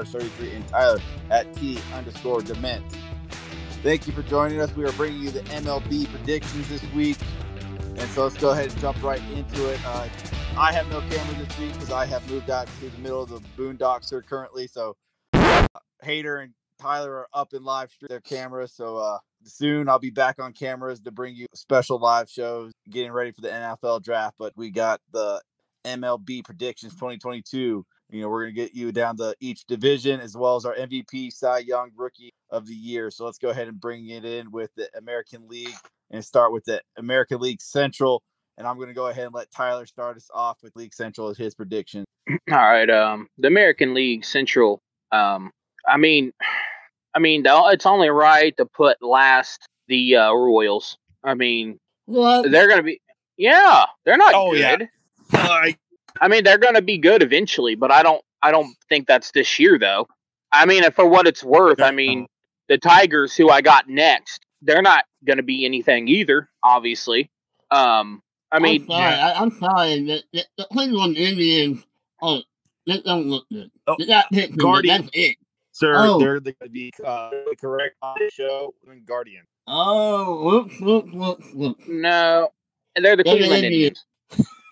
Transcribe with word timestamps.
Chris, 0.00 0.14
aka 0.14 0.22
Hater 0.22 0.30
at 0.30 0.32
Supercharge33, 0.38 0.56
and 0.56 0.68
Tyler 0.68 0.98
at 1.30 1.54
T 1.54 1.78
underscore 1.94 2.42
Dement. 2.42 2.84
Thank 3.82 4.06
you 4.06 4.12
for 4.12 4.22
joining 4.22 4.60
us. 4.60 4.74
We 4.76 4.84
are 4.84 4.92
bringing 4.92 5.22
you 5.22 5.30
the 5.30 5.40
MLB 5.40 6.08
predictions 6.08 6.68
this 6.68 6.82
week. 6.92 7.18
And 7.96 8.08
so 8.10 8.24
let's 8.24 8.36
go 8.36 8.50
ahead 8.50 8.70
and 8.70 8.80
jump 8.80 9.02
right 9.02 9.20
into 9.34 9.68
it. 9.68 9.80
Uh, 9.84 10.08
I 10.56 10.72
have 10.72 10.88
no 10.88 11.00
camera 11.00 11.44
this 11.44 11.58
week 11.58 11.72
because 11.72 11.90
I 11.90 12.06
have 12.06 12.28
moved 12.30 12.48
out 12.48 12.68
to 12.80 12.88
the 12.88 12.98
middle 12.98 13.22
of 13.22 13.28
the 13.28 13.40
boondocks 13.56 14.10
here 14.10 14.22
currently. 14.22 14.66
So 14.66 14.96
uh, 15.34 15.66
Hater 16.02 16.38
and 16.38 16.52
Tyler 16.80 17.12
are 17.12 17.28
up 17.34 17.52
in 17.54 17.64
live 17.64 17.90
stream 17.90 18.08
their 18.08 18.20
cameras. 18.20 18.72
So 18.72 18.98
uh, 18.98 19.18
soon 19.44 19.88
I'll 19.88 19.98
be 19.98 20.10
back 20.10 20.40
on 20.40 20.52
cameras 20.52 21.00
to 21.00 21.10
bring 21.10 21.34
you 21.34 21.46
special 21.54 21.98
live 21.98 22.30
shows, 22.30 22.72
getting 22.88 23.12
ready 23.12 23.32
for 23.32 23.40
the 23.40 23.48
NFL 23.48 24.02
draft. 24.02 24.36
But 24.38 24.52
we 24.56 24.70
got 24.70 25.00
the 25.12 25.40
MLB 25.84 26.44
predictions 26.44 26.94
2022. 26.94 27.84
You 28.12 28.20
know, 28.20 28.28
we're 28.28 28.42
going 28.42 28.54
to 28.54 28.60
get 28.60 28.74
you 28.74 28.92
down 28.92 29.16
to 29.16 29.34
each 29.40 29.64
division 29.64 30.20
as 30.20 30.36
well 30.36 30.56
as 30.56 30.66
our 30.66 30.74
MVP, 30.74 31.32
Cy 31.32 31.60
Young 31.60 31.90
Rookie 31.96 32.34
of 32.50 32.66
the 32.66 32.74
Year. 32.74 33.10
So 33.10 33.24
let's 33.24 33.38
go 33.38 33.48
ahead 33.48 33.68
and 33.68 33.80
bring 33.80 34.10
it 34.10 34.26
in 34.26 34.50
with 34.50 34.70
the 34.76 34.90
American 34.98 35.48
League 35.48 35.74
and 36.10 36.22
start 36.22 36.52
with 36.52 36.66
the 36.66 36.82
American 36.98 37.40
League 37.40 37.62
Central. 37.62 38.22
And 38.58 38.66
I'm 38.66 38.76
going 38.76 38.88
to 38.88 38.94
go 38.94 39.06
ahead 39.06 39.24
and 39.24 39.34
let 39.34 39.50
Tyler 39.50 39.86
start 39.86 40.18
us 40.18 40.28
off 40.34 40.58
with 40.62 40.76
League 40.76 40.92
Central 40.92 41.28
as 41.28 41.38
his 41.38 41.54
prediction. 41.54 42.04
All 42.30 42.38
right, 42.58 42.90
um, 42.90 43.28
the 43.38 43.48
American 43.48 43.94
League 43.94 44.26
Central. 44.26 44.82
Um, 45.10 45.50
I 45.88 45.96
mean, 45.96 46.32
I 47.14 47.18
mean, 47.18 47.44
it's 47.46 47.86
only 47.86 48.10
right 48.10 48.54
to 48.58 48.66
put 48.66 49.02
last 49.02 49.66
the 49.88 50.16
uh, 50.16 50.32
Royals. 50.34 50.98
I 51.24 51.32
mean, 51.32 51.78
what? 52.04 52.50
they're 52.50 52.68
going 52.68 52.80
to 52.80 52.84
be. 52.84 53.00
Yeah, 53.38 53.86
they're 54.04 54.18
not 54.18 54.34
oh, 54.34 54.52
good. 54.52 54.88
Yeah. 55.32 55.72
I 56.20 56.28
mean, 56.28 56.44
they're 56.44 56.58
going 56.58 56.74
to 56.74 56.82
be 56.82 56.98
good 56.98 57.22
eventually, 57.22 57.74
but 57.74 57.90
I 57.90 58.02
don't. 58.02 58.22
I 58.44 58.50
don't 58.50 58.74
think 58.88 59.06
that's 59.06 59.30
this 59.30 59.60
year, 59.60 59.78
though. 59.78 60.08
I 60.50 60.66
mean, 60.66 60.90
for 60.90 61.06
what 61.06 61.28
it's 61.28 61.44
worth, 61.44 61.80
I 61.80 61.92
mean, 61.92 62.26
the 62.68 62.76
Tigers, 62.76 63.36
who 63.36 63.50
I 63.50 63.60
got 63.60 63.88
next, 63.88 64.44
they're 64.62 64.82
not 64.82 65.04
going 65.24 65.36
to 65.36 65.44
be 65.44 65.64
anything 65.64 66.08
either. 66.08 66.48
Obviously, 66.64 67.30
um, 67.70 68.20
I 68.50 68.58
mean, 68.58 68.82
I'm 68.82 68.88
sorry. 68.88 69.14
Yeah. 69.14 69.26
I, 69.26 69.42
am 69.42 69.50
sorry. 69.52 70.00
The, 70.04 70.22
the, 70.32 70.44
the 70.58 70.66
Cleveland 70.72 71.16
Indians, 71.16 71.84
oh, 72.20 72.42
they 72.86 73.00
don't 73.00 73.28
look 73.28 73.48
good. 73.48 73.70
Oh, 73.86 73.96
they 73.98 74.06
got 74.06 74.26
pitching, 74.30 74.56
Guardian, 74.56 75.02
that's 75.02 75.10
it. 75.14 75.36
Sir, 75.72 75.94
oh. 75.96 76.18
they're 76.18 76.40
the, 76.40 76.54
the 76.70 76.92
uh, 77.04 77.30
correct 77.58 77.96
on 78.02 78.16
the 78.18 78.30
show. 78.30 78.74
Guardian. 79.06 79.44
Oh, 79.66 80.42
whoops, 80.44 80.80
whoops, 80.80 81.12
whoops, 81.12 81.46
whoops. 81.54 81.84
No, 81.88 82.50
they're 82.96 83.16
the 83.16 83.24
Cleveland 83.24 83.64
Indians. 83.64 84.04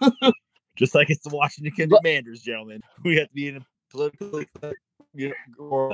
Just 0.80 0.94
like 0.94 1.10
it's 1.10 1.22
the 1.22 1.36
Washington 1.36 1.90
Commanders, 1.90 2.40
gentlemen. 2.40 2.80
We 3.04 3.16
have 3.18 3.28
to 3.28 3.34
be 3.34 3.48
in 3.48 3.58
a 3.58 3.66
politically 3.90 4.48
you 5.12 5.34
know, 5.58 5.92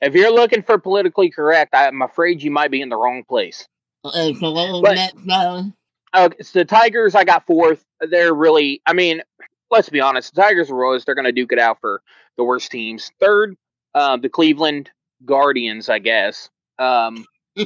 If 0.00 0.14
you're 0.14 0.32
looking 0.32 0.64
for 0.64 0.76
politically 0.76 1.30
correct, 1.30 1.72
I'm 1.72 2.02
afraid 2.02 2.42
you 2.42 2.50
might 2.50 2.72
be 2.72 2.82
in 2.82 2.88
the 2.88 2.96
wrong 2.96 3.22
place. 3.22 3.68
Okay, 4.04 4.34
so 4.34 4.50
what 4.50 4.72
was 4.72 4.82
but, 4.82 4.94
next, 4.94 5.70
uh, 6.12 6.30
it's 6.36 6.50
the 6.50 6.64
Tigers. 6.64 7.14
I 7.14 7.22
got 7.22 7.46
fourth. 7.46 7.84
They're 8.00 8.34
really. 8.34 8.82
I 8.86 8.92
mean, 8.92 9.22
let's 9.70 9.88
be 9.88 10.00
honest. 10.00 10.34
The 10.34 10.42
Tigers 10.42 10.68
and 10.68 10.78
Royals. 10.78 11.04
They're 11.04 11.14
going 11.14 11.26
to 11.26 11.32
duke 11.32 11.52
it 11.52 11.60
out 11.60 11.80
for 11.80 12.02
the 12.36 12.42
worst 12.42 12.72
teams. 12.72 13.12
Third, 13.20 13.54
uh, 13.94 14.16
the 14.16 14.28
Cleveland 14.28 14.90
Guardians. 15.24 15.88
I 15.88 16.00
guess. 16.00 16.50
Um, 16.80 17.24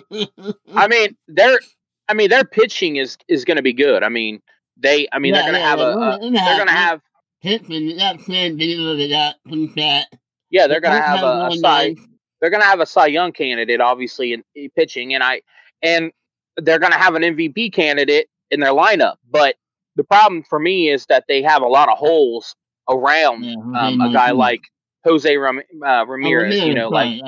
I 0.74 0.86
mean, 0.86 1.16
their. 1.28 1.58
I 2.10 2.14
mean, 2.14 2.28
their 2.28 2.44
pitching 2.44 2.96
is 2.96 3.16
is 3.26 3.46
going 3.46 3.56
to 3.56 3.62
be 3.62 3.72
good. 3.72 4.02
I 4.02 4.10
mean, 4.10 4.42
they. 4.78 5.08
I 5.12 5.18
mean, 5.18 5.34
yeah, 5.34 5.42
they're 5.42 5.52
going 5.52 5.54
to 5.54 5.60
yeah, 5.60 5.70
have 5.70 5.80
a. 5.80 5.82
Uh, 5.82 6.18
they're 6.18 6.56
to 6.68 6.72
have. 6.72 7.00
Pitching. 7.40 7.96
That's 7.96 8.26
They 8.96 9.08
got. 9.08 9.36
Yeah, 10.50 10.66
they're 10.66 10.80
to 10.94 11.02
have, 11.02 11.22
a, 11.22 11.48
a 11.52 11.56
Cy. 11.56 11.94
They're 12.40 12.50
to 12.62 12.66
have 12.66 12.80
a 12.80 12.86
Cy 12.86 13.06
Young 13.06 13.32
candidate, 13.32 13.80
obviously, 13.80 14.32
in, 14.32 14.42
in 14.54 14.70
pitching, 14.70 15.14
and 15.14 15.22
I 15.22 15.42
and 15.82 16.10
they're 16.56 16.78
going 16.78 16.92
to 16.92 16.98
have 16.98 17.14
an 17.14 17.22
MVP 17.22 17.72
candidate 17.72 18.28
in 18.50 18.60
their 18.60 18.72
lineup. 18.72 19.16
But 19.30 19.56
the 19.96 20.04
problem 20.04 20.42
for 20.42 20.58
me 20.58 20.90
is 20.90 21.06
that 21.06 21.24
they 21.28 21.42
have 21.42 21.62
a 21.62 21.66
lot 21.68 21.88
of 21.88 21.98
holes 21.98 22.54
around 22.88 23.44
yeah, 23.44 23.54
um, 23.78 24.00
a 24.00 24.12
guy 24.12 24.30
like 24.30 24.62
Jose 25.04 25.36
Ram- 25.36 25.62
uh, 25.84 26.06
Ramirez. 26.06 26.60
Oh, 26.60 26.64
you 26.64 26.74
know, 26.74 26.88
like 26.88 27.20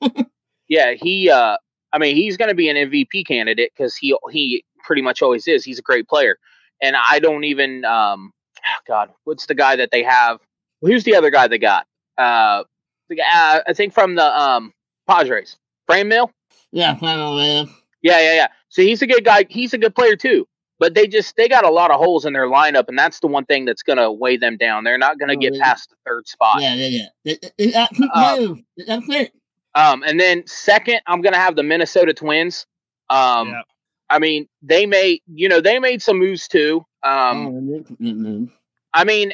yeah, 0.68 0.92
he. 0.92 1.30
Uh, 1.30 1.56
I 1.92 1.98
mean, 1.98 2.16
he's 2.16 2.36
going 2.36 2.48
to 2.48 2.54
be 2.54 2.68
an 2.68 2.76
MVP 2.76 3.26
candidate 3.26 3.72
because 3.74 3.96
he 3.96 4.14
he 4.30 4.64
pretty 4.86 5.02
much 5.02 5.20
always 5.20 5.46
is. 5.46 5.64
He's 5.64 5.78
a 5.78 5.82
great 5.82 6.08
player, 6.08 6.38
and 6.80 6.96
I 6.96 7.18
don't 7.18 7.44
even. 7.44 7.84
Um, 7.84 8.32
oh 8.58 8.80
God, 8.86 9.10
what's 9.24 9.46
the 9.46 9.54
guy 9.54 9.76
that 9.76 9.90
they 9.90 10.02
have? 10.02 10.38
Well, 10.80 10.92
who's 10.92 11.04
the 11.04 11.16
other 11.16 11.30
guy 11.30 11.48
they 11.48 11.58
got? 11.58 11.86
Uh, 12.16 12.64
the, 13.08 13.20
uh, 13.20 13.60
I 13.66 13.72
think 13.74 13.92
from 13.92 14.14
the 14.14 14.40
um 14.40 14.72
Padres, 15.06 15.58
Franmil. 15.90 16.30
Yeah, 16.72 16.96
Franmil. 16.96 17.68
Yeah, 18.02 18.20
yeah, 18.20 18.34
yeah. 18.34 18.48
So 18.68 18.82
he's 18.82 19.02
a 19.02 19.06
good 19.06 19.24
guy. 19.24 19.44
He's 19.48 19.74
a 19.74 19.78
good 19.78 19.94
player 19.94 20.16
too. 20.16 20.46
But 20.78 20.94
they 20.94 21.06
just 21.06 21.36
they 21.36 21.48
got 21.48 21.64
a 21.64 21.70
lot 21.70 21.90
of 21.90 21.98
holes 21.98 22.26
in 22.26 22.34
their 22.34 22.46
lineup, 22.46 22.84
and 22.88 22.98
that's 22.98 23.20
the 23.20 23.28
one 23.28 23.46
thing 23.46 23.64
that's 23.64 23.82
going 23.82 23.96
to 23.96 24.12
weigh 24.12 24.36
them 24.36 24.58
down. 24.58 24.84
They're 24.84 24.98
not 24.98 25.18
going 25.18 25.30
to 25.30 25.36
oh, 25.36 25.50
get 25.50 25.58
past 25.60 25.88
the 25.88 25.96
third 26.06 26.28
spot. 26.28 26.60
Yeah, 26.60 26.74
yeah, 26.74 27.34
yeah. 27.56 27.86
Um, 28.12 28.64
that's 28.76 29.08
it. 29.08 29.32
Um, 29.74 30.02
and 30.02 30.20
then 30.20 30.46
second, 30.46 31.00
I'm 31.06 31.22
going 31.22 31.32
to 31.32 31.38
have 31.38 31.56
the 31.56 31.62
Minnesota 31.62 32.12
Twins. 32.12 32.66
Um, 33.08 33.48
yeah. 33.48 33.62
I 34.08 34.18
mean, 34.18 34.48
they 34.62 34.86
made 34.86 35.20
you 35.26 35.48
know 35.48 35.60
they 35.60 35.78
made 35.78 36.02
some 36.02 36.18
moves 36.18 36.48
too. 36.48 36.84
Um, 37.02 37.88
oh, 38.00 38.48
I 38.92 39.04
mean, 39.04 39.32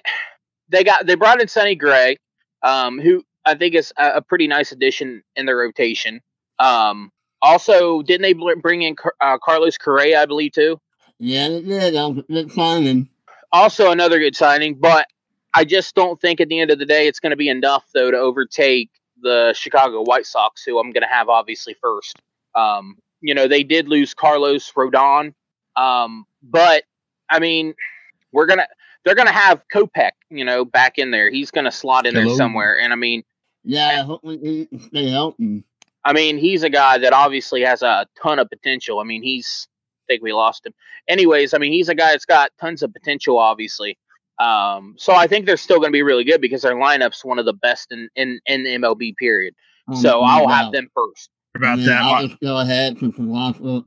they 0.68 0.84
got 0.84 1.06
they 1.06 1.14
brought 1.14 1.40
in 1.40 1.48
Sonny 1.48 1.74
Gray, 1.74 2.16
um, 2.62 3.00
who 3.00 3.24
I 3.44 3.54
think 3.54 3.74
is 3.74 3.92
a, 3.96 4.16
a 4.16 4.22
pretty 4.22 4.46
nice 4.46 4.72
addition 4.72 5.22
in 5.36 5.46
their 5.46 5.56
rotation. 5.56 6.20
Um, 6.58 7.10
also, 7.40 8.02
didn't 8.02 8.22
they 8.22 8.32
bring 8.32 8.82
in 8.82 8.94
uh, 9.20 9.38
Carlos 9.38 9.76
Correa, 9.76 10.22
I 10.22 10.26
believe, 10.26 10.52
too? 10.52 10.80
Yeah, 11.18 11.48
they 11.48 11.62
did. 11.62 12.26
Good 12.28 12.52
signing. 12.52 13.08
Also, 13.50 13.90
another 13.90 14.18
good 14.18 14.36
signing, 14.36 14.76
but 14.76 15.06
I 15.52 15.64
just 15.64 15.94
don't 15.94 16.20
think 16.20 16.40
at 16.40 16.48
the 16.48 16.60
end 16.60 16.70
of 16.70 16.78
the 16.78 16.86
day 16.86 17.08
it's 17.08 17.20
going 17.20 17.30
to 17.30 17.36
be 17.36 17.48
enough, 17.48 17.84
though, 17.92 18.10
to 18.10 18.16
overtake 18.16 18.90
the 19.20 19.52
Chicago 19.54 20.02
White 20.02 20.26
Sox, 20.26 20.62
who 20.64 20.78
I'm 20.78 20.92
going 20.92 21.02
to 21.02 21.08
have 21.08 21.28
obviously 21.28 21.74
first. 21.82 22.16
Um, 22.54 22.96
you 23.22 23.34
know, 23.34 23.48
they 23.48 23.62
did 23.62 23.88
lose 23.88 24.12
Carlos 24.14 24.70
Rodon, 24.72 25.34
um, 25.76 26.26
but 26.42 26.84
I 27.30 27.38
mean, 27.38 27.74
we're 28.32 28.46
gonna 28.46 28.66
they're 29.04 29.14
gonna 29.14 29.32
have 29.32 29.62
Kopech, 29.72 30.12
you 30.30 30.44
know, 30.44 30.64
back 30.64 30.98
in 30.98 31.10
there. 31.10 31.30
He's 31.30 31.50
gonna 31.50 31.72
slot 31.72 32.06
in 32.06 32.14
Hello. 32.14 32.26
there 32.26 32.36
somewhere, 32.36 32.78
and 32.78 32.92
I 32.92 32.96
mean, 32.96 33.22
yeah, 33.64 34.02
hopefully 34.02 34.68
they 34.92 35.08
help 35.08 35.38
him. 35.38 35.64
I 36.04 36.12
mean, 36.12 36.36
he's 36.36 36.64
a 36.64 36.70
guy 36.70 36.98
that 36.98 37.12
obviously 37.12 37.62
has 37.62 37.82
a 37.82 38.06
ton 38.20 38.38
of 38.38 38.50
potential. 38.50 38.98
I 38.98 39.04
mean, 39.04 39.22
he's 39.22 39.68
I 40.02 40.14
think 40.14 40.22
we 40.22 40.32
lost 40.32 40.66
him. 40.66 40.74
Anyways, 41.08 41.54
I 41.54 41.58
mean, 41.58 41.72
he's 41.72 41.88
a 41.88 41.94
guy 41.94 42.10
that's 42.10 42.24
got 42.24 42.50
tons 42.60 42.82
of 42.82 42.92
potential, 42.92 43.38
obviously. 43.38 43.96
Um, 44.38 44.96
so 44.98 45.12
I 45.14 45.28
think 45.28 45.46
they're 45.46 45.56
still 45.56 45.78
going 45.78 45.90
to 45.90 45.96
be 45.96 46.02
really 46.02 46.24
good 46.24 46.40
because 46.40 46.62
their 46.62 46.74
lineup's 46.74 47.24
one 47.24 47.38
of 47.38 47.44
the 47.44 47.52
best 47.52 47.92
in 47.92 48.08
in, 48.16 48.40
in 48.46 48.64
the 48.64 48.70
MLB 48.70 49.16
period. 49.16 49.54
Um, 49.88 49.96
so 49.96 50.22
I'll 50.22 50.48
have 50.48 50.72
them 50.72 50.88
first. 50.94 51.30
About 51.54 51.78
that, 51.80 52.02
I'll 52.02 52.26
just 52.26 52.40
go 52.40 52.58
ahead 52.58 52.98
for 52.98 53.10
some 53.14 53.30
last 53.30 53.60
little 53.60 53.82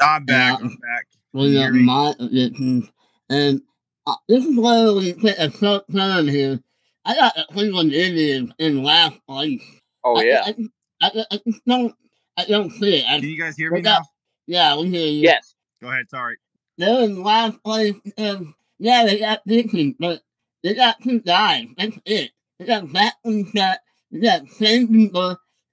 I'm 0.00 0.24
back. 0.24 0.60
I'm 0.60 0.68
back. 0.68 1.06
We 1.32 1.54
got 1.54 1.72
my 1.72 2.14
and 3.28 3.62
uh, 4.06 4.14
this 4.28 4.44
is 4.44 4.58
where 4.58 4.92
we 4.92 5.14
put 5.14 5.38
a 5.38 5.50
short 5.50 5.84
term 5.92 6.28
here. 6.28 6.60
I 7.04 7.14
got 7.14 7.34
the 7.34 7.46
Cleveland 7.52 7.92
Indians 7.92 8.52
in 8.58 8.82
last 8.82 9.18
place. 9.28 9.62
Oh 10.04 10.20
yeah. 10.20 10.42
I, 10.46 10.54
I, 11.00 11.24
I, 11.30 11.40
I 11.46 11.52
don't, 11.66 11.94
I 12.36 12.44
don't 12.44 12.70
see 12.70 12.96
it. 12.96 13.04
I, 13.08 13.20
Can 13.20 13.28
you 13.28 13.38
guys 13.38 13.56
hear 13.56 13.70
me 13.70 13.80
now? 13.80 14.02
Yeah, 14.46 14.76
we 14.76 14.88
hear 14.88 15.06
you. 15.06 15.22
Yes. 15.22 15.54
Go 15.80 15.88
ahead. 15.88 16.10
Sorry. 16.10 16.36
They're 16.78 17.04
in 17.04 17.22
last 17.22 17.62
place. 17.62 17.94
And 18.16 18.54
yeah, 18.78 19.04
they 19.04 19.18
got 19.18 19.44
pitching, 19.46 19.94
but 19.98 20.22
they 20.62 20.74
got 20.74 21.00
two 21.02 21.20
guys. 21.20 21.66
That's 21.76 21.98
it. 22.04 22.32
They 22.58 22.66
got 22.66 22.92
that 22.92 23.14
one 23.22 23.50
shot. 23.54 23.78
They 24.10 24.20
got 24.20 24.48
same 24.48 25.10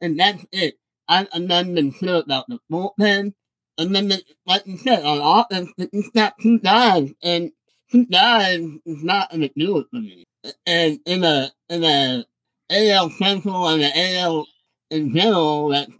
and 0.01 0.19
that's 0.19 0.45
it. 0.51 0.77
I, 1.07 1.27
I'm 1.33 1.47
not 1.47 1.65
even 1.65 1.93
about 2.17 2.45
the 2.47 2.59
bullpen. 2.71 3.33
And 3.77 3.95
then, 3.95 4.11
like 4.45 4.65
you 4.65 4.77
said, 4.77 5.03
on 5.03 5.19
offense, 5.19 5.71
just 5.93 6.13
got 6.13 6.33
two 6.41 6.59
guys, 6.59 7.13
and 7.21 7.51
two 7.91 8.05
guys 8.07 8.59
is 8.85 9.03
not 9.03 9.29
going 9.29 9.41
to 9.41 9.49
for 9.91 9.97
me. 9.97 10.25
And 10.65 10.99
in 11.05 11.23
a 11.23 11.51
in 11.69 11.83
a 11.83 12.25
AL 12.69 13.09
Central 13.11 13.67
and 13.67 13.81
the 13.81 13.91
AL 13.95 14.47
in 14.89 15.13
general 15.15 15.69
that's 15.69 15.91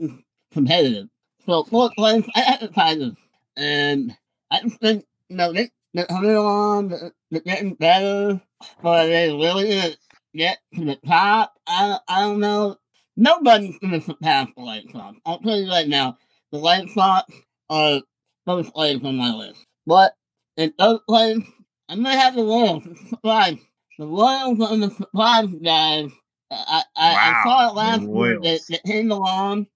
competitive. 0.52 1.08
So 1.46 1.64
fourth 1.64 1.94
place, 1.94 2.26
I 2.36 2.42
advertisers, 2.42 3.16
and 3.56 4.16
I 4.52 4.62
just 4.62 4.80
think 4.80 5.06
you 5.30 5.38
know 5.38 5.54
they 5.54 5.70
they're 5.94 6.06
coming 6.06 6.32
along, 6.32 6.90
they're 7.32 7.42
getting 7.42 7.76
better, 7.76 8.42
but 8.82 9.08
they 9.08 9.30
really 9.30 9.70
gonna 9.70 9.96
get 10.34 10.60
to 10.76 10.86
the 10.86 10.96
top. 10.96 11.54
I 11.68 12.00
I 12.08 12.22
don't 12.22 12.40
know. 12.40 12.78
Nobody's 13.18 13.78
gonna 13.80 14.00
surpass 14.06 14.50
the 14.56 14.64
White 14.64 14.90
Sox. 14.92 15.18
I'll 15.26 15.40
tell 15.40 15.60
you 15.60 15.70
right 15.70 15.88
now, 15.88 16.18
the 16.52 16.60
White 16.60 16.90
Sox 16.92 17.34
are 17.70 18.02
first 18.46 18.74
place 18.74 19.04
on 19.04 19.18
my 19.18 19.34
list. 19.34 19.66
But 19.86 20.14
in 20.56 20.72
third 20.80 21.00
place, 21.08 21.44
I'm 21.90 22.04
gonna 22.04 22.18
have 22.18 22.36
the 22.36 22.44
Royals. 22.44 22.84
Surprise. 23.10 23.58
The 23.98 24.06
Royals 24.06 24.62
on 24.62 24.80
the 24.80 24.92
surprise 24.92 25.50
guys. 25.64 26.12
I, 26.52 26.84
I, 26.96 27.14
wow. 27.14 27.18
I 27.18 27.44
saw 27.44 27.70
it 27.70 27.76
last 27.76 28.02
year 28.04 28.40
that, 28.42 28.62
that 28.70 28.84
came 28.84 29.12
along, 29.12 29.68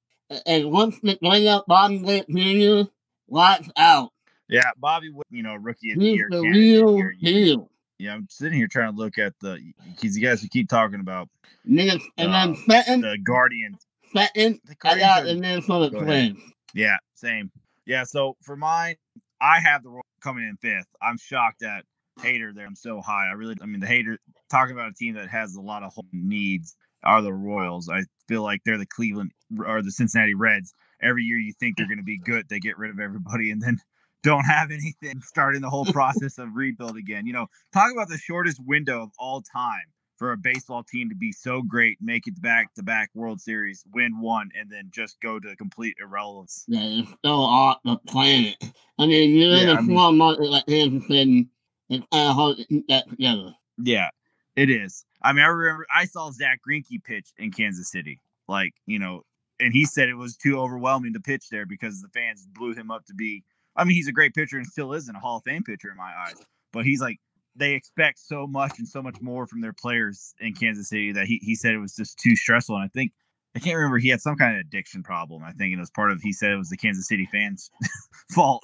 and 0.45 0.71
once 0.71 0.97
they 1.01 1.17
bring 1.21 1.47
up 1.47 1.65
Bobby 1.67 1.97
Witt 1.97 2.29
Jr., 2.29 2.89
watch 3.27 3.67
out. 3.75 4.11
Yeah, 4.47 4.69
Bobby 4.77 5.09
Witt, 5.09 5.27
you 5.31 5.43
know, 5.43 5.55
rookie 5.55 5.91
of 5.91 5.99
the 5.99 6.05
He's 6.05 6.17
year. 6.17 6.27
the 6.29 6.41
real 6.41 7.11
deal. 7.21 7.69
Yeah, 8.01 8.15
I'm 8.15 8.27
sitting 8.31 8.57
here 8.57 8.67
trying 8.67 8.91
to 8.91 8.97
look 8.97 9.19
at 9.19 9.33
the 9.41 9.59
because 9.93 10.17
you 10.17 10.27
guys 10.27 10.45
keep 10.51 10.67
talking 10.67 10.99
about 10.99 11.29
niggas, 11.69 12.01
and 12.17 12.33
then 12.33 12.55
second, 12.67 13.05
um, 13.05 13.11
the 13.11 13.17
Guardians. 13.19 13.77
Second, 14.11 14.59
the 14.65 14.75
I 14.83 14.97
got 14.97 15.23
the 15.23 15.35
Minnesota 15.35 15.95
Twins. 15.95 16.39
Yeah, 16.73 16.97
same. 17.13 17.51
Yeah, 17.85 18.03
so 18.03 18.37
for 18.41 18.55
mine, 18.55 18.95
I 19.39 19.59
have 19.59 19.83
the 19.83 19.89
Royals 19.89 20.05
coming 20.19 20.45
in 20.45 20.57
fifth. 20.57 20.87
I'm 20.99 21.17
shocked 21.19 21.61
at 21.61 21.85
hater 22.23 22.51
there. 22.55 22.65
I'm 22.65 22.75
so 22.75 23.01
high. 23.01 23.27
I 23.29 23.33
really, 23.33 23.55
I 23.61 23.67
mean, 23.67 23.79
the 23.79 23.87
hater 23.87 24.17
talking 24.49 24.73
about 24.73 24.89
a 24.89 24.93
team 24.93 25.13
that 25.13 25.29
has 25.29 25.53
a 25.53 25.61
lot 25.61 25.83
of 25.83 25.93
needs 26.11 26.75
are 27.03 27.21
the 27.21 27.33
Royals. 27.33 27.87
I 27.87 28.01
feel 28.27 28.41
like 28.41 28.61
they're 28.65 28.79
the 28.79 28.87
Cleveland 28.87 29.31
or 29.63 29.83
the 29.83 29.91
Cincinnati 29.91 30.33
Reds. 30.33 30.73
Every 31.03 31.23
year 31.23 31.37
you 31.37 31.53
think 31.59 31.77
they're 31.77 31.87
going 31.87 31.97
to 31.97 32.03
be 32.03 32.17
good, 32.17 32.47
they 32.49 32.59
get 32.59 32.79
rid 32.79 32.89
of 32.89 32.99
everybody, 32.99 33.51
and 33.51 33.61
then 33.61 33.77
don't 34.23 34.45
have 34.45 34.71
anything 34.71 35.21
starting 35.23 35.61
the 35.61 35.69
whole 35.69 35.85
process 35.85 36.37
of 36.37 36.55
rebuild 36.55 36.97
again. 36.97 37.25
You 37.25 37.33
know, 37.33 37.47
talk 37.73 37.91
about 37.91 38.09
the 38.09 38.17
shortest 38.17 38.59
window 38.65 39.03
of 39.03 39.11
all 39.17 39.41
time 39.41 39.83
for 40.17 40.33
a 40.33 40.37
baseball 40.37 40.83
team 40.83 41.09
to 41.09 41.15
be 41.15 41.31
so 41.31 41.63
great, 41.63 41.97
make 41.99 42.27
it 42.27 42.39
back 42.43 42.71
to 42.75 42.83
back 42.83 43.09
World 43.15 43.41
Series, 43.41 43.83
win 43.91 44.19
one, 44.21 44.51
and 44.55 44.69
then 44.69 44.89
just 44.91 45.19
go 45.19 45.39
to 45.39 45.55
complete 45.55 45.95
irrelevance. 45.99 46.63
Yeah, 46.67 46.81
it's 46.83 47.11
still 47.13 47.43
off 47.43 47.79
the 47.83 47.97
planet. 48.07 48.55
I 48.99 49.07
mean, 49.07 49.35
you're 49.35 49.49
yeah, 49.49 49.63
in 49.63 49.69
a 49.69 49.81
I 49.81 49.83
small 49.83 50.11
mean, 50.11 50.19
market 50.19 50.47
like 50.47 50.67
Kansas 50.67 51.07
City, 51.07 51.47
it's 51.89 52.05
kind 52.11 52.29
of 52.29 52.35
hard 52.35 52.57
to 52.57 52.65
keep 52.65 52.87
that 52.87 53.09
together. 53.09 53.55
Yeah, 53.81 54.09
it 54.55 54.69
is. 54.69 55.05
I 55.23 55.33
mean, 55.33 55.43
I 55.43 55.47
remember 55.47 55.87
I 55.91 56.05
saw 56.05 56.29
Zack 56.29 56.61
Greinke 56.69 57.03
pitch 57.03 57.29
in 57.39 57.51
Kansas 57.51 57.89
City. 57.89 58.19
Like, 58.47 58.73
you 58.85 58.99
know, 58.99 59.23
and 59.59 59.73
he 59.73 59.85
said 59.85 60.07
it 60.07 60.13
was 60.13 60.37
too 60.37 60.59
overwhelming 60.59 61.13
to 61.13 61.19
pitch 61.19 61.49
there 61.49 61.65
because 61.65 61.99
the 61.99 62.09
fans 62.09 62.45
blew 62.45 62.75
him 62.75 62.91
up 62.91 63.05
to 63.05 63.15
be 63.15 63.43
I 63.81 63.83
mean, 63.83 63.95
he's 63.95 64.07
a 64.07 64.11
great 64.11 64.35
pitcher 64.35 64.57
and 64.57 64.67
still 64.67 64.93
isn't 64.93 65.15
a 65.15 65.19
Hall 65.19 65.37
of 65.37 65.43
Fame 65.43 65.63
pitcher 65.63 65.89
in 65.89 65.97
my 65.97 66.13
eyes. 66.27 66.35
But 66.71 66.85
he's 66.85 67.01
like 67.01 67.17
they 67.55 67.73
expect 67.73 68.19
so 68.19 68.47
much 68.47 68.77
and 68.77 68.87
so 68.87 69.01
much 69.01 69.19
more 69.21 69.47
from 69.47 69.59
their 69.59 69.73
players 69.73 70.33
in 70.39 70.53
Kansas 70.53 70.87
City 70.87 71.11
that 71.11 71.25
he, 71.25 71.39
he 71.41 71.55
said 71.55 71.73
it 71.73 71.79
was 71.79 71.95
just 71.95 72.17
too 72.19 72.35
stressful. 72.35 72.75
And 72.75 72.85
I 72.85 72.87
think 72.89 73.11
I 73.55 73.59
can't 73.59 73.75
remember 73.75 73.97
he 73.97 74.09
had 74.09 74.21
some 74.21 74.35
kind 74.35 74.55
of 74.55 74.61
addiction 74.61 75.01
problem. 75.01 75.43
I 75.43 75.51
think 75.51 75.73
and 75.73 75.79
it 75.79 75.79
was 75.79 75.89
part 75.89 76.11
of 76.11 76.21
he 76.21 76.31
said 76.31 76.51
it 76.51 76.57
was 76.57 76.69
the 76.69 76.77
Kansas 76.77 77.07
City 77.07 77.27
fans' 77.31 77.71
fault. 78.31 78.63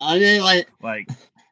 I 0.00 0.18
mean, 0.18 0.42
like, 0.42 0.68
like 0.82 1.08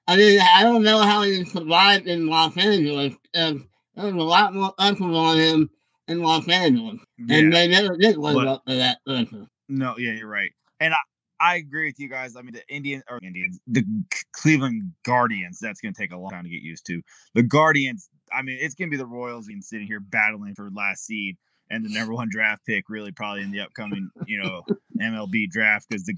I 0.09 0.17
mean, 0.17 0.41
I 0.41 0.65
don't 0.65 0.83
know 0.83 0.99
how 0.99 1.23
he 1.23 1.45
survived 1.45 2.09
in 2.09 2.27
Los 2.27 2.57
Angeles. 2.57 3.15
Um, 3.35 3.69
there 3.95 4.07
was 4.07 4.15
a 4.15 4.19
lot 4.19 4.53
more 4.53 4.75
pressure 4.79 5.15
on 5.15 5.39
him 5.39 5.71
in 6.09 6.21
Los 6.21 6.49
Angeles, 6.49 7.01
yeah. 7.17 7.37
and 7.37 7.53
they 7.53 7.69
never 7.69 7.97
did 7.97 8.19
live 8.19 8.35
but, 8.35 8.47
up 8.49 8.67
to 8.67 8.75
that 8.75 8.99
pressure. 9.07 9.47
No, 9.69 9.97
yeah, 9.97 10.13
you're 10.13 10.29
right. 10.29 10.51
And 10.81 10.93
I, 10.93 10.99
I 11.41 11.57
agree 11.57 11.87
with 11.87 11.99
you 11.99 12.09
guys. 12.09 12.37
I 12.37 12.43
mean, 12.43 12.55
the 12.55 12.67
Indians 12.69 13.03
or 13.09 13.19
Indians, 13.23 13.59
the 13.67 13.85
Cleveland 14.33 14.93
Guardians, 15.05 15.59
that's 15.59 15.81
going 15.81 15.93
to 15.93 16.01
take 16.01 16.13
a 16.13 16.17
long 16.17 16.31
time 16.31 16.45
to 16.45 16.51
get 16.51 16.63
used 16.63 16.87
to. 16.87 17.03
The 17.35 17.43
Guardians, 17.43 18.09
I 18.33 18.43
mean, 18.43 18.59
it's 18.61 18.75
going 18.75 18.89
to 18.89 18.91
be 18.91 18.97
the 18.97 19.07
Royals 19.07 19.47
being 19.47 19.63
sitting 19.63 19.87
here 19.87 20.01
battling 20.01 20.55
for 20.55 20.71
last 20.71 21.07
seed 21.07 21.37
and 21.71 21.85
the 21.85 21.89
number 21.89 22.15
one 22.15 22.29
draft 22.31 22.65
pick, 22.67 22.89
really, 22.89 23.13
probably 23.13 23.43
in 23.43 23.51
the 23.51 23.61
upcoming, 23.61 24.11
you 24.27 24.43
know, 24.43 24.63
MLB 25.01 25.49
draft 25.51 25.87
because 25.89 26.05
the 26.05 26.15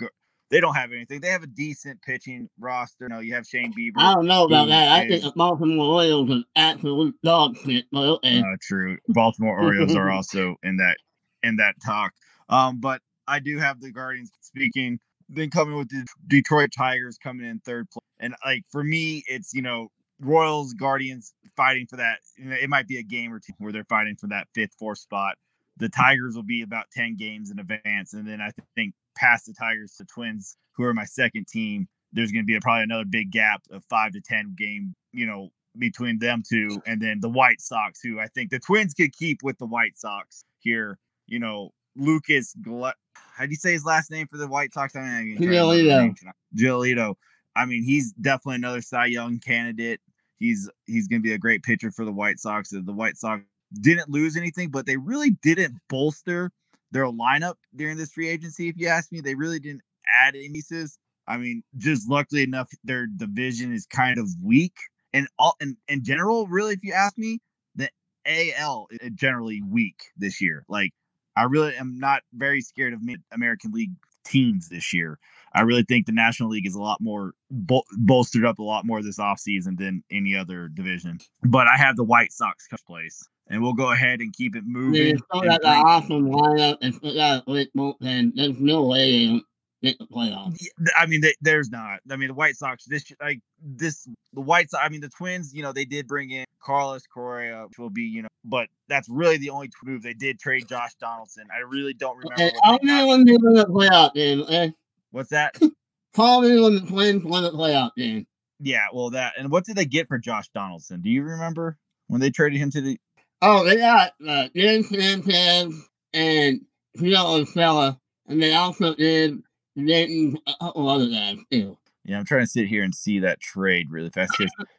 they 0.50 0.60
don't 0.60 0.74
have 0.74 0.92
anything. 0.92 1.20
They 1.20 1.30
have 1.30 1.42
a 1.42 1.48
decent 1.48 2.00
pitching 2.02 2.48
roster. 2.60 3.08
No, 3.08 3.18
you 3.18 3.34
have 3.34 3.46
Shane 3.46 3.72
Bieber. 3.74 3.94
I 3.98 4.14
don't 4.14 4.26
know 4.26 4.44
about 4.44 4.68
that. 4.68 4.92
I 4.92 5.08
think 5.08 5.22
the 5.22 5.32
Baltimore 5.34 5.86
Orioles 5.86 6.30
are 6.30 6.44
absolute 6.54 7.16
dog 7.24 7.56
shit. 7.64 7.86
But 7.90 8.04
okay. 8.04 8.38
Uh, 8.38 8.56
true. 8.62 8.96
Baltimore 9.08 9.58
Orioles 9.58 9.96
are 9.96 10.10
also 10.10 10.54
in 10.62 10.76
that 10.76 10.98
in 11.42 11.56
that 11.56 11.74
talk. 11.84 12.12
Um, 12.48 12.78
but 12.78 13.00
I 13.28 13.40
do 13.40 13.58
have 13.58 13.80
the 13.80 13.92
Guardians 13.92 14.30
speaking 14.40 14.98
then 15.28 15.50
coming 15.50 15.76
with 15.76 15.88
the 15.88 16.06
Detroit 16.26 16.70
Tigers 16.76 17.18
coming 17.18 17.46
in 17.46 17.58
third 17.60 17.90
place. 17.90 18.04
And 18.20 18.34
like 18.44 18.64
for 18.70 18.84
me, 18.84 19.24
it's 19.26 19.52
you 19.52 19.62
know 19.62 19.88
Royals 20.20 20.72
Guardians 20.74 21.34
fighting 21.56 21.86
for 21.86 21.96
that. 21.96 22.18
You 22.36 22.46
know, 22.46 22.56
it 22.56 22.68
might 22.70 22.88
be 22.88 22.98
a 22.98 23.02
game 23.02 23.32
or 23.32 23.40
two 23.40 23.52
where 23.58 23.72
they're 23.72 23.84
fighting 23.84 24.16
for 24.16 24.28
that 24.28 24.48
fifth, 24.54 24.74
fourth 24.78 24.98
spot. 24.98 25.36
The 25.78 25.88
Tigers 25.88 26.34
will 26.34 26.42
be 26.42 26.62
about 26.62 26.86
ten 26.92 27.16
games 27.16 27.50
in 27.50 27.58
advance, 27.58 28.14
and 28.14 28.26
then 28.26 28.40
I 28.40 28.50
think 28.74 28.94
past 29.16 29.46
the 29.46 29.52
Tigers, 29.52 29.94
the 29.98 30.06
Twins, 30.06 30.56
who 30.76 30.84
are 30.84 30.94
my 30.94 31.04
second 31.04 31.48
team, 31.48 31.86
there's 32.12 32.32
going 32.32 32.44
to 32.44 32.46
be 32.46 32.56
a, 32.56 32.60
probably 32.60 32.84
another 32.84 33.04
big 33.04 33.30
gap 33.30 33.62
of 33.70 33.84
five 33.90 34.12
to 34.12 34.20
ten 34.20 34.54
game. 34.56 34.94
You 35.12 35.26
know, 35.26 35.50
between 35.78 36.18
them 36.18 36.42
two, 36.48 36.80
and 36.86 37.00
then 37.00 37.20
the 37.20 37.28
White 37.28 37.60
Sox, 37.60 38.00
who 38.02 38.18
I 38.18 38.28
think 38.28 38.50
the 38.50 38.58
Twins 38.58 38.94
could 38.94 39.12
keep 39.12 39.42
with 39.42 39.58
the 39.58 39.66
White 39.66 39.98
Sox 39.98 40.44
here. 40.60 40.98
You 41.26 41.40
know, 41.40 41.72
Lucas 41.96 42.54
Glut. 42.62 42.94
How 43.14 43.44
do 43.44 43.50
you 43.50 43.56
say 43.56 43.72
his 43.72 43.84
last 43.84 44.10
name 44.10 44.26
for 44.28 44.36
the 44.36 44.48
White 44.48 44.72
Sox? 44.72 44.94
I 44.96 45.22
mean, 45.22 45.38
Giolito. 45.38 46.14
Giolito. 46.56 47.14
I 47.54 47.64
mean, 47.64 47.82
he's 47.82 48.12
definitely 48.12 48.56
another 48.56 48.82
Cy 48.82 49.06
Young 49.06 49.38
candidate. 49.38 50.00
He's 50.38 50.70
he's 50.86 51.08
going 51.08 51.20
to 51.20 51.26
be 51.26 51.32
a 51.32 51.38
great 51.38 51.62
pitcher 51.62 51.90
for 51.90 52.04
the 52.04 52.12
White 52.12 52.38
Sox. 52.38 52.70
The 52.70 52.82
White 52.92 53.16
Sox 53.16 53.42
didn't 53.80 54.10
lose 54.10 54.36
anything, 54.36 54.70
but 54.70 54.86
they 54.86 54.96
really 54.96 55.30
didn't 55.30 55.74
bolster 55.88 56.50
their 56.92 57.06
lineup 57.06 57.54
during 57.74 57.96
this 57.96 58.12
free 58.12 58.28
agency. 58.28 58.68
If 58.68 58.76
you 58.76 58.88
ask 58.88 59.10
me, 59.10 59.20
they 59.20 59.34
really 59.34 59.58
didn't 59.58 59.82
add 60.24 60.36
any 60.36 60.50
pieces. 60.50 60.98
I 61.26 61.38
mean, 61.38 61.62
just 61.76 62.08
luckily 62.08 62.42
enough, 62.42 62.70
their 62.84 63.06
division 63.06 63.72
is 63.72 63.86
kind 63.86 64.18
of 64.18 64.28
weak, 64.42 64.76
and 65.12 65.26
all 65.38 65.56
in, 65.60 65.76
in 65.88 66.04
general, 66.04 66.46
really, 66.46 66.74
if 66.74 66.84
you 66.84 66.92
ask 66.92 67.18
me, 67.18 67.40
the 67.74 67.90
AL 68.26 68.86
is 68.90 69.10
generally 69.14 69.62
weak 69.62 69.96
this 70.16 70.40
year. 70.40 70.64
Like 70.68 70.92
I 71.36 71.44
really 71.44 71.74
am 71.76 71.98
not 71.98 72.22
very 72.32 72.60
scared 72.60 72.92
of 72.92 73.00
American 73.32 73.72
League 73.72 73.92
teams 74.24 74.68
this 74.68 74.92
year. 74.92 75.18
I 75.52 75.62
really 75.62 75.84
think 75.84 76.06
the 76.06 76.12
National 76.12 76.50
League 76.50 76.66
is 76.66 76.74
a 76.74 76.80
lot 76.80 77.00
more 77.00 77.32
bol- 77.50 77.86
bolstered 77.98 78.44
up 78.44 78.58
a 78.58 78.62
lot 78.62 78.84
more 78.84 79.02
this 79.02 79.18
offseason 79.18 79.78
than 79.78 80.02
any 80.10 80.36
other 80.36 80.68
division. 80.68 81.18
But 81.42 81.66
I 81.66 81.76
have 81.76 81.96
the 81.96 82.04
White 82.04 82.32
Sox 82.32 82.66
place. 82.86 83.26
And 83.48 83.62
we'll 83.62 83.74
go 83.74 83.92
ahead 83.92 84.20
and 84.20 84.32
keep 84.32 84.56
it 84.56 84.64
moving. 84.66 85.06
Yeah, 85.06 85.14
still 85.30 85.48
got 85.48 85.62
the 85.62 85.68
awesome 85.68 86.28
lineup 86.28 86.78
and 86.82 86.92
still 86.92 87.14
got 87.14 87.42
a 87.42 87.44
great 87.46 87.72
bullpen. 87.76 88.32
There's 88.34 88.58
no 88.58 88.82
way 88.82 89.40
get 89.82 89.98
the 89.98 90.06
playoffs. 90.06 90.58
I 90.96 91.06
mean, 91.06 91.20
they, 91.20 91.34
there's 91.40 91.70
not. 91.70 92.00
I 92.10 92.16
mean, 92.16 92.28
the 92.28 92.34
White 92.34 92.56
Sox. 92.56 92.84
This 92.86 93.04
like 93.20 93.40
this 93.62 94.08
the 94.32 94.40
White 94.40 94.70
Sox. 94.70 94.84
I 94.84 94.88
mean, 94.88 95.00
the 95.00 95.08
Twins. 95.08 95.54
You 95.54 95.62
know, 95.62 95.72
they 95.72 95.84
did 95.84 96.06
bring 96.06 96.30
in 96.30 96.44
Carlos 96.60 97.02
Correa, 97.06 97.66
which 97.68 97.78
will 97.78 97.90
be 97.90 98.02
you 98.02 98.22
know, 98.22 98.28
but 98.46 98.68
that's 98.88 99.08
really 99.08 99.36
the 99.36 99.50
only 99.50 99.70
move 99.84 100.02
they 100.02 100.14
did 100.14 100.38
trade 100.38 100.68
Josh 100.68 100.94
Donaldson. 100.94 101.46
I 101.54 101.60
really 101.60 101.94
don't 101.94 102.16
remember. 102.16 102.42
Okay, 102.42 102.56
I'll 102.64 102.78
know 102.82 103.08
when 103.08 103.24
they 103.24 103.36
win 103.36 103.54
the 103.54 103.66
playoff 103.66 104.14
game. 104.14 104.42
Okay? 104.42 104.72
What's 105.10 105.30
that? 105.30 105.58
Call 106.14 106.40
me 106.40 106.60
when 106.60 106.74
the 106.74 106.80
Twins 106.80 107.24
win 107.24 107.42
the 107.42 107.50
playoff 107.50 107.90
game. 107.96 108.26
Yeah, 108.58 108.86
well, 108.92 109.10
that 109.10 109.34
and 109.38 109.50
what 109.50 109.64
did 109.64 109.76
they 109.76 109.84
get 109.84 110.08
for 110.08 110.18
Josh 110.18 110.48
Donaldson? 110.54 111.02
Do 111.02 111.10
you 111.10 111.22
remember 111.22 111.76
when 112.06 112.20
they 112.20 112.30
traded 112.30 112.58
him 112.58 112.70
to 112.70 112.80
the? 112.80 112.98
Oh, 113.42 113.64
they 113.64 113.76
got 113.76 114.12
uh, 114.26 114.48
Dan 114.54 114.82
Sanchez 114.82 115.88
and 116.14 116.60
Gio 116.96 117.44
Urshela, 117.44 117.98
and 118.28 118.42
they 118.42 118.54
also 118.54 118.94
did 118.94 119.42
then 119.74 120.38
a 120.46 120.54
couple 120.58 120.88
other 120.88 121.06
guys 121.06 121.36
too. 121.50 121.76
Yeah, 122.04 122.18
I'm 122.18 122.24
trying 122.24 122.44
to 122.44 122.46
sit 122.46 122.68
here 122.68 122.82
and 122.82 122.94
see 122.94 123.18
that 123.18 123.40
trade 123.40 123.90
really 123.90 124.10
fast. 124.10 124.32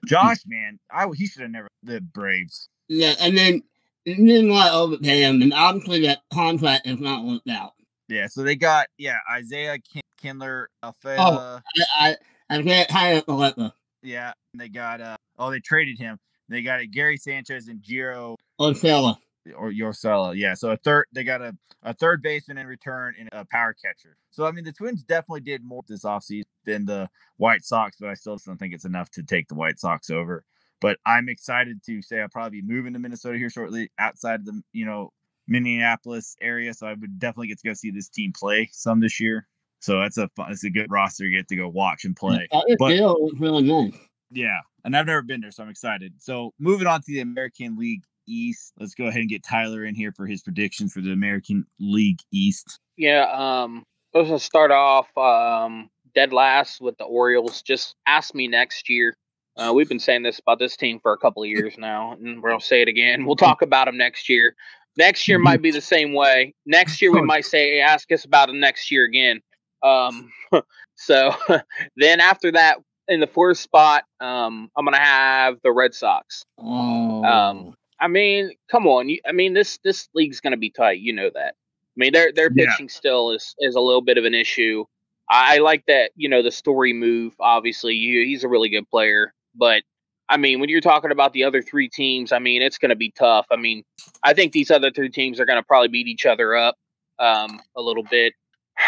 Josh, 0.07 0.37
man, 0.47 0.79
I 0.89 1.07
he 1.13 1.27
should 1.27 1.41
have 1.41 1.51
never 1.51 1.67
the 1.83 2.01
Braves. 2.01 2.69
Yeah, 2.87 3.15
and 3.19 3.37
then 3.37 3.63
and 4.05 4.29
then 4.29 4.47
to 4.47 4.71
overpay 4.71 5.21
him, 5.21 5.41
and 5.41 5.53
obviously 5.53 6.01
that 6.05 6.19
contract 6.33 6.87
is 6.87 6.99
not 6.99 7.25
worked 7.25 7.49
out. 7.49 7.73
Yeah, 8.07 8.27
so 8.27 8.43
they 8.43 8.55
got 8.55 8.87
yeah 8.97 9.17
Isiah 9.37 9.77
Kindler, 10.21 10.69
Alfea. 10.83 11.17
Oh, 11.19 11.59
I 11.99 12.15
I, 12.49 12.57
I 12.57 12.63
can't 12.63 12.89
hire 12.89 13.21
Aletta. 13.27 13.73
Yeah, 14.01 14.33
and 14.53 14.61
they 14.61 14.69
got 14.69 15.01
uh 15.01 15.17
oh 15.37 15.51
they 15.51 15.59
traded 15.59 15.99
him. 15.99 16.17
They 16.49 16.61
got 16.61 16.79
a 16.79 16.87
Gary 16.87 17.17
Sanchez 17.17 17.67
and 17.67 17.81
Giro 17.81 18.37
Urshela 18.59 19.17
or 19.55 19.71
Yorsella. 19.71 20.35
Yeah. 20.35 20.53
So 20.53 20.71
a 20.71 20.77
third, 20.77 21.05
they 21.13 21.23
got 21.23 21.41
a, 21.41 21.55
a 21.83 21.93
third 21.93 22.21
baseman 22.21 22.57
in 22.57 22.67
return 22.67 23.15
and 23.19 23.29
a 23.31 23.45
power 23.45 23.73
catcher. 23.73 24.17
So, 24.31 24.45
I 24.45 24.51
mean, 24.51 24.65
the 24.65 24.71
Twins 24.71 25.03
definitely 25.03 25.41
did 25.41 25.63
more 25.63 25.83
this 25.87 26.03
offseason 26.03 26.43
than 26.65 26.85
the 26.85 27.09
White 27.37 27.63
Sox, 27.63 27.97
but 27.99 28.09
I 28.09 28.13
still 28.13 28.37
don't 28.37 28.57
think 28.57 28.73
it's 28.73 28.85
enough 28.85 29.09
to 29.11 29.23
take 29.23 29.47
the 29.47 29.55
White 29.55 29.79
Sox 29.79 30.09
over. 30.09 30.43
But 30.79 30.97
I'm 31.05 31.29
excited 31.29 31.81
to 31.85 32.01
say 32.01 32.21
I'll 32.21 32.29
probably 32.29 32.61
be 32.61 32.67
moving 32.67 32.93
to 32.93 32.99
Minnesota 32.99 33.37
here 33.37 33.49
shortly 33.49 33.89
outside 33.97 34.41
of 34.41 34.45
the, 34.45 34.61
you 34.73 34.85
know, 34.85 35.11
Minneapolis 35.47 36.35
area. 36.41 36.73
So 36.73 36.87
I 36.87 36.93
would 36.93 37.19
definitely 37.19 37.47
get 37.47 37.59
to 37.59 37.67
go 37.67 37.73
see 37.73 37.91
this 37.91 38.09
team 38.09 38.33
play 38.33 38.69
some 38.71 38.99
this 38.99 39.19
year. 39.19 39.47
So 39.79 39.99
that's 39.99 40.17
a 40.17 40.27
fun, 40.35 40.51
it's 40.51 40.63
a 40.63 40.69
good 40.69 40.91
roster 40.91 41.23
to 41.23 41.31
get 41.31 41.47
to 41.49 41.55
go 41.55 41.67
watch 41.67 42.03
and 42.05 42.15
play. 42.15 42.47
But, 42.79 42.99
really 43.39 43.63
nice. 43.63 43.93
Yeah, 44.29 44.59
and 44.83 44.97
I've 44.97 45.05
never 45.05 45.21
been 45.21 45.39
there, 45.39 45.51
so 45.51 45.63
I'm 45.63 45.69
excited. 45.69 46.13
So 46.17 46.53
moving 46.59 46.85
on 46.87 46.99
to 47.01 47.05
the 47.07 47.21
American 47.21 47.77
League 47.77 48.01
East. 48.27 48.73
Let's 48.77 48.93
go 48.93 49.05
ahead 49.05 49.21
and 49.21 49.29
get 49.29 49.43
Tyler 49.43 49.85
in 49.85 49.95
here 49.95 50.11
for 50.11 50.25
his 50.25 50.41
predictions 50.41 50.91
for 50.91 50.99
the 50.99 51.13
American 51.13 51.65
League 51.79 52.19
East. 52.33 52.79
Yeah, 52.97 53.25
um, 53.31 53.83
let's 54.13 54.43
start 54.43 54.71
off 54.71 55.15
um, 55.17 55.89
dead 56.13 56.33
last 56.33 56.81
with 56.81 56.97
the 56.97 57.05
Orioles. 57.05 57.61
Just 57.61 57.95
ask 58.05 58.35
me 58.35 58.47
next 58.49 58.89
year. 58.89 59.15
Uh, 59.57 59.73
we've 59.73 59.89
been 59.89 59.99
saying 59.99 60.23
this 60.23 60.39
about 60.39 60.59
this 60.59 60.77
team 60.77 60.99
for 60.99 61.13
a 61.13 61.17
couple 61.17 61.41
of 61.43 61.49
years 61.49 61.77
now, 61.77 62.13
and 62.13 62.41
we'll 62.43 62.59
say 62.59 62.81
it 62.81 62.87
again. 62.87 63.25
We'll 63.25 63.35
talk 63.35 63.61
about 63.61 63.85
them 63.85 63.97
next 63.97 64.29
year. 64.29 64.55
Next 64.97 65.27
year 65.27 65.39
might 65.39 65.61
be 65.61 65.71
the 65.71 65.81
same 65.81 66.13
way. 66.13 66.53
Next 66.65 67.01
year 67.01 67.11
we 67.11 67.21
might 67.23 67.45
say 67.45 67.79
ask 67.79 68.11
us 68.11 68.23
about 68.25 68.47
them 68.47 68.59
next 68.59 68.91
year 68.91 69.03
again. 69.05 69.41
Um, 69.83 70.31
so 70.95 71.31
then 71.97 72.19
after 72.19 72.51
that, 72.51 72.77
in 73.07 73.19
the 73.19 73.27
fourth 73.27 73.57
spot, 73.57 74.03
um, 74.19 74.69
I'm 74.75 74.85
gonna 74.85 74.99
have 74.99 75.57
the 75.63 75.71
Red 75.71 75.93
Sox. 75.93 76.43
Oh. 76.59 77.23
Um, 77.23 77.73
I 77.99 78.07
mean, 78.07 78.51
come 78.69 78.85
on. 78.85 79.09
You, 79.09 79.19
I 79.27 79.31
mean, 79.31 79.53
this 79.53 79.79
this 79.83 80.09
league's 80.13 80.39
gonna 80.41 80.57
be 80.57 80.69
tight. 80.69 80.99
You 80.99 81.13
know 81.13 81.29
that. 81.33 81.55
I 81.55 81.95
mean, 81.95 82.13
their 82.13 82.31
their 82.33 82.49
Yeah. 82.53 82.65
pitching 82.69 82.89
still 82.89 83.31
is 83.31 83.55
is 83.59 83.75
a 83.75 83.79
little 83.81 84.01
bit 84.01 84.17
of 84.17 84.25
an 84.25 84.33
issue. 84.33 84.83
I, 85.29 85.55
I 85.55 85.57
like 85.59 85.83
that. 85.87 86.11
You 86.15 86.29
know, 86.29 86.41
the 86.43 86.51
Story 86.51 86.93
move. 86.93 87.33
Obviously, 87.39 87.93
you, 87.93 88.25
he's 88.25 88.43
a 88.43 88.49
really 88.49 88.69
good 88.69 88.89
player, 88.89 89.33
but 89.57 89.83
I 90.29 90.37
mean, 90.37 90.59
when 90.59 90.69
you're 90.69 90.81
talking 90.81 91.11
about 91.11 91.33
the 91.33 91.45
other 91.45 91.61
three 91.61 91.87
teams, 91.87 92.31
I 92.31 92.39
mean, 92.39 92.61
it's 92.61 92.77
going 92.77 92.89
to 92.89 92.95
be 92.95 93.11
tough. 93.11 93.45
I 93.51 93.55
mean, 93.55 93.83
I 94.23 94.33
think 94.33 94.51
these 94.51 94.71
other 94.71 94.91
three 94.91 95.09
teams 95.09 95.39
are 95.39 95.45
going 95.45 95.59
to 95.59 95.65
probably 95.65 95.87
beat 95.87 96.07
each 96.07 96.25
other 96.25 96.55
up 96.55 96.75
um, 97.19 97.61
a 97.75 97.81
little 97.81 98.03
bit. 98.03 98.33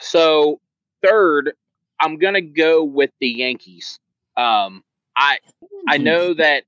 So 0.00 0.60
third, 1.02 1.54
I'm 2.00 2.18
going 2.18 2.34
to 2.34 2.40
go 2.40 2.84
with 2.84 3.10
the 3.20 3.26
Yankees. 3.26 3.98
Um, 4.36 4.84
I 5.16 5.38
I 5.88 5.98
know 5.98 6.34
that. 6.34 6.62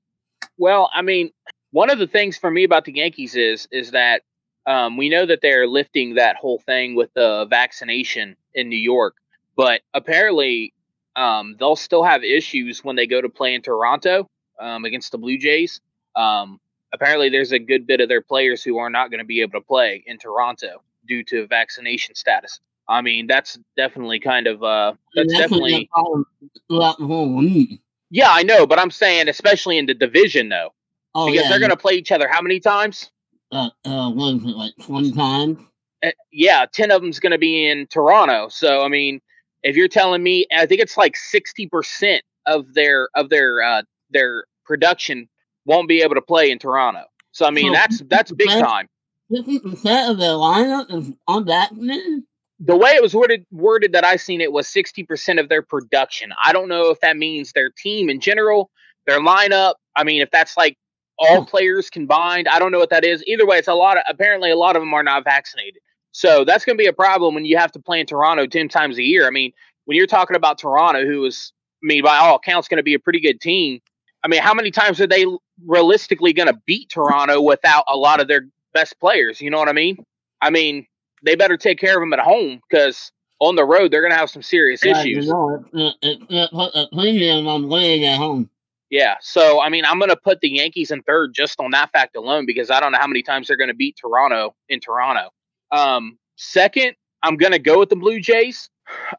Well, 0.57 0.89
I 0.93 1.01
mean, 1.01 1.31
one 1.71 1.89
of 1.89 1.97
the 1.97 2.07
things 2.07 2.37
for 2.37 2.51
me 2.51 2.65
about 2.65 2.83
the 2.83 2.93
Yankees 2.93 3.37
is 3.37 3.69
is 3.71 3.91
that 3.91 4.23
um, 4.65 4.97
we 4.97 5.07
know 5.07 5.25
that 5.25 5.39
they're 5.41 5.65
lifting 5.65 6.15
that 6.15 6.35
whole 6.35 6.59
thing 6.59 6.93
with 6.93 7.09
the 7.13 7.47
vaccination 7.49 8.35
in 8.53 8.67
New 8.67 8.75
York, 8.75 9.15
but 9.55 9.79
apparently 9.93 10.73
um, 11.15 11.55
they'll 11.59 11.75
still 11.75 12.03
have 12.03 12.23
issues 12.23 12.83
when 12.83 12.95
they 12.95 13.07
go 13.07 13.21
to 13.21 13.29
play 13.29 13.53
in 13.53 13.61
Toronto 13.61 14.29
um, 14.59 14.85
against 14.85 15.11
the 15.11 15.17
Blue 15.17 15.37
Jays. 15.37 15.81
Um, 16.15 16.59
apparently, 16.93 17.29
there's 17.29 17.51
a 17.51 17.59
good 17.59 17.87
bit 17.87 18.01
of 18.01 18.09
their 18.09 18.21
players 18.21 18.63
who 18.63 18.77
are 18.77 18.89
not 18.89 19.11
going 19.11 19.19
to 19.19 19.25
be 19.25 19.41
able 19.41 19.59
to 19.59 19.65
play 19.65 20.03
in 20.05 20.17
Toronto 20.17 20.81
due 21.07 21.23
to 21.25 21.47
vaccination 21.47 22.15
status. 22.15 22.59
I 22.87 23.01
mean, 23.01 23.27
that's 23.27 23.57
definitely 23.77 24.19
kind 24.19 24.47
of 24.47 24.63
uh, 24.63 24.93
that's 25.15 25.33
definitely 25.33 25.89
whole 25.91 27.37
league. 27.41 27.79
yeah, 28.09 28.29
I 28.29 28.43
know, 28.43 28.67
but 28.67 28.79
I'm 28.79 28.91
saying 28.91 29.29
especially 29.29 29.77
in 29.77 29.85
the 29.85 29.93
division 29.93 30.49
though, 30.49 30.73
Oh, 31.13 31.25
because 31.25 31.43
yeah, 31.43 31.49
they're 31.49 31.59
going 31.59 31.71
to 31.71 31.77
play 31.77 31.93
each 31.93 32.11
other 32.11 32.27
how 32.27 32.41
many 32.41 32.59
times? 32.59 33.11
Uh, 33.51 33.69
uh, 33.83 34.09
what 34.11 34.35
is 34.35 34.43
it, 34.43 34.55
like 34.55 34.73
20 34.81 35.11
times? 35.11 35.59
Uh, 36.03 36.11
yeah, 36.31 36.65
10 36.71 36.91
of 36.91 37.01
them's 37.01 37.19
going 37.19 37.33
to 37.33 37.37
be 37.37 37.67
in 37.67 37.85
Toronto. 37.87 38.47
So, 38.49 38.81
I 38.83 38.87
mean, 38.87 39.21
if 39.63 39.75
you're 39.75 39.87
telling 39.87 40.23
me, 40.23 40.45
I 40.55 40.65
think 40.65 40.81
it's 40.81 40.97
like 40.97 41.15
60% 41.15 42.19
of 42.45 42.73
their, 42.73 43.09
of 43.15 43.29
their, 43.29 43.61
uh, 43.61 43.83
their 44.09 44.45
production 44.65 45.29
won't 45.65 45.87
be 45.87 46.01
able 46.01 46.15
to 46.15 46.21
play 46.21 46.51
in 46.51 46.59
Toronto. 46.59 47.03
So, 47.31 47.45
I 47.45 47.51
mean, 47.51 47.67
So, 47.67 47.73
that's, 47.73 48.01
that's 48.07 48.31
big 48.31 48.49
time. 48.49 48.87
50% 49.31 50.09
of 50.09 50.17
their 50.17 50.31
lineup 50.31 50.93
is 50.93 51.11
unvaccinated? 51.27 52.23
The 52.59 52.75
way 52.75 52.91
it 52.91 53.01
was 53.01 53.15
worded, 53.15 53.45
worded 53.51 53.93
that 53.93 54.03
I 54.03 54.17
seen 54.17 54.41
it 54.41 54.51
was 54.51 54.67
60% 54.67 55.39
of 55.39 55.49
their 55.49 55.61
production. 55.61 56.31
I 56.43 56.53
don't 56.53 56.67
know 56.67 56.89
if 56.91 56.99
that 56.99 57.17
means 57.17 57.53
their 57.53 57.71
team 57.71 58.09
in 58.09 58.19
general, 58.19 58.69
their 59.07 59.19
lineup. 59.19 59.75
I 59.95 60.03
mean, 60.03 60.21
if 60.21 60.29
that's 60.31 60.57
like 60.57 60.77
all 61.17 61.45
players 61.45 61.89
combined, 61.89 62.47
I 62.47 62.59
don't 62.59 62.71
know 62.71 62.79
what 62.79 62.89
that 62.89 63.03
is. 63.03 63.23
Either 63.25 63.45
way, 63.45 63.57
it's 63.57 63.67
a 63.67 63.73
lot 63.73 63.97
of, 63.97 64.03
apparently 64.07 64.51
a 64.51 64.57
lot 64.57 64.75
of 64.75 64.81
them 64.81 64.93
are 64.93 65.03
not 65.03 65.23
vaccinated. 65.23 65.81
So 66.11 66.43
that's 66.43 66.65
going 66.65 66.77
to 66.77 66.81
be 66.81 66.87
a 66.87 66.93
problem 66.93 67.35
when 67.35 67.45
you 67.45 67.57
have 67.57 67.71
to 67.73 67.79
play 67.79 67.99
in 67.99 68.05
Toronto 68.05 68.45
10 68.45 68.67
times 68.69 68.97
a 68.97 69.03
year. 69.03 69.27
I 69.27 69.31
mean, 69.31 69.51
when 69.85 69.97
you're 69.97 70.07
talking 70.07 70.35
about 70.35 70.57
Toronto, 70.57 71.05
who 71.05 71.25
is, 71.25 71.53
I 71.83 71.87
mean, 71.87 72.03
by 72.03 72.17
all 72.17 72.35
accounts, 72.35 72.67
going 72.67 72.77
to 72.77 72.83
be 72.83 72.93
a 72.93 72.99
pretty 72.99 73.19
good 73.19 73.39
team. 73.39 73.79
I 74.23 74.27
mean, 74.27 74.41
how 74.41 74.53
many 74.53 74.71
times 74.71 75.01
are 75.01 75.07
they 75.07 75.25
realistically 75.65 76.33
going 76.33 76.47
to 76.47 76.59
beat 76.65 76.89
Toronto 76.89 77.41
without 77.41 77.85
a 77.87 77.97
lot 77.97 78.19
of 78.19 78.27
their 78.27 78.47
best 78.73 78.99
players? 78.99 79.41
You 79.41 79.49
know 79.49 79.57
what 79.57 79.69
I 79.69 79.73
mean? 79.73 80.03
I 80.41 80.49
mean, 80.49 80.85
they 81.23 81.35
better 81.35 81.57
take 81.57 81.79
care 81.79 81.95
of 81.97 82.01
them 82.01 82.13
at 82.13 82.19
home 82.19 82.61
because 82.69 83.11
on 83.39 83.55
the 83.55 83.65
road 83.65 83.91
they're 83.91 84.01
going 84.01 84.11
to 84.11 84.17
have 84.17 84.29
some 84.29 84.43
serious 84.43 84.83
Yeah, 84.83 85.01
you 85.03 85.17
issues. 85.17 85.29
know, 85.29 85.65
it, 85.73 85.95
it, 86.01 86.21
it, 86.29 86.49
it 86.51 86.89
premium 86.91 87.47
on 87.47 87.67
playing 87.67 88.05
at 88.05 88.17
home. 88.17 88.49
Yeah. 88.89 89.15
So, 89.21 89.61
I 89.61 89.69
mean, 89.69 89.85
I'm 89.85 89.97
going 89.99 90.09
to 90.09 90.17
put 90.17 90.41
the 90.41 90.49
Yankees 90.49 90.91
in 90.91 91.01
third 91.03 91.33
just 91.33 91.59
on 91.59 91.71
that 91.71 91.91
fact 91.91 92.15
alone 92.15 92.45
because 92.45 92.69
I 92.69 92.79
don't 92.79 92.91
know 92.91 92.99
how 92.99 93.07
many 93.07 93.23
times 93.23 93.47
they're 93.47 93.57
going 93.57 93.69
to 93.69 93.73
beat 93.73 93.97
Toronto 93.99 94.53
in 94.67 94.79
Toronto. 94.81 95.29
Um, 95.71 96.17
second, 96.37 96.95
I'm 97.23 97.37
going 97.37 97.51
to 97.51 97.59
go 97.59 97.79
with 97.79 97.89
the 97.89 97.95
Blue 97.95 98.19
Jays. 98.19 98.69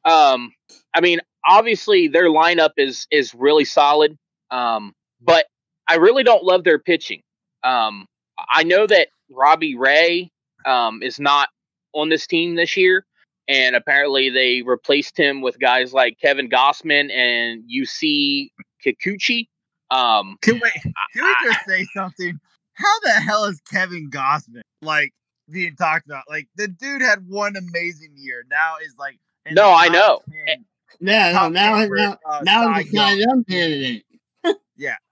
Um, 0.05 0.53
I 0.95 1.01
mean, 1.01 1.21
obviously 1.47 2.09
their 2.09 2.29
lineup 2.29 2.73
is 2.77 3.07
is 3.11 3.35
really 3.35 3.65
solid, 3.65 4.17
um, 4.51 4.93
but 5.21 5.47
I 5.89 5.97
really 5.97 6.23
don't 6.23 6.45
love 6.45 6.65
their 6.65 6.79
pitching. 6.79 7.23
Um, 7.65 8.07
I 8.53 8.65
know 8.65 8.87
that 8.87 9.09
Robbie 9.31 9.77
Ray 9.77 10.31
um, 10.67 11.03
is 11.03 11.19
not 11.19 11.49
on 11.95 12.09
this 12.09 12.27
team 12.27 12.57
this 12.57 12.77
year, 12.77 13.05
and 13.49 13.77
apparently 13.77 14.31
they 14.31 14.63
replaced 14.63 15.17
him 15.17 15.41
with 15.41 15.59
guys 15.59 15.93
like 15.93 16.19
Kevin 16.21 16.49
Gausman 16.49 17.11
and 17.11 17.65
Yusei 17.65 18.51
Kikuchi. 18.85 19.47
Um, 19.91 20.37
Can 20.41 20.55
we 20.55 20.71
can 21.15 21.25
we 21.25 21.35
just 21.45 21.67
say 21.67 21.87
something? 21.95 22.39
How 22.75 23.01
the 23.01 23.11
hell 23.11 23.45
is 23.45 23.61
Kevin 23.71 24.11
Gausman 24.11 24.63
like 24.81 25.13
being 25.51 25.77
talked 25.77 26.07
about? 26.07 26.25
Like 26.29 26.49
the 26.57 26.69
dude 26.69 27.03
had 27.03 27.27
one 27.29 27.57
amazing 27.57 28.13
year. 28.17 28.45
Now 28.51 28.77
is 28.85 28.95
like 28.99 29.19
No, 29.51 29.73
I 29.73 29.89
know. 29.89 30.21
10 30.47 30.65
Yeah, 31.01 31.33
no, 31.33 31.49
now, 31.49 31.77
10 31.79 31.91
now, 31.95 32.19
uh, 32.29 32.41
now 32.45 32.63
Cy 32.75 32.83
he's 32.83 32.93
not 32.93 33.13
a 33.13 33.17
Young. 33.17 33.29
young 33.29 33.45
candidate. 33.45 34.05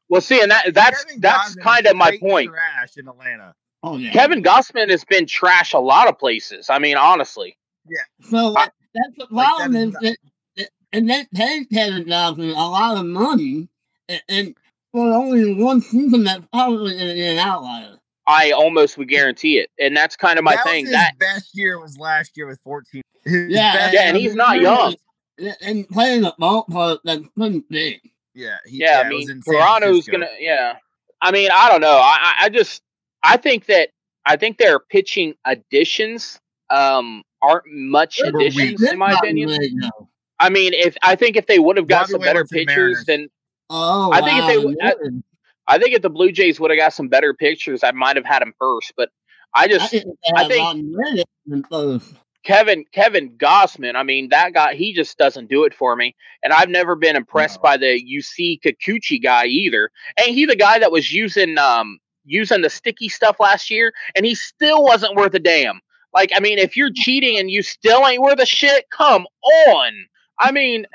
well, 0.08 0.20
see, 0.20 0.40
and 0.40 0.50
that 0.50 0.74
that's 0.74 1.04
Kevin 1.04 1.20
that's 1.20 1.54
kind 1.56 1.86
of 1.86 1.96
my 1.96 2.16
point. 2.18 2.50
Trash 2.50 2.96
in 2.96 3.08
Atlanta. 3.08 3.54
Oh, 3.82 3.96
yeah. 3.96 4.10
Kevin 4.12 4.42
Gausman 4.42 4.90
has 4.90 5.04
been 5.04 5.26
trash 5.26 5.72
a 5.72 5.78
lot 5.78 6.06
of 6.08 6.18
places. 6.18 6.68
I 6.68 6.78
mean, 6.78 6.96
honestly. 6.98 7.56
Yeah. 7.88 8.28
So 8.28 8.54
I- 8.56 8.68
that's 8.92 9.16
the 9.16 9.26
Like, 9.30 9.46
problem 9.46 9.72
that 9.72 9.78
is 9.80 9.86
is 9.86 9.92
that, 10.00 10.16
that 10.56 10.68
and 10.92 11.10
that 11.10 11.30
paid 11.32 11.70
Kevin 11.70 12.06
Johnson 12.08 12.50
a 12.50 12.52
lot 12.68 12.96
of 12.98 13.06
money, 13.06 13.68
and, 14.08 14.22
and 14.28 14.56
for 14.92 15.06
only 15.14 15.54
one 15.62 15.80
season, 15.80 16.24
that's 16.24 16.44
probably 16.52 16.98
gonna 16.98 17.14
be 17.14 17.24
an 17.24 17.38
outlier. 17.38 17.96
I 18.26 18.52
almost 18.52 18.96
would 18.98 19.08
guarantee 19.08 19.58
it, 19.58 19.70
and 19.78 19.96
that's 19.96 20.16
kind 20.16 20.38
of 20.38 20.44
my 20.44 20.54
that 20.56 20.64
thing. 20.64 20.84
Was 20.84 20.90
his 20.90 20.98
that 21.00 21.18
best 21.18 21.50
year 21.56 21.80
was 21.80 21.98
last 21.98 22.36
year 22.36 22.46
with 22.46 22.60
14. 22.62 23.02
His 23.24 23.48
Yeah, 23.50 23.72
best- 23.76 23.94
Yeah, 23.94 24.02
and 24.08 24.16
he's 24.16 24.34
not 24.34 24.60
young. 24.60 24.94
And- 25.38 25.56
And 25.62 25.88
playing 25.88 26.24
a 26.24 26.32
ballpark 26.32 26.98
that's 27.02 27.22
pretty 27.36 27.64
big. 27.70 28.00
Yeah, 28.34 28.58
he, 28.66 28.76
yeah, 28.78 29.02
I 29.04 29.08
mean, 29.08 29.40
Toronto's 29.42 30.06
gonna. 30.06 30.28
Yeah, 30.38 30.76
I 31.22 31.30
mean, 31.32 31.48
I 31.52 31.68
don't 31.70 31.80
know. 31.80 31.96
I, 31.96 32.18
I 32.20 32.44
I 32.44 32.48
just 32.50 32.82
I 33.22 33.36
think 33.38 33.64
that 33.66 33.88
I 34.26 34.36
think 34.36 34.58
their 34.58 34.78
pitching 34.78 35.34
additions 35.46 36.38
um 36.68 37.22
aren't 37.42 37.64
much 37.68 38.20
Were 38.22 38.28
additions 38.38 38.80
weak. 38.82 38.92
in 38.92 38.98
my 38.98 39.12
Not 39.12 39.24
opinion. 39.24 39.48
really, 39.48 39.70
no. 39.72 39.90
I 40.38 40.50
mean, 40.50 40.74
if 40.74 40.94
I 41.02 41.16
think 41.16 41.36
if 41.36 41.46
they 41.46 41.58
would 41.58 41.76
have 41.78 41.86
got 41.88 42.02
Bobby 42.02 42.10
some 42.12 42.20
better 42.20 42.40
Witt 42.40 42.50
went 42.50 42.50
to 42.50 42.54
pitchers, 42.66 42.76
Mariners. 42.76 43.04
then 43.06 43.28
Oh, 43.70 44.12
I 44.12 44.20
think 44.20 44.38
if 44.40 44.46
they 44.46 44.58
would- 44.58 44.76
I- 44.82 44.92
really? 45.00 45.22
I 45.70 45.78
think 45.78 45.94
if 45.94 46.02
the 46.02 46.10
Blue 46.10 46.32
Jays 46.32 46.58
would 46.60 46.70
have 46.70 46.78
got 46.78 46.92
some 46.92 47.08
better 47.08 47.32
pictures, 47.32 47.82
I 47.84 47.92
might 47.92 48.16
have 48.16 48.24
had 48.26 48.42
him 48.42 48.52
first. 48.58 48.92
But 48.96 49.10
I 49.54 49.64
I 49.64 49.68
just 49.68 49.90
they 49.92 50.04
I 50.34 50.48
think- 50.48 50.62
Rodney 50.62 50.92
Reddick 50.94 51.26
in 51.50 51.62
first. 51.64 52.14
Kevin 52.42 52.84
Kevin 52.92 53.36
Gausman, 53.36 53.96
I 53.96 54.02
mean 54.02 54.30
that 54.30 54.54
guy, 54.54 54.74
he 54.74 54.94
just 54.94 55.18
doesn't 55.18 55.50
do 55.50 55.64
it 55.64 55.74
for 55.74 55.94
me. 55.94 56.14
And 56.42 56.52
I've 56.54 56.70
never 56.70 56.96
been 56.96 57.14
impressed 57.14 57.58
No. 57.58 57.62
by 57.62 57.76
the 57.76 58.02
Yusei 58.02 58.58
Kikuchi 58.60 59.22
guy 59.22 59.44
either. 59.44 59.90
Ain't 60.18 60.30
he 60.34 60.46
the 60.46 60.56
guy 60.56 60.78
that 60.78 60.90
was 60.90 61.12
using 61.12 61.58
um 61.58 61.98
using 62.24 62.62
the 62.62 62.70
sticky 62.70 63.08
stuff 63.10 63.36
last 63.40 63.70
year, 63.70 63.92
and 64.16 64.24
he 64.26 64.34
still 64.34 64.82
wasn't 64.82 65.14
worth 65.16 65.34
a 65.34 65.38
damn. 65.38 65.80
Like, 66.14 66.32
I 66.34 66.40
mean, 66.40 66.58
if 66.58 66.76
you're 66.76 66.90
cheating 66.94 67.38
and 67.38 67.50
you 67.50 67.62
still 67.62 68.06
ain't 68.08 68.22
worth 68.22 68.40
a 68.40 68.46
shit, 68.46 68.86
come 68.90 69.26
on. 69.68 69.92
I 70.38 70.50
mean, 70.50 70.86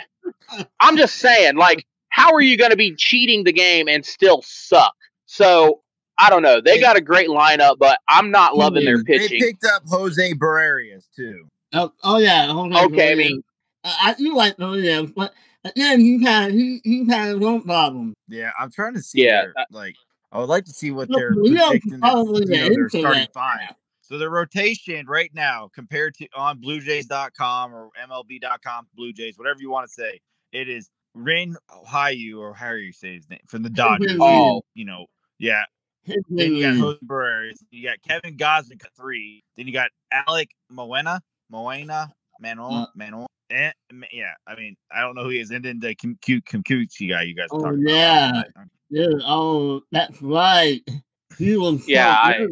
I'm 0.80 0.98
just 0.98 1.18
saying, 1.18 1.56
like, 1.58 1.86
how 2.26 2.34
are 2.34 2.42
you 2.42 2.58
going 2.58 2.72
to 2.72 2.78
be 2.78 2.96
cheating 2.96 3.44
the 3.44 3.54
game 3.54 3.88
and 3.88 4.06
still 4.06 4.42
suck? 4.44 4.94
So 5.26 5.82
I 6.18 6.30
don't 6.30 6.42
know. 6.42 6.62
They 6.62 6.76
They- 6.76 6.82
got 6.82 6.96
a 6.98 7.02
great 7.02 7.30
lineup, 7.30 7.78
but 7.80 8.00
I'm 8.08 8.32
not 8.32 8.58
loving 8.58 8.86
their 8.86 9.04
pitching. 9.04 9.40
They 9.40 9.48
picked 9.48 9.66
up 9.66 9.84
Jose 9.88 10.34
Berrios 10.34 11.06
too. 11.16 11.48
Oh, 11.74 11.92
oh 12.04 12.18
yeah. 12.18 12.52
Okay, 12.52 12.86
Okay, 12.86 13.12
I 13.12 13.16
mean, 13.16 13.44
I, 13.84 13.98
I 14.04 14.14
do 14.14 14.36
like 14.36 14.58
Williams, 14.58 15.12
but 15.16 15.34
again, 15.66 16.00
he 16.00 16.24
had 16.24 16.52
he 16.52 16.80
he 16.84 17.06
had 17.08 17.36
his 17.36 17.44
own 17.44 17.64
problem. 17.64 18.14
Yeah, 18.30 18.52
I'm 18.58 18.72
trying 18.72 18.94
to 18.94 19.02
see. 19.02 19.26
Yeah, 19.26 19.42
their, 19.42 19.54
like 19.72 19.96
I 20.32 20.40
would 20.40 20.50
like 20.50 20.66
to 20.66 20.72
see 20.72 20.92
what 20.92 21.10
they're 21.10 21.32
Leo's 21.32 21.68
predicting. 21.68 22.00
probably 22.00 22.46
That, 22.46 22.56
you 22.56 22.70
know, 22.70 22.76
their 22.76 22.90
starting 22.90 23.28
five. 23.34 23.74
So 24.02 24.18
the 24.20 24.30
rotation 24.30 25.06
right 25.08 25.32
now, 25.34 25.70
compared 25.74 26.14
to 26.16 26.28
on 26.36 26.62
BlueJays.com 26.62 27.74
or 27.74 27.90
MLB.com, 28.08 28.88
Blue 28.96 29.12
Jays, 29.12 29.38
whatever 29.38 29.60
you 29.60 29.70
want 29.72 29.88
to 29.88 29.94
say, 29.94 30.22
it 30.52 30.70
is 30.70 30.90
Rin 31.16 31.56
Ohio 31.76 32.38
or 32.38 32.54
how 32.54 32.72
you 32.72 32.92
say 32.92 33.16
his 33.16 33.30
name 33.30 33.40
from 33.48 33.64
the 33.64 33.70
Dodgers. 33.70 34.18
Oh. 34.20 34.62
you 34.76 34.86
know, 34.86 35.08
yeah. 35.40 35.64
Then 36.06 36.54
you 36.54 36.62
got 36.62 36.78
Jose 36.78 37.00
Berrios. 37.04 37.56
You 37.72 37.90
got 37.90 37.98
Kevin 38.08 38.38
Gosnick 38.38 38.86
at 38.86 38.94
three. 38.96 39.44
Then 39.58 39.66
you 39.66 39.74
got 39.74 39.90
Alec 40.12 40.52
Moena, 40.70 41.22
Moena, 41.50 42.12
Manuel, 42.40 42.74
Uh, 42.74 42.86
Manuel. 42.96 43.28
And, 43.50 43.74
yeah, 44.12 44.34
I 44.46 44.56
mean, 44.56 44.76
I 44.92 45.02
don't 45.02 45.16
know 45.16 45.24
who 45.24 45.30
he 45.30 45.40
is. 45.40 45.52
And 45.52 45.66
then 45.66 45.80
the 45.80 45.96
cute 45.96 46.46
Kikuchi 46.46 47.10
guy 47.10 47.24
you 47.24 47.36
guys 47.36 47.48
were 47.52 47.70
oh, 47.70 47.76
yeah. 47.76 48.30
about. 48.30 48.68
Yeah. 48.90 49.08
Oh, 49.26 49.82
that's 49.92 50.22
right. 50.22 50.82
He 51.38 51.58
was 51.58 51.86
yeah. 51.86 52.16
I, 52.18 52.48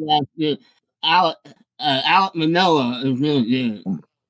Alek, 1.06 1.36
uh, 1.80 2.02
Alek 2.02 2.36
Manoah 2.36 3.02
is 3.06 3.18
really 3.18 3.46
good. 3.84 3.84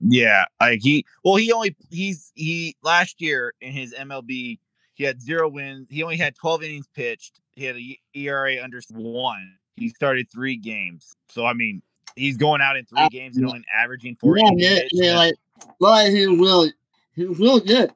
Yeah, 0.05 0.45
like 0.59 0.81
he 0.81 1.05
well, 1.23 1.35
he 1.35 1.51
only 1.51 1.75
he's 1.89 2.31
he 2.35 2.75
last 2.83 3.21
year 3.21 3.53
in 3.61 3.71
his 3.71 3.93
MLB 3.93 4.59
he 4.95 5.03
had 5.03 5.21
zero 5.21 5.49
wins. 5.49 5.87
He 5.89 6.03
only 6.03 6.17
had 6.17 6.35
12 6.35 6.63
innings 6.63 6.87
pitched. 6.93 7.39
He 7.53 7.65
had 7.65 7.75
a 7.75 7.99
ERA 8.13 8.63
under 8.63 8.79
one. 8.91 9.55
He 9.75 9.89
started 9.89 10.31
three 10.31 10.55
games. 10.55 11.15
So 11.29 11.45
I 11.45 11.53
mean, 11.53 11.81
he's 12.15 12.37
going 12.37 12.61
out 12.61 12.77
in 12.77 12.85
three 12.85 13.01
uh, 13.01 13.09
games 13.09 13.37
and 13.37 13.45
only 13.47 13.63
averaging 13.73 14.15
four. 14.15 14.37
Yeah, 14.37 14.49
yeah, 14.55 14.79
yeah, 14.91 15.17
like, 15.17 15.33
well, 15.79 16.05
he 16.09 16.27
was 16.27 16.73
he 17.15 17.25
was 17.25 17.39
really 17.39 17.61
good. 17.61 17.91